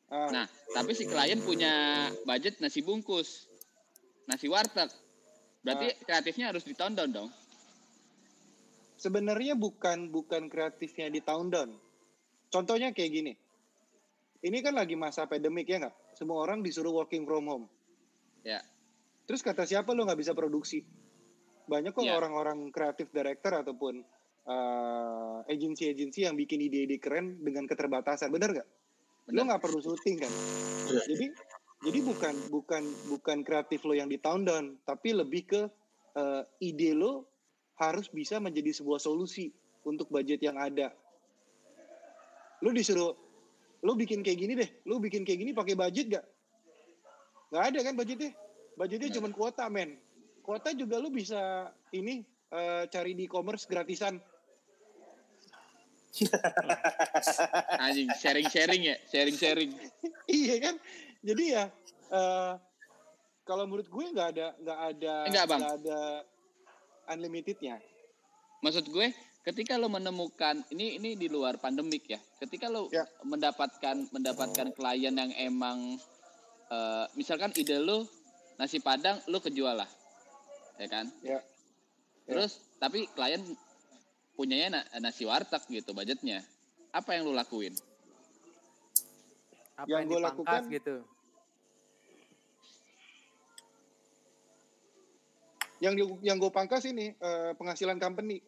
ah, 0.10 0.30
Nah, 0.30 0.46
tapi 0.74 0.92
si 0.92 1.06
klien 1.06 1.38
punya 1.40 1.70
budget 2.24 2.58
nasi 2.58 2.82
bungkus. 2.82 3.46
Nasi 4.26 4.50
warteg. 4.50 4.90
Berarti 5.62 5.94
kreatifnya 6.02 6.50
harus 6.50 6.62
di 6.62 6.74
tone 6.74 6.94
down 6.94 7.14
dong. 7.14 7.30
Sebenarnya 9.04 9.60
bukan 9.60 10.08
bukan 10.08 10.48
kreatifnya 10.48 11.12
di 11.12 11.20
tahun 11.20 11.52
down. 11.52 11.70
Contohnya 12.48 12.96
kayak 12.96 13.12
gini. 13.12 13.34
Ini 14.44 14.58
kan 14.64 14.80
lagi 14.80 14.96
masa 14.96 15.28
pandemik 15.28 15.68
ya 15.68 15.84
nggak? 15.84 16.16
Semua 16.16 16.48
orang 16.48 16.64
disuruh 16.64 16.96
working 16.96 17.28
from 17.28 17.48
home. 17.52 17.66
Ya. 18.48 18.64
Terus 19.28 19.44
kata 19.44 19.68
siapa 19.68 19.92
lo 19.92 20.08
nggak 20.08 20.20
bisa 20.20 20.32
produksi? 20.32 20.84
Banyak 21.68 21.96
kok 21.96 22.04
Ya. 22.04 22.16
orang-orang 22.16 22.72
kreatif 22.72 23.12
director 23.12 23.60
ataupun 23.60 24.04
eh, 24.44 25.38
agensi-agensi 25.48 26.28
yang 26.28 26.36
bikin 26.36 26.60
ide-ide 26.60 27.00
keren 27.00 27.40
dengan 27.40 27.64
keterbatasan. 27.64 28.28
Bener 28.28 28.52
nggak? 28.52 28.70
Lo 29.32 29.48
nggak 29.48 29.64
perlu 29.64 29.80
syuting 29.80 30.20
kan? 30.20 30.32
Iya. 30.92 31.04
Jadi 31.08 31.28
jadi 31.84 32.00
bukan 32.04 32.36
bukan 32.52 32.84
bukan 33.08 33.38
kreatif 33.48 33.88
lo 33.88 33.96
yang 33.96 34.12
di 34.12 34.20
tahun 34.20 34.44
down, 34.44 34.66
tapi 34.84 35.16
lebih 35.16 35.48
ke 35.48 35.62
eh, 36.20 36.44
ide 36.60 36.92
lo 36.92 37.33
harus 37.90 38.08
bisa 38.08 38.38
menjadi 38.40 38.72
sebuah 38.72 39.02
solusi 39.02 39.52
untuk 39.84 40.08
budget 40.08 40.40
yang 40.40 40.56
ada. 40.56 40.94
Lo 42.64 42.72
disuruh 42.72 43.12
lo 43.84 43.92
bikin 44.00 44.24
kayak 44.24 44.40
gini 44.40 44.54
deh, 44.56 44.70
lo 44.88 45.02
bikin 45.02 45.28
kayak 45.28 45.40
gini 45.44 45.52
pakai 45.52 45.76
budget 45.76 46.08
gak? 46.20 46.26
Nggak 47.52 47.64
ada 47.70 47.80
kan 47.84 47.94
budgetnya? 48.00 48.32
Budgetnya 48.80 49.10
cuma 49.20 49.30
kuota 49.30 49.68
men. 49.68 50.00
Kuota 50.42 50.72
juga 50.72 50.98
lo 50.98 51.12
bisa 51.12 51.70
ini 51.92 52.24
eh, 52.50 52.84
cari 52.88 53.12
di 53.14 53.28
e-commerce 53.28 53.68
gratisan. 53.68 54.18
Anjing, 57.84 58.10
sharing-sharing 58.16 58.82
ya, 58.86 58.96
sharing-sharing. 59.10 59.72
iya 60.30 60.56
kan? 60.62 60.76
Jadi 61.22 61.44
ya 61.52 61.68
eh, 62.10 62.54
kalau 63.44 63.68
menurut 63.68 63.88
gue 63.92 64.06
nggak 64.16 64.30
ada 64.34 64.48
nggak 64.60 64.80
ada 64.80 65.14
nggak 65.28 65.76
ada 65.84 66.02
unlimitednya. 67.08 67.80
Maksud 68.60 68.88
gue, 68.88 69.12
ketika 69.44 69.76
lo 69.76 69.88
menemukan 69.88 70.64
ini 70.70 70.96
ini 70.96 71.16
di 71.16 71.28
luar 71.28 71.58
pandemik 71.58 72.08
ya. 72.08 72.20
Ketika 72.40 72.72
lo 72.72 72.88
Ya. 72.90 73.04
mendapatkan 73.22 74.08
mendapatkan 74.10 74.72
klien 74.72 75.12
yang 75.12 75.32
emang 75.36 76.00
eh, 76.70 77.06
misalkan 77.14 77.52
ide 77.54 77.78
lo 77.78 78.08
nasi 78.56 78.80
padang 78.80 79.20
lo 79.28 79.38
kejual 79.38 79.78
lah. 79.78 79.90
Ya 80.80 80.88
kan? 80.88 81.06
Ya. 81.22 81.44
Terus 82.24 82.64
tapi 82.80 83.06
klien 83.12 83.44
punyanya 84.34 84.82
na- 84.82 85.00
nasi 85.02 85.28
warteg 85.28 85.62
gitu 85.70 85.92
budgetnya. 85.92 86.42
Apa 86.90 87.14
yang 87.14 87.28
lo 87.28 87.34
lakuin? 87.34 87.76
Apa 89.74 89.86
Yang 89.86 90.00
yang, 90.00 90.08
gua 90.08 90.18
dipangkas 90.18 90.30
lakukan- 90.32 90.66
gitu. 90.72 90.96
Yang 95.84 95.94
di- 95.98 96.20
yang 96.24 96.38
gue 96.38 96.48
pangkas 96.50 96.84
ini 96.86 97.12
eh, 97.12 97.52
penghasilan 97.54 98.00
company. 98.00 98.40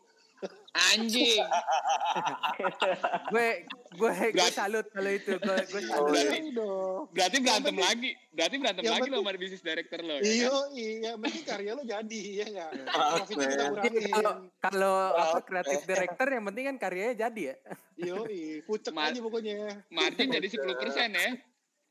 Anjing. 0.93 1.39
Gue 3.31 3.47
gue 3.93 4.11
gue 4.29 4.49
salut 4.51 4.83
kalau 4.89 5.07
itu. 5.09 5.31
Gue 5.37 5.57
gue 5.63 5.81
Oh, 5.89 6.05
salut. 6.05 6.11
Berarti- 6.11 6.43
Iya. 6.45 6.71
Berarti 7.09 7.37
berantem 7.39 7.75
lagi. 7.77 8.09
Berarti 8.29 8.55
berantem 8.57 8.81
yang 8.83 8.95
lagi 8.95 9.09
lo 9.09 9.17
sama 9.17 9.31
bisnis 9.33 9.63
director 9.63 9.99
lo. 10.01 10.13
ya 10.13 10.21
Iya, 10.21 10.47
kan? 10.47 10.67
iya, 10.73 11.11
mending 11.15 11.45
karya 11.45 11.71
lo 11.71 11.83
jadi 11.83 12.21
ya 12.35 12.45
nggak. 12.45 12.69
Kita 13.25 13.43
kurangin. 13.65 14.11
Kalau 14.11 14.33
kalau 14.59 14.95
apa 15.13 15.39
kreatif 15.41 15.79
director 15.83 16.27
yang 16.29 16.43
penting 16.45 16.63
kan 16.65 16.77
karyanya 16.77 17.15
jadi 17.17 17.41
ya. 17.41 17.55
Iya, 17.97 18.13
pucek 18.61 18.91
Ma- 18.91 19.07
aja 19.07 19.19
pokoknya. 19.19 19.55
Margin 19.89 20.27
jadi 20.29 20.47
10% 20.47 20.61
ya. 21.09 21.29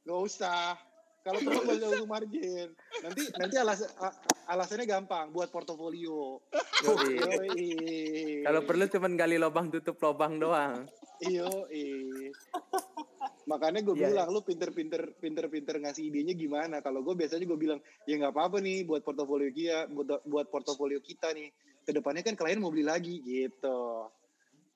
Gak 0.04 0.20
usah. 0.20 0.76
Kalau 1.24 1.40
perlu 1.40 1.60
gak 1.64 1.88
usah 1.88 2.04
margin. 2.04 2.68
Nanti 3.00 3.22
nanti 3.40 3.56
alas, 3.56 3.80
alasannya 4.44 4.84
gampang 4.84 5.32
buat 5.32 5.48
portofolio. 5.48 6.44
Kalau 8.46 8.60
perlu 8.68 8.84
cuman 8.92 9.16
gali 9.16 9.40
lubang 9.40 9.72
tutup 9.72 9.96
lubang 10.04 10.36
doang. 10.36 10.84
Yoi. 11.24 12.28
Makanya 13.48 13.80
gue 13.80 13.96
Iya, 13.96 14.12
bilang 14.12 14.28
lu 14.36 14.40
pinter-pinter 14.44 15.16
pinter-pinter 15.16 15.80
ngasih 15.80 16.12
idenya 16.12 16.36
gimana. 16.36 16.84
Kalau 16.84 17.00
gue 17.00 17.16
biasanya 17.16 17.48
gue 17.48 17.56
bilang 17.56 17.80
ya 18.04 18.20
nggak 18.20 18.32
apa-apa 18.36 18.60
nih 18.60 18.84
buat 18.84 19.00
portofolio 19.00 19.48
kita, 19.48 19.88
buat 19.96 20.28
buat 20.28 20.46
portofolio 20.52 21.00
kita 21.00 21.32
nih. 21.32 21.48
Ke 21.84 21.92
depannya 21.96 22.20
kan 22.20 22.36
klien 22.36 22.60
mau 22.60 22.68
beli 22.68 22.84
lagi 22.84 23.24
gitu. 23.24 24.12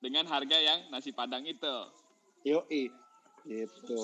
Dengan 0.01 0.25
harga 0.25 0.57
yang 0.57 0.89
nasi 0.89 1.13
padang 1.13 1.45
itu. 1.45 1.75
Yoi. 2.41 2.89
Gitu. 3.45 4.03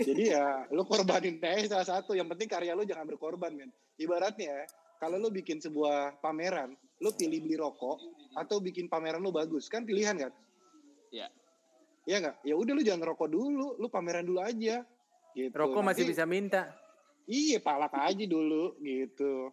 Jadi 0.00 0.32
ya 0.32 0.64
lu 0.72 0.82
korbanin 0.86 1.38
aja 1.42 1.78
salah 1.78 1.88
satu. 1.98 2.16
Yang 2.16 2.34
penting 2.36 2.48
karya 2.50 2.72
lu 2.74 2.86
jangan 2.86 3.06
berkorban 3.06 3.54
men. 3.54 3.70
Ibaratnya 4.00 4.66
kalau 4.98 5.20
lu 5.20 5.28
bikin 5.30 5.60
sebuah 5.60 6.18
pameran, 6.24 6.74
lu 7.02 7.10
pilih 7.12 7.44
beli 7.44 7.56
rokok 7.60 8.00
atau 8.34 8.58
bikin 8.58 8.88
pameran 8.88 9.22
lu 9.22 9.30
bagus 9.30 9.68
kan 9.68 9.84
pilihan 9.84 10.16
kan? 10.16 10.32
Iya. 11.12 11.28
Iya 12.04 12.16
nggak? 12.20 12.36
Ya 12.44 12.54
udah 12.56 12.72
lu 12.76 12.82
jangan 12.84 13.00
ngerokok 13.06 13.28
dulu, 13.30 13.76
lu 13.80 13.86
pameran 13.88 14.24
dulu 14.24 14.40
aja. 14.40 14.84
Gitu. 15.34 15.54
Rokok 15.54 15.82
masih 15.82 16.06
Nanti- 16.06 16.12
bisa 16.14 16.24
minta. 16.24 16.62
Iya, 17.24 17.56
palak 17.64 17.96
aja 17.96 18.24
dulu 18.28 18.76
gitu. 18.84 19.48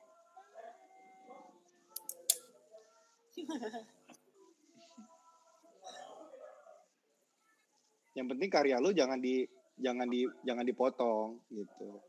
Yang 8.17 8.27
penting 8.35 8.49
karya 8.51 8.75
lu 8.77 8.91
jangan 8.91 9.19
di 9.19 9.47
jangan 9.79 10.07
di 10.07 10.27
jangan 10.43 10.65
dipotong 10.67 11.39
gitu. 11.51 11.99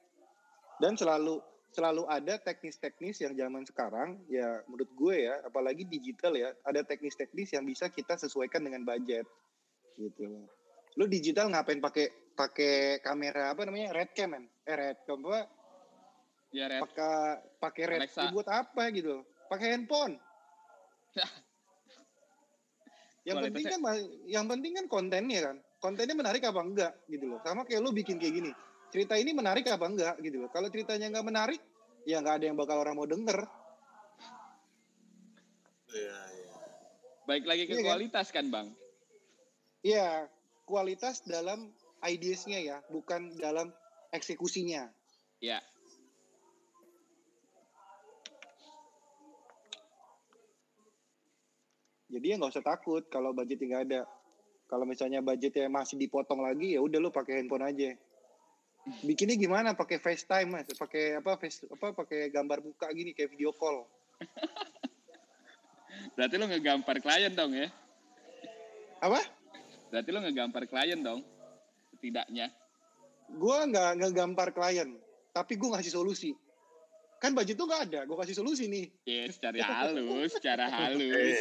Dan 0.82 0.98
selalu 0.98 1.38
selalu 1.72 2.04
ada 2.04 2.36
teknis-teknis 2.36 3.24
yang 3.24 3.32
zaman 3.32 3.64
sekarang 3.64 4.20
ya 4.28 4.60
menurut 4.68 4.92
gue 4.92 5.24
ya 5.24 5.40
apalagi 5.40 5.88
digital 5.88 6.36
ya 6.36 6.52
ada 6.68 6.84
teknis-teknis 6.84 7.56
yang 7.56 7.64
bisa 7.64 7.88
kita 7.88 8.12
sesuaikan 8.20 8.60
dengan 8.60 8.84
budget 8.84 9.24
gitu 9.96 10.44
lu 11.00 11.04
digital 11.08 11.48
ngapain 11.48 11.80
pakai 11.80 12.12
pakai 12.36 13.00
kamera 13.00 13.56
apa 13.56 13.64
namanya 13.64 13.96
red 13.96 14.12
cam 14.12 14.36
man 14.36 14.44
eh 14.68 14.76
red 14.76 15.00
cam 15.08 15.24
apa 15.24 15.48
Ya, 16.52 16.68
Red. 16.68 16.84
pakai 16.84 17.16
pakai 17.64 17.84
red 17.88 18.00
Alexa. 18.04 18.28
buat 18.28 18.44
apa 18.44 18.92
gitu 18.92 19.24
pakai 19.48 19.72
handphone 19.72 20.20
yang 23.28 23.40
penting 23.40 23.64
kan 23.72 23.80
yang 24.28 24.44
penting 24.44 24.76
kan 24.76 24.84
kontennya 24.84 25.40
kan 25.48 25.56
kontennya 25.82 26.14
menarik 26.14 26.46
apa 26.46 26.62
enggak 26.62 26.92
gitu 27.10 27.26
loh 27.26 27.42
sama 27.42 27.66
kayak 27.66 27.82
lu 27.82 27.90
bikin 27.90 28.22
kayak 28.22 28.38
gini 28.38 28.50
cerita 28.94 29.18
ini 29.18 29.34
menarik 29.34 29.66
apa 29.66 29.82
enggak 29.90 30.14
gitu 30.22 30.46
loh 30.46 30.50
kalau 30.54 30.70
ceritanya 30.70 31.10
nggak 31.10 31.26
menarik 31.26 31.60
ya 32.06 32.22
nggak 32.22 32.38
ada 32.38 32.44
yang 32.46 32.56
bakal 32.56 32.78
orang 32.78 32.94
mau 32.94 33.04
denger 33.10 33.42
Iya, 35.92 36.20
iya. 36.40 36.56
Baik 37.28 37.44
lagi 37.44 37.62
ke 37.68 37.76
Iya 37.76 37.84
kan? 37.84 37.88
kualitas 37.92 38.26
kan, 38.32 38.46
Bang? 38.48 38.72
Iya, 39.84 40.24
kualitas 40.64 41.20
dalam 41.28 41.68
ideasnya 42.00 42.64
ya, 42.64 42.80
bukan 42.88 43.36
dalam 43.36 43.68
eksekusinya. 44.08 44.88
Ya. 45.44 45.60
Jadi 52.12 52.24
ya 52.28 52.36
nggak 52.40 52.52
usah 52.56 52.64
takut 52.64 53.04
kalau 53.12 53.36
budgetnya 53.36 53.68
nggak 53.68 53.84
ada. 53.88 54.00
Kalau 54.72 54.88
misalnya 54.88 55.20
budgetnya 55.20 55.68
masih 55.68 56.00
dipotong 56.00 56.40
lagi 56.40 56.72
ya 56.72 56.80
udah 56.80 56.96
lu 56.96 57.12
pakai 57.12 57.44
handphone 57.44 57.68
aja. 57.68 57.92
Bikinnya 59.04 59.36
gimana? 59.36 59.76
Pakai 59.76 60.00
FaceTime 60.00 60.48
mas, 60.48 60.72
pakai 60.72 61.20
apa? 61.20 61.36
Face 61.36 61.68
apa? 61.68 61.92
Pakai 61.92 62.32
gambar 62.32 62.64
muka 62.64 62.88
gini 62.96 63.12
kayak 63.12 63.36
video 63.36 63.52
call. 63.52 63.84
Berarti 66.16 66.40
lo 66.40 66.48
ngegampar 66.48 67.04
klien 67.04 67.36
dong 67.36 67.52
ya? 67.52 67.68
Apa? 69.04 69.20
Berarti 69.92 70.08
lo 70.08 70.24
ngegampar 70.24 70.64
klien 70.64 71.04
dong? 71.04 71.20
Setidaknya. 71.92 72.48
Gua 73.28 73.68
nggak 73.68 73.92
ngegampar 74.00 74.56
klien, 74.56 74.88
tapi 75.36 75.60
gua 75.60 75.76
ngasih 75.76 76.00
solusi. 76.00 76.32
Kan 77.20 77.36
budget 77.36 77.60
tuh 77.60 77.68
nggak 77.68 77.92
ada, 77.92 78.00
gua 78.08 78.24
kasih 78.24 78.40
solusi 78.40 78.72
nih. 78.72 78.88
Ya, 79.04 79.28
secara 79.28 79.60
halus, 79.60 80.32
secara 80.32 80.64
halus. 80.80 81.36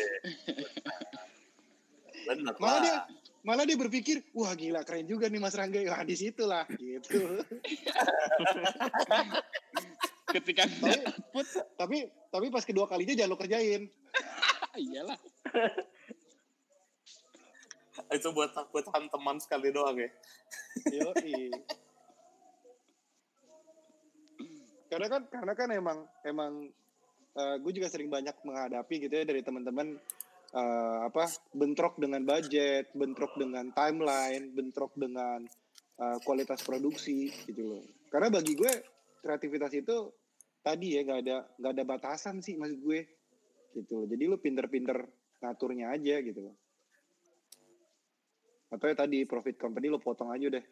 Benar 2.27 2.53
Malah 2.59 2.79
dia. 2.84 3.20
Malah 3.41 3.65
dia 3.65 3.77
berpikir, 3.77 4.21
wah 4.37 4.53
gila 4.53 4.85
keren 4.85 5.09
juga 5.09 5.25
nih 5.29 5.41
Mas 5.41 5.57
Rangga. 5.57 5.81
Wah 5.89 6.05
di 6.05 6.15
situ 6.17 6.45
lah 6.45 6.65
gitu. 6.77 7.41
Ketika 10.31 10.63
tapi, 10.63 10.95
tapi 11.75 11.97
tapi 12.31 12.45
pas 12.47 12.63
kedua 12.63 12.87
kalinya 12.87 13.17
jangan 13.17 13.31
lo 13.33 13.37
kerjain. 13.39 13.89
iyalah. 14.79 15.19
Itu 18.15 18.31
buat 18.31 18.55
buat 18.71 18.85
teman 18.87 19.37
sekali 19.43 19.73
doang 19.75 19.99
ya. 19.99 20.09
Yoi. 20.87 21.51
karena 24.91 25.07
kan 25.07 25.23
karena 25.31 25.53
kan 25.55 25.69
emang 25.71 25.97
emang 26.27 26.67
gue 27.35 27.71
juga 27.71 27.87
sering 27.87 28.11
banyak 28.11 28.35
menghadapi 28.43 29.07
gitu 29.07 29.13
ya 29.15 29.23
dari 29.23 29.39
teman-teman 29.39 29.95
eh, 30.51 30.99
apa 31.07 31.31
bentrok 31.55 31.99
dengan 31.99 32.23
budget, 32.27 32.91
bentrok 32.91 33.35
dengan 33.39 33.71
timeline, 33.71 34.51
bentrok 34.51 34.91
dengan 34.95 35.43
eh, 35.99 36.17
kualitas 36.23 36.61
produksi 36.63 37.31
gitu 37.47 37.75
loh. 37.75 37.83
Karena 38.11 38.27
bagi 38.27 38.53
gue 38.55 38.73
kreativitas 39.23 39.71
itu 39.77 40.11
tadi 40.61 40.99
ya 40.99 41.01
nggak 41.07 41.19
ada 41.25 41.37
nggak 41.57 41.71
ada 41.73 41.83
batasan 41.87 42.43
sih 42.43 42.59
maksud 42.59 42.79
gue 42.83 42.99
gitu 43.79 44.03
loh. 44.03 44.07
Jadi 44.07 44.23
lu 44.27 44.37
pinter-pinter 44.37 44.97
ngaturnya 45.41 45.95
aja 45.95 46.19
gitu 46.19 46.39
loh. 46.51 46.55
Atau 48.71 48.87
ya 48.87 48.95
tadi 48.95 49.27
profit 49.27 49.59
company 49.59 49.91
lo 49.91 49.99
potong 49.99 50.31
aja 50.31 50.47
deh. 50.47 50.65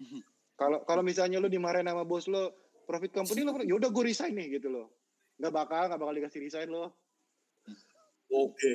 Kalau 0.56 0.88
kalau 0.88 1.04
misalnya 1.04 1.36
lu 1.36 1.52
dimarahin 1.52 1.84
sama 1.84 2.08
bos 2.08 2.24
lo, 2.32 2.72
profit 2.88 3.12
company 3.12 3.44
lo, 3.44 3.52
ya 3.60 3.76
udah 3.76 3.92
gue 3.92 4.04
resign 4.08 4.32
nih 4.32 4.56
gitu 4.56 4.72
loh. 4.72 4.88
Nggak 5.36 5.52
bakal, 5.52 5.82
nggak 5.92 6.00
bakal 6.00 6.14
dikasih 6.16 6.40
resign 6.48 6.72
lo. 6.72 6.96
Oke. 8.30 8.72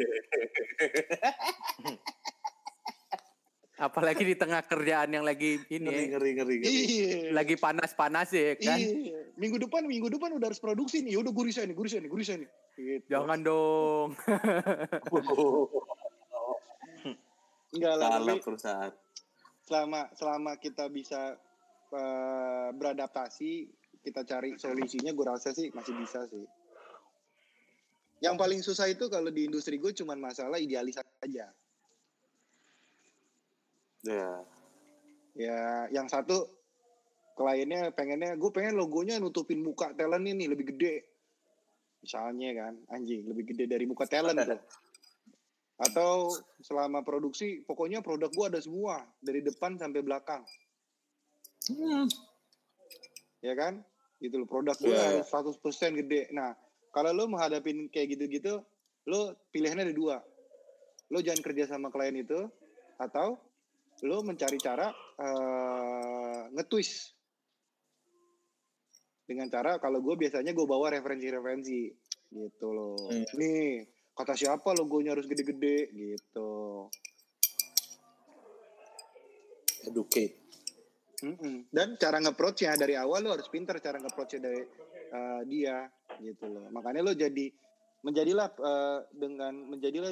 Apalagi 3.81 4.21
di 4.21 4.37
tengah 4.37 4.61
kerjaan 4.61 5.09
yang 5.09 5.25
lagi 5.25 5.57
Ngeri 5.65 5.81
ini 5.81 5.89
ngeri 6.13 6.31
ngeri. 6.37 6.55
ngeri. 6.61 6.69
Iya. 6.69 7.33
lagi 7.33 7.57
panas-panas 7.57 8.29
ya 8.29 8.53
kan. 8.61 8.77
Iya. 8.77 9.33
Minggu 9.41 9.57
depan, 9.57 9.89
minggu 9.89 10.05
depan 10.13 10.29
udah 10.37 10.53
harus 10.53 10.61
produksi 10.61 11.01
nih. 11.01 11.17
Ya 11.17 11.19
udah 11.25 11.33
gue 11.33 11.49
resign 11.49 11.73
nih, 11.73 11.75
gue 11.75 11.85
resign 11.89 12.05
nih, 12.05 12.11
gue 12.13 12.19
resign 12.21 12.39
nih. 12.45 12.49
Gitu. 12.77 13.09
Jangan 13.09 13.39
dong. 13.41 14.13
Enggak 17.71 17.95
lah, 17.97 18.19
tapi 18.19 18.43
perusahaan. 18.43 18.91
selama 19.65 20.11
selama 20.13 20.59
kita 20.59 20.91
bisa 20.91 21.39
eh, 21.95 22.69
beradaptasi, 22.75 23.65
kita 24.05 24.27
cari 24.27 24.59
solusinya, 24.61 25.09
gue 25.09 25.25
rasa 25.25 25.55
sih 25.57 25.73
masih 25.73 25.97
bisa 25.97 26.27
sih. 26.29 26.45
Yang 28.21 28.35
paling 28.37 28.61
susah 28.61 28.85
itu 28.85 29.09
kalau 29.09 29.33
di 29.33 29.49
industri 29.49 29.81
gue 29.81 29.91
cuman 29.97 30.21
masalah 30.21 30.61
idealis 30.61 31.01
aja. 31.25 31.49
Ya. 34.05 34.29
Ya, 35.33 35.89
yang 35.89 36.05
satu 36.05 36.45
kliennya 37.33 37.89
pengennya, 37.97 38.37
gue 38.37 38.51
pengen 38.53 38.77
logonya 38.77 39.17
nutupin 39.17 39.65
muka 39.65 39.89
talent 39.97 40.27
ini 40.27 40.45
lebih 40.45 40.75
gede. 40.75 41.01
Misalnya 42.01 42.49
kan, 42.53 42.73
anjing 42.93 43.25
lebih 43.25 43.53
gede 43.53 43.65
dari 43.65 43.85
muka 43.89 44.05
talent 44.05 44.37
tuh. 44.37 44.61
Atau 45.89 46.29
selama 46.61 47.01
produksi, 47.01 47.65
pokoknya 47.65 48.05
produk 48.05 48.29
gue 48.29 48.45
ada 48.53 48.61
semua 48.61 49.01
dari 49.17 49.41
depan 49.41 49.81
sampai 49.81 50.05
belakang. 50.05 50.45
Ya 53.41 53.53
kan? 53.57 53.81
Gitu 54.21 54.37
loh, 54.37 54.45
produk 54.45 54.77
gue 54.77 54.93
Iya. 54.93 55.25
harus 55.25 55.57
100% 55.57 55.97
gede. 56.05 56.29
Nah, 56.29 56.53
kalau 56.91 57.11
lo 57.15 57.25
menghadapin 57.27 57.87
kayak 57.87 58.19
gitu-gitu, 58.19 58.59
lo 59.07 59.21
pilihannya 59.49 59.89
ada 59.89 59.95
dua. 59.95 60.17
Lo 61.11 61.19
jangan 61.19 61.43
kerja 61.43 61.67
sama 61.67 61.87
klien 61.91 62.15
itu, 62.15 62.47
atau 62.99 63.39
lo 64.01 64.17
mencari 64.21 64.57
cara 64.57 64.89
eh, 65.19 66.41
nge-twist 66.53 67.13
dengan 69.23 69.47
cara 69.47 69.77
kalau 69.77 70.01
gue 70.03 70.17
biasanya 70.17 70.51
gue 70.51 70.65
bawa 70.65 70.91
referensi-referensi 70.91 71.81
gitu 72.33 72.67
loh 72.73 72.97
Hmm. 73.07 73.23
nih 73.37 73.85
kata 74.11 74.33
siapa 74.35 74.73
logonya 74.73 75.13
harus 75.15 75.29
gede-gede 75.29 75.93
gitu 75.93 76.89
Educate. 79.81 80.35
Mm-mm. 81.21 81.69
dan 81.69 81.93
cara 82.01 82.17
nge-approach-nya 82.17 82.73
dari 82.73 82.97
awal 82.97 83.21
lo 83.21 83.37
harus 83.37 83.45
pinter 83.53 83.77
cara 83.77 84.01
nge-approach-nya 84.01 84.41
dari 84.41 84.61
eh, 85.13 85.41
dia 85.45 85.85
gitu 86.19 86.45
loh. 86.51 86.67
Makanya 86.73 87.01
lo 87.05 87.13
jadi 87.15 87.47
menjadilah 88.01 88.47
eh, 88.51 88.99
dengan 89.15 89.53
menjadilah 89.71 90.11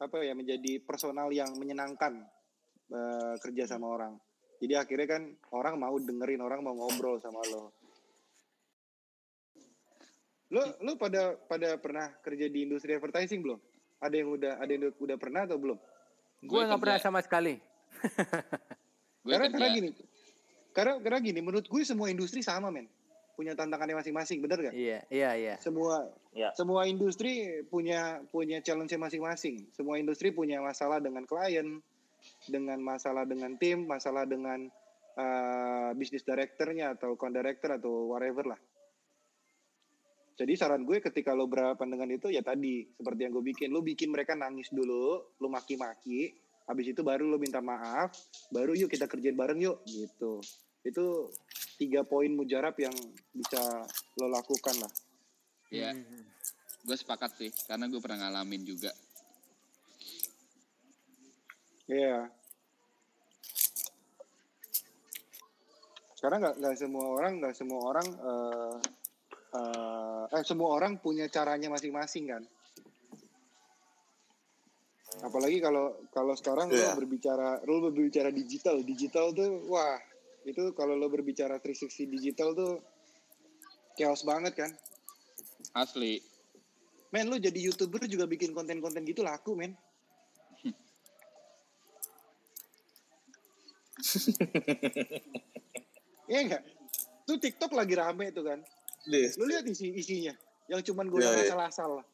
apa 0.00 0.16
ya 0.22 0.34
menjadi 0.34 0.80
personal 0.82 1.28
yang 1.34 1.52
menyenangkan 1.58 2.24
eh, 2.88 3.34
kerja 3.42 3.68
sama 3.68 3.92
orang. 3.92 4.14
Jadi 4.62 4.74
akhirnya 4.78 5.18
kan 5.18 5.22
orang 5.52 5.76
mau 5.76 5.98
dengerin 5.98 6.40
orang 6.40 6.64
mau 6.64 6.72
ngobrol 6.72 7.20
sama 7.20 7.42
lo. 7.52 7.74
Lo 10.54 10.62
lo 10.80 10.92
pada 10.94 11.34
pada 11.34 11.76
pernah 11.76 12.14
kerja 12.22 12.46
di 12.46 12.64
industri 12.64 12.94
advertising 12.94 13.42
belum? 13.42 13.60
Ada 13.98 14.14
yang 14.14 14.28
udah 14.32 14.52
ada 14.62 14.70
yang 14.70 14.94
udah 14.94 15.16
pernah 15.18 15.42
atau 15.44 15.58
belum? 15.58 15.78
Gue 16.44 16.60
nggak 16.64 16.80
pernah 16.80 16.98
sama 17.02 17.20
sekali. 17.24 17.58
gue 19.24 19.32
karena 19.32 19.48
kerja- 19.48 19.56
karena 19.56 19.68
gini 19.72 19.90
karena 20.74 20.94
karena 21.00 21.18
gini 21.22 21.40
menurut 21.40 21.64
gue 21.64 21.82
semua 21.86 22.10
industri 22.10 22.42
sama 22.42 22.68
men 22.68 22.90
punya 23.34 23.52
tantangannya 23.58 23.98
masing-masing 23.98 24.38
bener 24.40 24.70
gak 24.70 24.74
Iya, 24.74 25.02
iya, 25.10 25.30
iya. 25.34 25.54
semua 25.58 26.06
Ya. 26.34 26.50
semua 26.58 26.82
industri 26.90 27.62
punya 27.70 28.18
punya 28.34 28.58
challenge 28.58 28.90
masing-masing 28.98 29.70
semua 29.70 30.02
industri 30.02 30.34
punya 30.34 30.58
masalah 30.58 30.98
dengan 30.98 31.22
klien 31.26 31.78
dengan 32.50 32.82
masalah 32.82 33.22
dengan 33.22 33.54
tim 33.54 33.86
masalah 33.86 34.26
dengan 34.26 34.66
uh, 35.14 35.90
bisnis 35.94 36.26
directornya 36.26 36.98
atau 36.98 37.14
con 37.14 37.30
director 37.30 37.78
atau 37.78 38.10
whatever 38.10 38.50
lah 38.50 38.60
jadi 40.34 40.58
saran 40.58 40.82
gue 40.82 40.98
ketika 40.98 41.30
lo 41.30 41.46
berhadapan 41.46 41.94
dengan 41.94 42.10
itu 42.18 42.26
ya 42.34 42.42
tadi 42.42 42.82
seperti 42.90 43.20
yang 43.30 43.32
gue 43.38 43.44
bikin 43.54 43.70
lo 43.70 43.86
bikin 43.86 44.10
mereka 44.10 44.34
nangis 44.34 44.66
dulu 44.74 45.38
lo 45.38 45.46
maki-maki 45.46 46.34
habis 46.66 46.90
itu 46.90 47.06
baru 47.06 47.30
lo 47.30 47.38
minta 47.38 47.62
maaf 47.62 48.10
baru 48.50 48.74
yuk 48.74 48.90
kita 48.90 49.06
kerjain 49.06 49.38
bareng 49.38 49.62
yuk 49.62 49.86
gitu 49.86 50.42
itu 50.84 51.32
tiga 51.80 52.04
poin 52.04 52.30
mujarab 52.30 52.76
yang 52.78 52.94
bisa 53.32 53.60
lo 54.20 54.28
lakukan 54.30 54.76
lah. 54.78 54.92
Iya, 55.72 55.90
Hmm. 55.90 56.22
gue 56.84 56.96
sepakat 56.96 57.30
sih, 57.40 57.50
karena 57.66 57.88
gue 57.88 57.98
pernah 57.98 58.28
ngalamin 58.28 58.62
juga. 58.62 58.92
Iya. 61.88 62.28
Karena 66.20 66.36
nggak 66.40 66.56
nggak 66.56 66.76
semua 66.80 67.04
orang 67.20 67.32
nggak 67.36 67.54
semua 67.56 67.80
orang 67.84 68.08
eh, 68.08 68.76
eh, 69.60 70.24
eh 70.40 70.44
semua 70.44 70.68
orang 70.80 70.96
punya 70.96 71.28
caranya 71.28 71.68
masing-masing 71.68 72.24
kan. 72.32 72.42
Apalagi 75.20 75.60
kalau 75.60 76.00
kalau 76.08 76.32
sekarang 76.32 76.72
Iya. 76.72 76.92
lo 76.92 76.96
berbicara 76.96 77.48
lo 77.68 77.74
berbicara 77.92 78.32
digital, 78.32 78.80
digital 78.80 79.36
tuh 79.36 79.68
wah 79.68 80.00
itu 80.44 80.76
kalau 80.76 80.94
lo 80.94 81.08
berbicara 81.08 81.56
360 81.56 82.14
digital 82.14 82.52
tuh 82.52 82.84
chaos 83.96 84.22
banget 84.22 84.52
kan. 84.54 84.70
Asli. 85.72 86.20
Men 87.10 87.30
lo 87.32 87.40
jadi 87.40 87.56
youtuber 87.56 88.04
juga 88.04 88.28
bikin 88.28 88.52
konten-konten 88.52 89.06
gitu 89.08 89.24
laku 89.24 89.56
men. 89.56 89.72
Iya 96.24 96.40
enggak? 96.40 96.62
Tuh 97.28 97.36
TikTok 97.36 97.76
lagi 97.76 97.94
rame 98.00 98.32
tuh 98.32 98.48
kan. 98.48 98.60
Di, 99.04 99.28
Lu 99.36 99.44
lihat 99.44 99.68
isi 99.68 99.92
isinya. 99.92 100.32
Yang 100.72 100.88
cuman 100.92 101.12
gue 101.12 101.20
Iya, 101.20 101.30
iya. 101.36 101.52
asal-asal 101.52 102.00
lah. 102.00 102.06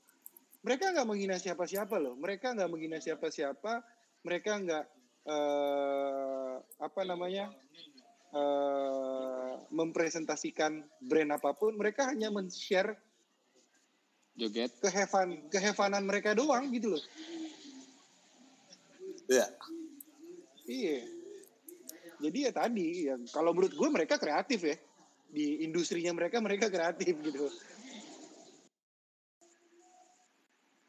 Mereka 0.67 0.91
nggak 0.93 1.07
menghina 1.07 1.39
siapa-siapa 1.39 1.95
loh. 2.03 2.19
Mereka 2.19 2.59
nggak 2.59 2.71
menghina 2.71 2.99
siapa-siapa. 2.99 3.87
Mereka 4.27 4.51
nggak 4.67 4.85
eh 5.21 6.55
apa 6.81 7.01
namanya 7.05 7.53
eh 8.31 9.53
mempresentasikan 9.71 10.83
brand 11.03 11.31
apa 11.35 11.55
pun. 11.55 11.75
Mereka 11.79 12.11
hanya 12.11 12.31
men-share 12.31 12.99
Joget. 14.35 14.75
kehevan 14.83 15.47
kehevanan 15.51 16.05
mereka 16.07 16.35
doang 16.35 16.71
gitu 16.75 16.99
loh. 16.99 17.05
ya. 19.31 19.47
Iya. 20.67 20.99
Jadi 22.21 22.39
ya 22.45 22.53
tadi 22.53 22.87
ya 23.09 23.15
kalau 23.33 23.55
menurut 23.57 23.75
gue 23.75 23.89
mereka 23.91 24.19
kreatif 24.19 24.61
ya. 24.63 24.77
Di 25.31 25.63
industrinya 25.63 26.11
mereka 26.11 26.43
mereka 26.43 26.67
kreatif 26.67 27.15
gitu. 27.23 27.47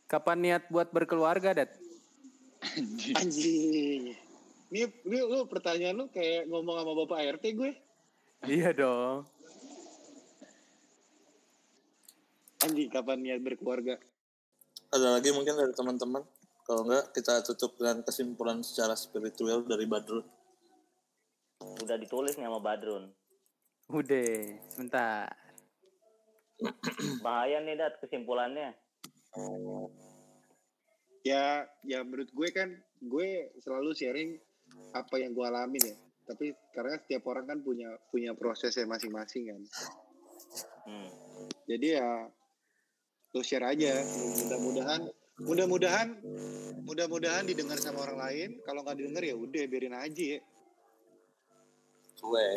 Kapan 0.09 0.37
niat 0.43 0.63
buat 0.67 0.91
berkeluarga, 0.91 1.55
Dat? 1.55 1.71
Anjing. 2.75 3.15
Anjing. 3.15 4.03
Ini 4.71 4.87
lu, 5.03 5.27
lu 5.27 5.39
pertanyaan 5.51 5.99
lu 5.99 6.05
kayak 6.07 6.47
ngomong 6.47 6.79
sama 6.79 6.95
Bapak 7.03 7.19
RT 7.35 7.45
gue. 7.59 7.71
Iya 8.47 8.71
dong. 8.71 9.27
Anjing 12.63 12.87
kapan 12.87 13.19
niat 13.19 13.43
berkeluarga? 13.43 13.99
Ada 14.95 15.19
lagi 15.19 15.35
mungkin 15.35 15.59
dari 15.59 15.75
teman-teman. 15.75 16.23
Kalau 16.63 16.87
enggak 16.87 17.11
kita 17.11 17.43
tutup 17.43 17.75
dengan 17.75 17.99
kesimpulan 17.99 18.63
secara 18.63 18.95
spiritual 18.95 19.67
dari 19.67 19.83
Badrun. 19.83 20.23
Udah 21.83 21.99
ditulis 21.99 22.39
nih 22.39 22.47
sama 22.47 22.63
Badrun. 22.63 23.11
Udah, 23.91 24.55
sebentar. 24.71 25.27
Bahaya 27.19 27.59
nih 27.59 27.75
Dat 27.75 27.99
kesimpulannya. 27.99 28.71
Ya 31.27 31.67
ya 31.83 31.99
menurut 32.07 32.31
gue 32.31 32.49
kan 32.55 32.71
gue 33.03 33.51
selalu 33.59 33.91
sharing 33.97 34.31
apa 34.91 35.15
yang 35.19 35.31
gue 35.31 35.45
alamin 35.45 35.83
ya. 35.83 35.95
Tapi 36.31 36.55
karena 36.71 36.95
setiap 37.01 37.23
orang 37.27 37.45
kan 37.47 37.57
punya 37.59 37.91
punya 38.07 38.31
prosesnya 38.37 38.87
masing-masing 38.87 39.51
kan. 39.51 39.61
Hmm. 40.87 41.09
Jadi 41.67 41.87
ya 41.97 42.27
lo 43.31 43.41
share 43.43 43.67
aja. 43.67 44.03
Mudah-mudahan 44.45 45.01
mudah-mudahan 45.41 46.07
mudah-mudahan 46.85 47.43
didengar 47.47 47.79
sama 47.79 48.03
orang 48.05 48.19
lain. 48.19 48.49
Kalau 48.63 48.83
nggak 48.85 48.97
didengar 48.99 49.23
ya 49.25 49.35
udah 49.35 49.63
biarin 49.67 49.97
aja 49.97 50.23
ya. 50.37 50.39
Gue. 52.21 52.49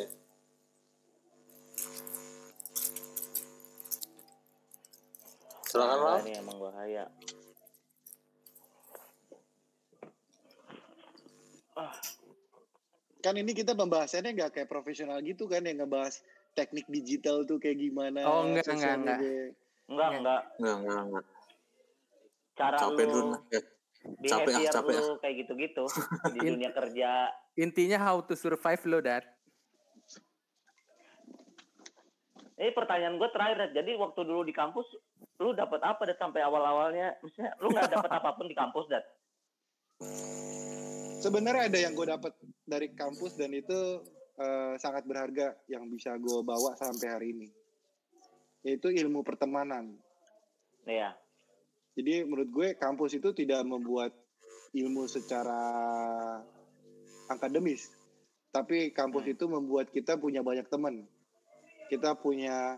Silakan 5.74 5.98
Mal. 5.98 6.18
nih 6.22 6.34
emang 6.38 6.58
bahaya. 6.62 7.04
Kan 13.24 13.34
ini 13.40 13.56
kita 13.56 13.72
pembahasannya 13.72 14.36
nggak 14.36 14.50
kayak 14.60 14.68
profesional 14.70 15.18
gitu 15.24 15.48
kan 15.48 15.64
yang 15.64 15.82
ngebahas 15.82 16.20
teknik 16.54 16.86
digital 16.86 17.42
tuh 17.48 17.58
kayak 17.58 17.82
gimana. 17.82 18.22
Oh, 18.22 18.46
enggak, 18.46 18.68
enggak, 18.70 18.94
enggak. 19.00 19.18
Enggak, 19.90 20.10
enggak. 20.14 20.42
Enggak, 20.60 20.76
enggak, 20.80 21.00
enggak. 21.08 21.24
Cara 22.54 22.76
Capek 22.78 23.06
lu 23.10 23.12
dulu. 23.12 23.36
Ya. 23.50 23.60
Capek 24.04 24.52
ah, 24.52 24.62
capek 24.68 24.94
lu 25.00 25.14
kayak 25.18 25.34
gitu-gitu 25.42 25.84
di 26.36 26.40
dunia 26.44 26.70
kerja. 26.70 27.32
Intinya 27.58 27.98
how 27.98 28.20
to 28.22 28.36
survive 28.38 28.82
lo, 28.86 29.00
Dat. 29.00 29.24
Ini 32.54 32.70
pertanyaan 32.70 33.18
gue 33.18 33.28
terakhir, 33.34 33.56
Dat. 33.66 33.72
Jadi 33.74 33.98
waktu 33.98 34.20
dulu 34.22 34.46
di 34.46 34.54
kampus, 34.54 34.86
lu 35.42 35.56
dapat 35.56 35.82
apa 35.82 36.04
Dat 36.06 36.20
sampai 36.20 36.44
awal-awalnya? 36.44 37.18
Maksudnya 37.18 37.56
lu 37.58 37.72
nggak 37.72 37.90
dapat 37.90 38.10
apa 38.22 38.30
pun 38.38 38.46
di 38.46 38.54
kampus, 38.54 38.86
Dat? 38.86 39.04
Sebenarnya 41.24 41.72
ada 41.72 41.78
yang 41.80 41.96
gue 41.96 42.04
dapat 42.04 42.36
dari 42.68 42.92
kampus 42.92 43.40
dan 43.40 43.48
itu 43.56 44.04
eh, 44.36 44.76
sangat 44.76 45.08
berharga 45.08 45.56
yang 45.72 45.88
bisa 45.88 46.12
gue 46.20 46.44
bawa 46.44 46.76
sampai 46.76 47.08
hari 47.08 47.26
ini. 47.32 47.48
Yaitu 48.60 48.92
ilmu 48.92 49.24
pertemanan. 49.24 49.96
Iya. 50.84 51.16
Jadi 51.96 52.28
menurut 52.28 52.50
gue 52.52 52.68
kampus 52.76 53.16
itu 53.16 53.32
tidak 53.32 53.64
membuat 53.64 54.12
ilmu 54.76 55.08
secara 55.08 55.56
akademis, 57.32 57.88
tapi 58.52 58.92
kampus 58.92 59.24
itu 59.32 59.48
membuat 59.48 59.88
kita 59.88 60.20
punya 60.20 60.44
banyak 60.44 60.68
teman. 60.68 61.08
Kita 61.88 62.20
punya 62.20 62.76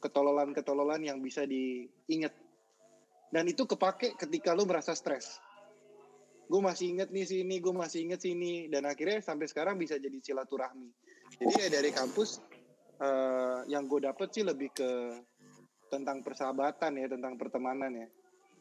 ketololan-ketololan 0.00 1.04
yang 1.04 1.20
bisa 1.20 1.44
diingat. 1.44 2.32
Dan 3.28 3.52
itu 3.52 3.68
kepake 3.68 4.16
ketika 4.16 4.56
lu 4.56 4.64
merasa 4.64 4.96
stres. 4.96 5.51
Gue 6.50 6.60
masih 6.60 6.96
inget 6.96 7.08
nih 7.08 7.24
sini, 7.24 7.58
gue 7.62 7.74
masih 7.74 7.98
inget 8.04 8.20
sini, 8.20 8.68
dan 8.68 8.84
akhirnya 8.84 9.24
sampai 9.24 9.46
sekarang 9.48 9.80
bisa 9.80 9.96
jadi 9.96 10.18
silaturahmi. 10.20 10.90
Jadi 11.40 11.54
ya 11.56 11.68
dari 11.72 11.90
kampus 11.90 12.42
eh, 13.00 13.58
yang 13.72 13.88
gue 13.88 14.04
dapet 14.04 14.28
sih 14.34 14.44
lebih 14.44 14.70
ke 14.74 14.90
tentang 15.88 16.20
persahabatan 16.24 16.96
ya, 16.96 17.06
tentang 17.08 17.36
pertemanan 17.36 17.92
ya, 17.92 18.08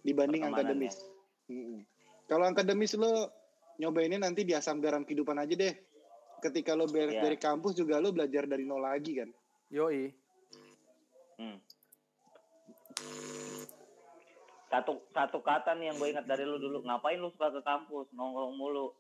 dibanding 0.04 0.44
Pertemanan 0.48 0.68
akademis. 0.68 0.96
Mm-mm. 1.52 1.80
Kalau 2.32 2.46
akademis 2.48 2.96
lo 2.96 3.28
nyobainnya 3.76 4.24
nanti 4.24 4.48
di 4.48 4.56
asam 4.56 4.80
garam 4.80 5.04
kehidupan 5.04 5.36
aja 5.36 5.52
deh. 5.52 5.76
Ketika 6.42 6.74
lo 6.74 6.90
beres 6.90 7.20
Iya. 7.20 7.24
dari 7.28 7.38
kampus 7.38 7.78
juga 7.78 8.02
lo 8.02 8.10
belajar 8.16 8.50
dari 8.50 8.66
nol 8.66 8.82
lagi 8.82 9.20
kan. 9.20 9.30
Yoi. 9.70 10.10
Hmm. 11.38 11.58
Satu 14.72 15.04
satu 15.12 15.44
kata 15.44 15.76
nih 15.76 15.92
yang 15.92 16.00
gue 16.00 16.10
ingat 16.16 16.24
dari 16.24 16.48
lu 16.48 16.56
dulu, 16.56 16.80
ngapain 16.88 17.20
lu 17.20 17.28
suka 17.36 17.52
ke 17.52 17.60
kampus 17.60 18.08
nongkrong 18.16 18.56
mulu? 18.56 18.96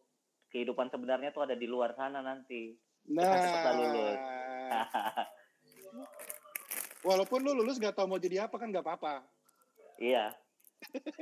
Kehidupan 0.52 0.92
sebenarnya 0.92 1.32
tuh 1.32 1.48
ada 1.48 1.56
di 1.56 1.64
luar 1.64 1.96
sana 1.96 2.20
nanti. 2.20 2.76
Cepet-cepet 3.08 3.62
lah 3.64 3.74
lulus. 3.80 4.20
Nah, 4.68 4.88
walaupun 7.08 7.40
lo 7.42 7.56
lulus 7.56 7.80
gak 7.80 7.96
tau 7.96 8.04
mau 8.04 8.20
jadi 8.20 8.46
apa 8.52 8.60
kan 8.60 8.68
gak 8.68 8.84
apa-apa. 8.84 9.24
iya. 9.96 10.36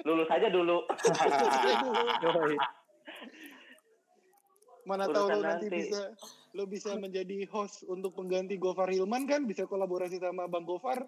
Lulus 0.02 0.26
aja 0.34 0.50
dulu. 0.50 0.82
Mana 4.90 5.06
tahu 5.06 5.30
Urusan 5.30 5.46
nanti, 5.46 5.70
nanti. 5.70 5.78
bisa 5.86 6.02
lo 6.58 6.66
bisa 6.66 6.98
menjadi 6.98 7.46
host 7.54 7.86
untuk 7.86 8.18
pengganti 8.18 8.58
Gofar 8.58 8.90
Hilman 8.90 9.30
kan 9.30 9.46
bisa 9.46 9.70
kolaborasi 9.70 10.18
sama 10.18 10.50
Bang 10.50 10.66
Gofar. 10.66 11.06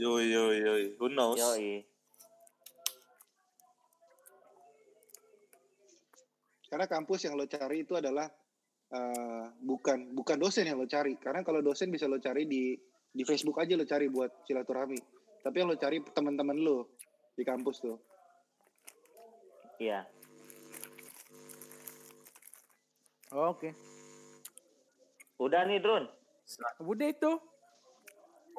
Yoi, 0.00 0.32
yoi, 0.32 0.56
yoi. 0.64 0.84
Who 0.96 1.12
knows? 1.12 1.36
Yoi. 1.36 1.84
Karena 6.72 6.88
kampus 6.88 7.28
yang 7.28 7.36
lo 7.36 7.44
cari 7.44 7.84
itu 7.84 7.92
adalah 8.00 8.24
eh, 8.88 9.44
bukan 9.60 10.16
bukan 10.16 10.40
dosen 10.40 10.72
yang 10.72 10.80
lo 10.80 10.88
cari. 10.88 11.20
Karena 11.20 11.44
kalau 11.44 11.60
dosen 11.60 11.92
bisa 11.92 12.08
lo 12.08 12.16
cari 12.16 12.48
di 12.48 12.72
di 13.12 13.22
Facebook 13.28 13.60
aja 13.60 13.76
lo 13.76 13.84
cari 13.84 14.08
buat 14.08 14.40
silaturahmi. 14.48 14.96
Tapi 15.44 15.56
yang 15.60 15.68
lo 15.68 15.76
cari 15.76 16.00
teman-teman 16.00 16.56
lo 16.56 16.96
di 17.36 17.44
kampus 17.44 17.84
tuh. 17.84 18.00
Iya. 19.76 20.08
Oke. 23.36 23.76
Udah 25.36 25.68
nih, 25.68 25.80
Drun. 25.80 26.08
Udah 26.84 27.08
itu. 27.08 27.32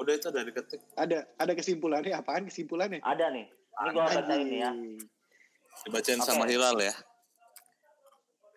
Udah 0.01 0.13
itu 0.17 0.29
dari 0.33 0.49
ketik. 0.49 0.81
Ada 0.97 1.29
ada 1.37 1.53
kesimpulannya 1.53 2.17
apaan 2.17 2.49
kesimpulannya? 2.49 3.05
Ada 3.05 3.29
nih. 3.29 3.45
Ini 3.45 3.89
gue 3.93 4.01
bacain 4.01 4.45
nih 4.49 4.59
ya. 4.65 4.71
Dibacain 5.85 6.19
Oke. 6.19 6.25
sama 6.25 6.45
Hilal 6.49 6.77
ya. 6.81 6.93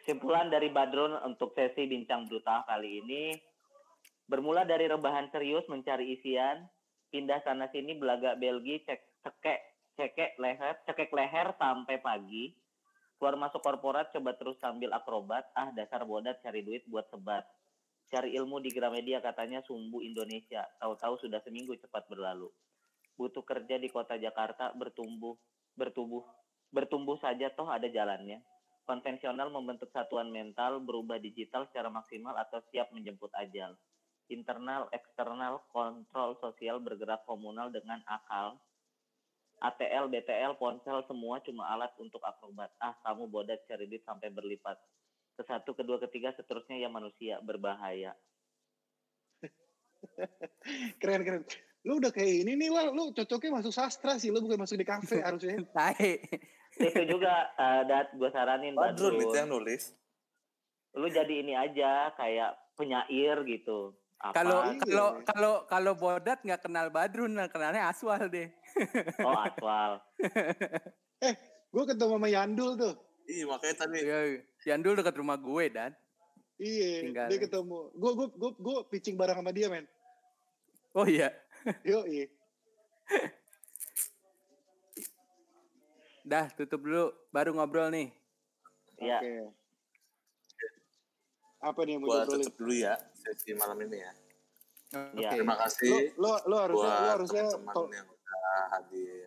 Kesimpulan 0.01 0.49
dari 0.49 0.73
Badrun 0.73 1.21
untuk 1.25 1.53
sesi 1.53 1.85
bincang 1.85 2.25
brutal 2.29 2.65
kali 2.65 3.05
ini 3.05 3.37
bermula 4.25 4.65
dari 4.65 4.89
rebahan 4.89 5.29
serius 5.29 5.69
mencari 5.69 6.17
isian, 6.17 6.65
pindah 7.13 7.45
sana 7.45 7.69
sini 7.69 7.97
belaga 7.97 8.37
Belgi, 8.41 8.81
cek 8.89 9.01
cekek 9.21 9.61
cekek 10.01 10.33
leher, 10.41 10.75
cekek 10.89 11.13
leher 11.13 11.53
sampai 11.61 12.01
pagi. 12.01 12.57
Keluar 13.21 13.37
masuk 13.37 13.61
korporat 13.61 14.11
coba 14.13 14.37
terus 14.37 14.57
sambil 14.61 14.93
akrobat, 14.93 15.45
ah 15.57 15.73
dasar 15.73 16.05
bodat 16.05 16.41
cari 16.41 16.65
duit 16.65 16.85
buat 16.89 17.09
sebat. 17.09 17.45
Cari 18.15 18.31
ilmu 18.39 18.63
di 18.63 18.71
Gramedia 18.71 19.19
katanya 19.19 19.59
sumbu 19.67 19.99
Indonesia, 19.99 20.63
tahu-tahu 20.79 21.19
sudah 21.19 21.43
seminggu 21.43 21.75
cepat 21.83 22.07
berlalu. 22.07 22.47
Butuh 23.19 23.43
kerja 23.43 23.75
di 23.75 23.91
kota 23.91 24.15
Jakarta 24.15 24.71
bertumbuh, 24.71 25.35
bertubuh, 25.75 26.23
bertumbuh 26.71 27.19
saja 27.19 27.51
toh 27.51 27.67
ada 27.67 27.91
jalannya 27.91 28.39
konvensional 28.85 29.49
membentuk 29.49 29.91
satuan 29.91 30.29
mental, 30.29 30.79
berubah 30.79 31.19
digital 31.19 31.67
secara 31.73 31.89
maksimal 31.89 32.37
atau 32.37 32.61
siap 32.71 32.93
menjemput 32.93 33.33
ajal. 33.35 33.75
Internal, 34.31 34.89
eksternal, 34.93 35.61
kontrol 35.73 36.37
sosial 36.41 36.81
bergerak 36.81 37.25
komunal 37.29 37.69
dengan 37.69 38.01
akal. 38.09 38.57
ATL, 39.59 40.13
BTL, 40.13 40.61
ponsel 40.61 41.03
semua 41.09 41.41
cuma 41.41 41.65
alat 41.73 41.93
untuk 41.97 42.21
akrobat. 42.21 42.69
Ah, 42.81 42.93
kamu 43.05 43.29
bodat 43.29 43.65
cari 43.65 43.89
duit 43.89 44.05
sampai 44.05 44.29
berlipat. 44.29 44.77
Ke 45.35 45.43
satu, 45.43 45.75
kedua, 45.75 45.99
ketiga, 45.99 46.31
seterusnya 46.33 46.79
ya 46.79 46.87
manusia 46.87 47.43
berbahaya. 47.43 48.15
Keren 51.03 51.23
keren. 51.25 51.43
Lu 51.85 52.01
udah 52.01 52.09
kayak 52.09 52.47
ini 52.47 52.57
nih, 52.57 52.69
Wal. 52.71 52.95
Lu 52.95 53.13
cocoknya 53.13 53.61
masuk 53.61 53.75
sastra 53.75 54.17
sih. 54.17 54.33
Lu 54.33 54.41
bukan 54.41 54.57
masuk 54.57 54.79
di 54.79 54.87
kafe 54.87 55.21
harusnya. 55.27 55.61
Tai. 55.75 56.23
Itu 56.75 57.03
juga, 57.07 57.51
uh, 57.55 57.83
Dat, 57.85 58.15
gue 58.15 58.31
saranin, 58.31 58.73
Badrun 58.73 59.15
Badrun. 59.15 59.25
itu 59.27 59.37
yang 59.37 59.51
nulis. 59.51 59.83
Lu 60.95 61.11
jadi 61.11 61.35
ini 61.43 61.53
aja, 61.53 62.15
kayak 62.15 62.55
penyair 62.75 63.43
gitu. 63.45 63.93
Apa? 64.23 64.41
Kalau 64.41 64.59
Iya. 64.65 64.81
kalau 64.81 65.09
kalau 65.27 65.55
kalau 65.69 65.93
Bodat 65.99 66.41
nggak 66.41 66.63
kenal 66.65 66.89
Badrun, 66.89 67.35
nah, 67.35 67.51
kenalnya 67.51 67.91
Aswal 67.91 68.31
deh. 68.31 68.49
Oh, 69.27 69.39
aswal. 69.39 70.01
Gue 71.71 71.85
ketemu 71.85 72.15
sama 72.17 72.29
Yandul 72.31 72.71
tuh. 72.75 72.95
Iya 73.25 73.45
makanya 73.47 73.75
tadi 73.87 73.99
Iya, 74.03 74.19
Yandul 74.65 74.97
dekat 74.97 75.15
rumah 75.17 75.37
gue 75.37 75.65
dan. 75.69 75.93
Iya, 76.57 77.05
Tinggal. 77.05 77.27
dia 77.29 77.39
ketemu. 77.43 77.79
Gue 77.93 78.13
gue 78.17 78.29
gue 78.33 78.51
gue 78.57 78.77
pitching 78.89 79.17
bareng 79.19 79.39
sama 79.43 79.53
dia, 79.53 79.69
men. 79.69 79.85
Oh 80.95 81.05
iya. 81.05 81.29
Yo, 81.89 82.07
iya. 82.07 82.27
Dah 86.25 86.49
tutup 86.57 86.81
dulu, 86.81 87.13
baru 87.29 87.53
ngobrol 87.53 87.93
nih. 87.93 88.09
Ya, 88.97 89.21
Oke. 89.21 89.33
Apa 91.65 91.81
nih 91.85 91.97
yang 91.97 92.03
mau 92.05 92.09
gua 92.13 92.29
tutup 92.29 92.55
dulu 92.61 92.75
ya 92.77 92.95
sesi 93.17 93.57
malam 93.57 93.77
ini 93.85 93.99
ya. 94.01 94.13
Oke. 94.95 95.21
Iya. 95.21 95.29
Terima 95.35 95.55
Lo, 95.57 95.61
kasih 95.65 95.93
lo, 96.17 96.33
lo 96.47 96.57
harusnya, 96.61 96.93
lo 96.95 97.09
harusnya, 97.19 97.45
to- 97.51 97.91
yang 97.93 98.09
udah 98.09 98.63
hadir. 98.79 99.27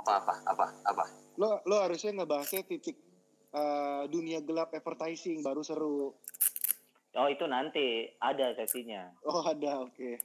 Apa 0.00 0.12
apa 0.24 0.34
apa 0.48 0.66
apa. 0.88 1.04
Lo, 1.40 1.64
lo 1.64 1.76
harusnya 1.80 2.20
ngebahasnya 2.20 2.68
titik 2.68 3.00
eh, 3.56 4.02
dunia 4.12 4.44
gelap 4.44 4.76
advertising 4.76 5.40
baru 5.40 5.64
seru. 5.64 6.12
Oh 7.16 7.26
itu 7.26 7.42
nanti 7.48 8.12
ada 8.20 8.52
sesinya. 8.54 9.08
Oh 9.24 9.42
ada, 9.42 9.82
oke. 9.88 10.20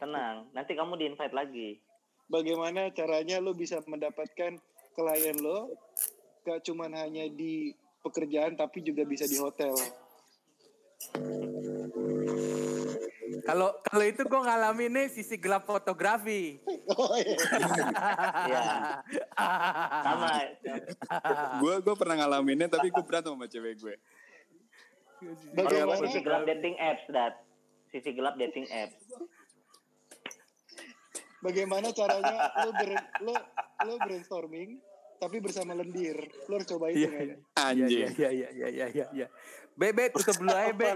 Tenang, 0.00 0.50
nanti 0.56 0.72
kamu 0.74 0.98
di 0.98 1.04
invite 1.12 1.36
lagi. 1.36 1.78
Bagaimana 2.26 2.88
caranya 2.90 3.38
lo 3.38 3.52
bisa 3.52 3.84
mendapatkan 3.84 4.56
klien 4.96 5.38
lo 5.38 5.76
gak 6.44 6.64
cuman 6.64 6.92
hanya 6.96 7.28
di 7.28 7.76
pekerjaan 8.00 8.56
tapi 8.56 8.80
juga 8.80 9.04
bisa 9.04 9.28
di 9.28 9.36
hotel. 9.36 9.76
Kalau 13.42 13.68
kalau 13.80 14.04
itu 14.04 14.20
gue 14.20 14.36
ngalamin 14.38 14.90
nih 14.92 15.06
sisi 15.08 15.36
gelap 15.36 15.64
fotografi. 15.64 16.60
Oh 16.86 17.14
iya. 17.14 17.36
Iya. 18.44 18.62
Sama. 20.00 20.28
gue 21.56 21.74
gue 21.80 21.94
pernah 21.94 22.16
ngalaminnya 22.18 22.68
tapi 22.68 22.88
gue 22.88 23.00
berantem 23.00 23.32
sama 23.32 23.46
cewek 23.46 23.74
gue 23.78 23.96
Oh, 25.16 25.32
Bagaimana 25.56 25.96
sisi 26.02 26.20
gelap 26.20 26.44
dating 26.44 26.76
apps, 26.76 27.04
Dat. 27.08 27.34
Sisi 27.88 28.10
gelap 28.12 28.36
dating 28.36 28.68
apps. 28.68 28.98
bagaimana 31.40 31.92
caranya 31.92 32.34
lo 32.58 32.72
ber, 32.72 32.90
lo 33.20 33.34
lo 33.82 33.94
brainstorming 33.98 34.80
tapi 35.16 35.40
bersama 35.40 35.72
lendir. 35.72 36.16
Lo 36.46 36.56
harus 36.56 36.64
coba 36.66 36.88
itu 36.88 37.04
Iya, 37.04 37.08
kan. 37.08 37.24
iya. 37.24 37.36
anjing 37.54 37.88
Iya 38.10 38.28
iya 38.30 38.48
iya 38.50 38.68
iya 38.68 38.86
iya 38.90 39.06
iya. 39.10 39.26
Bebe 39.74 40.08
tutup 40.10 40.36
dulu 40.38 40.52
aja, 40.52 40.72
Be. 40.72 40.88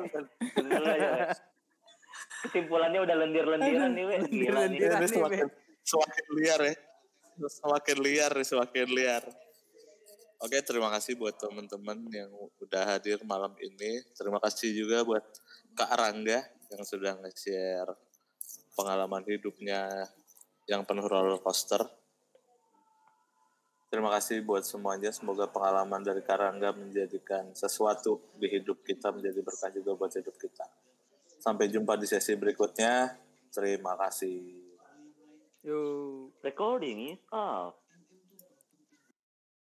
Ya. 2.19 2.47
Kesimpulannya 2.49 3.01
udah 3.03 3.17
lendir-lendiran 3.25 3.91
nih, 3.95 4.05
Wes. 4.07 4.23
Gila 4.31 4.63
nih. 4.71 4.79
Ini 4.79 4.97
nih, 4.99 5.09
semakin 5.11 5.47
semakin 5.83 6.25
liar 6.39 6.61
ya. 6.63 6.75
Semakin 7.39 7.97
liar 8.03 8.33
semakin 8.43 8.89
liar. 8.91 9.25
Oke, 10.39 10.63
terima 10.63 10.87
kasih 10.95 11.19
buat 11.19 11.35
teman-teman 11.35 11.99
yang 12.15 12.31
udah 12.63 12.95
hadir 12.95 13.19
malam 13.27 13.51
ini. 13.59 14.07
Terima 14.15 14.39
kasih 14.39 14.71
juga 14.71 15.03
buat 15.03 15.27
Kak 15.75 15.91
Rangga 15.99 16.39
yang 16.71 16.83
sudah 16.87 17.19
nge-share 17.19 17.91
pengalaman 18.79 19.27
hidupnya 19.27 20.07
yang 20.71 20.87
penuh 20.87 21.11
roller 21.11 21.43
coaster. 21.43 21.83
Terima 23.91 24.15
kasih 24.15 24.47
buat 24.47 24.63
semuanya. 24.63 25.11
Semoga 25.11 25.51
pengalaman 25.51 26.07
dari 26.07 26.23
Kak 26.23 26.39
Rangga 26.39 26.71
menjadikan 26.71 27.51
sesuatu 27.57 28.23
di 28.39 28.47
hidup 28.47 28.87
kita 28.87 29.11
menjadi 29.11 29.43
berkah 29.43 29.75
juga 29.75 29.99
buat 29.99 30.13
hidup 30.15 30.39
kita. 30.39 30.67
Sampai 31.49 31.73
jumpa 31.73 31.97
di 31.97 32.05
sesi 32.05 32.37
berikutnya. 32.37 33.17
Terima 33.49 33.97
kasih. 33.97 34.69
Yuk. 35.65 36.37
Recording 36.45 37.17
is 37.17 37.25
off. 37.33 37.73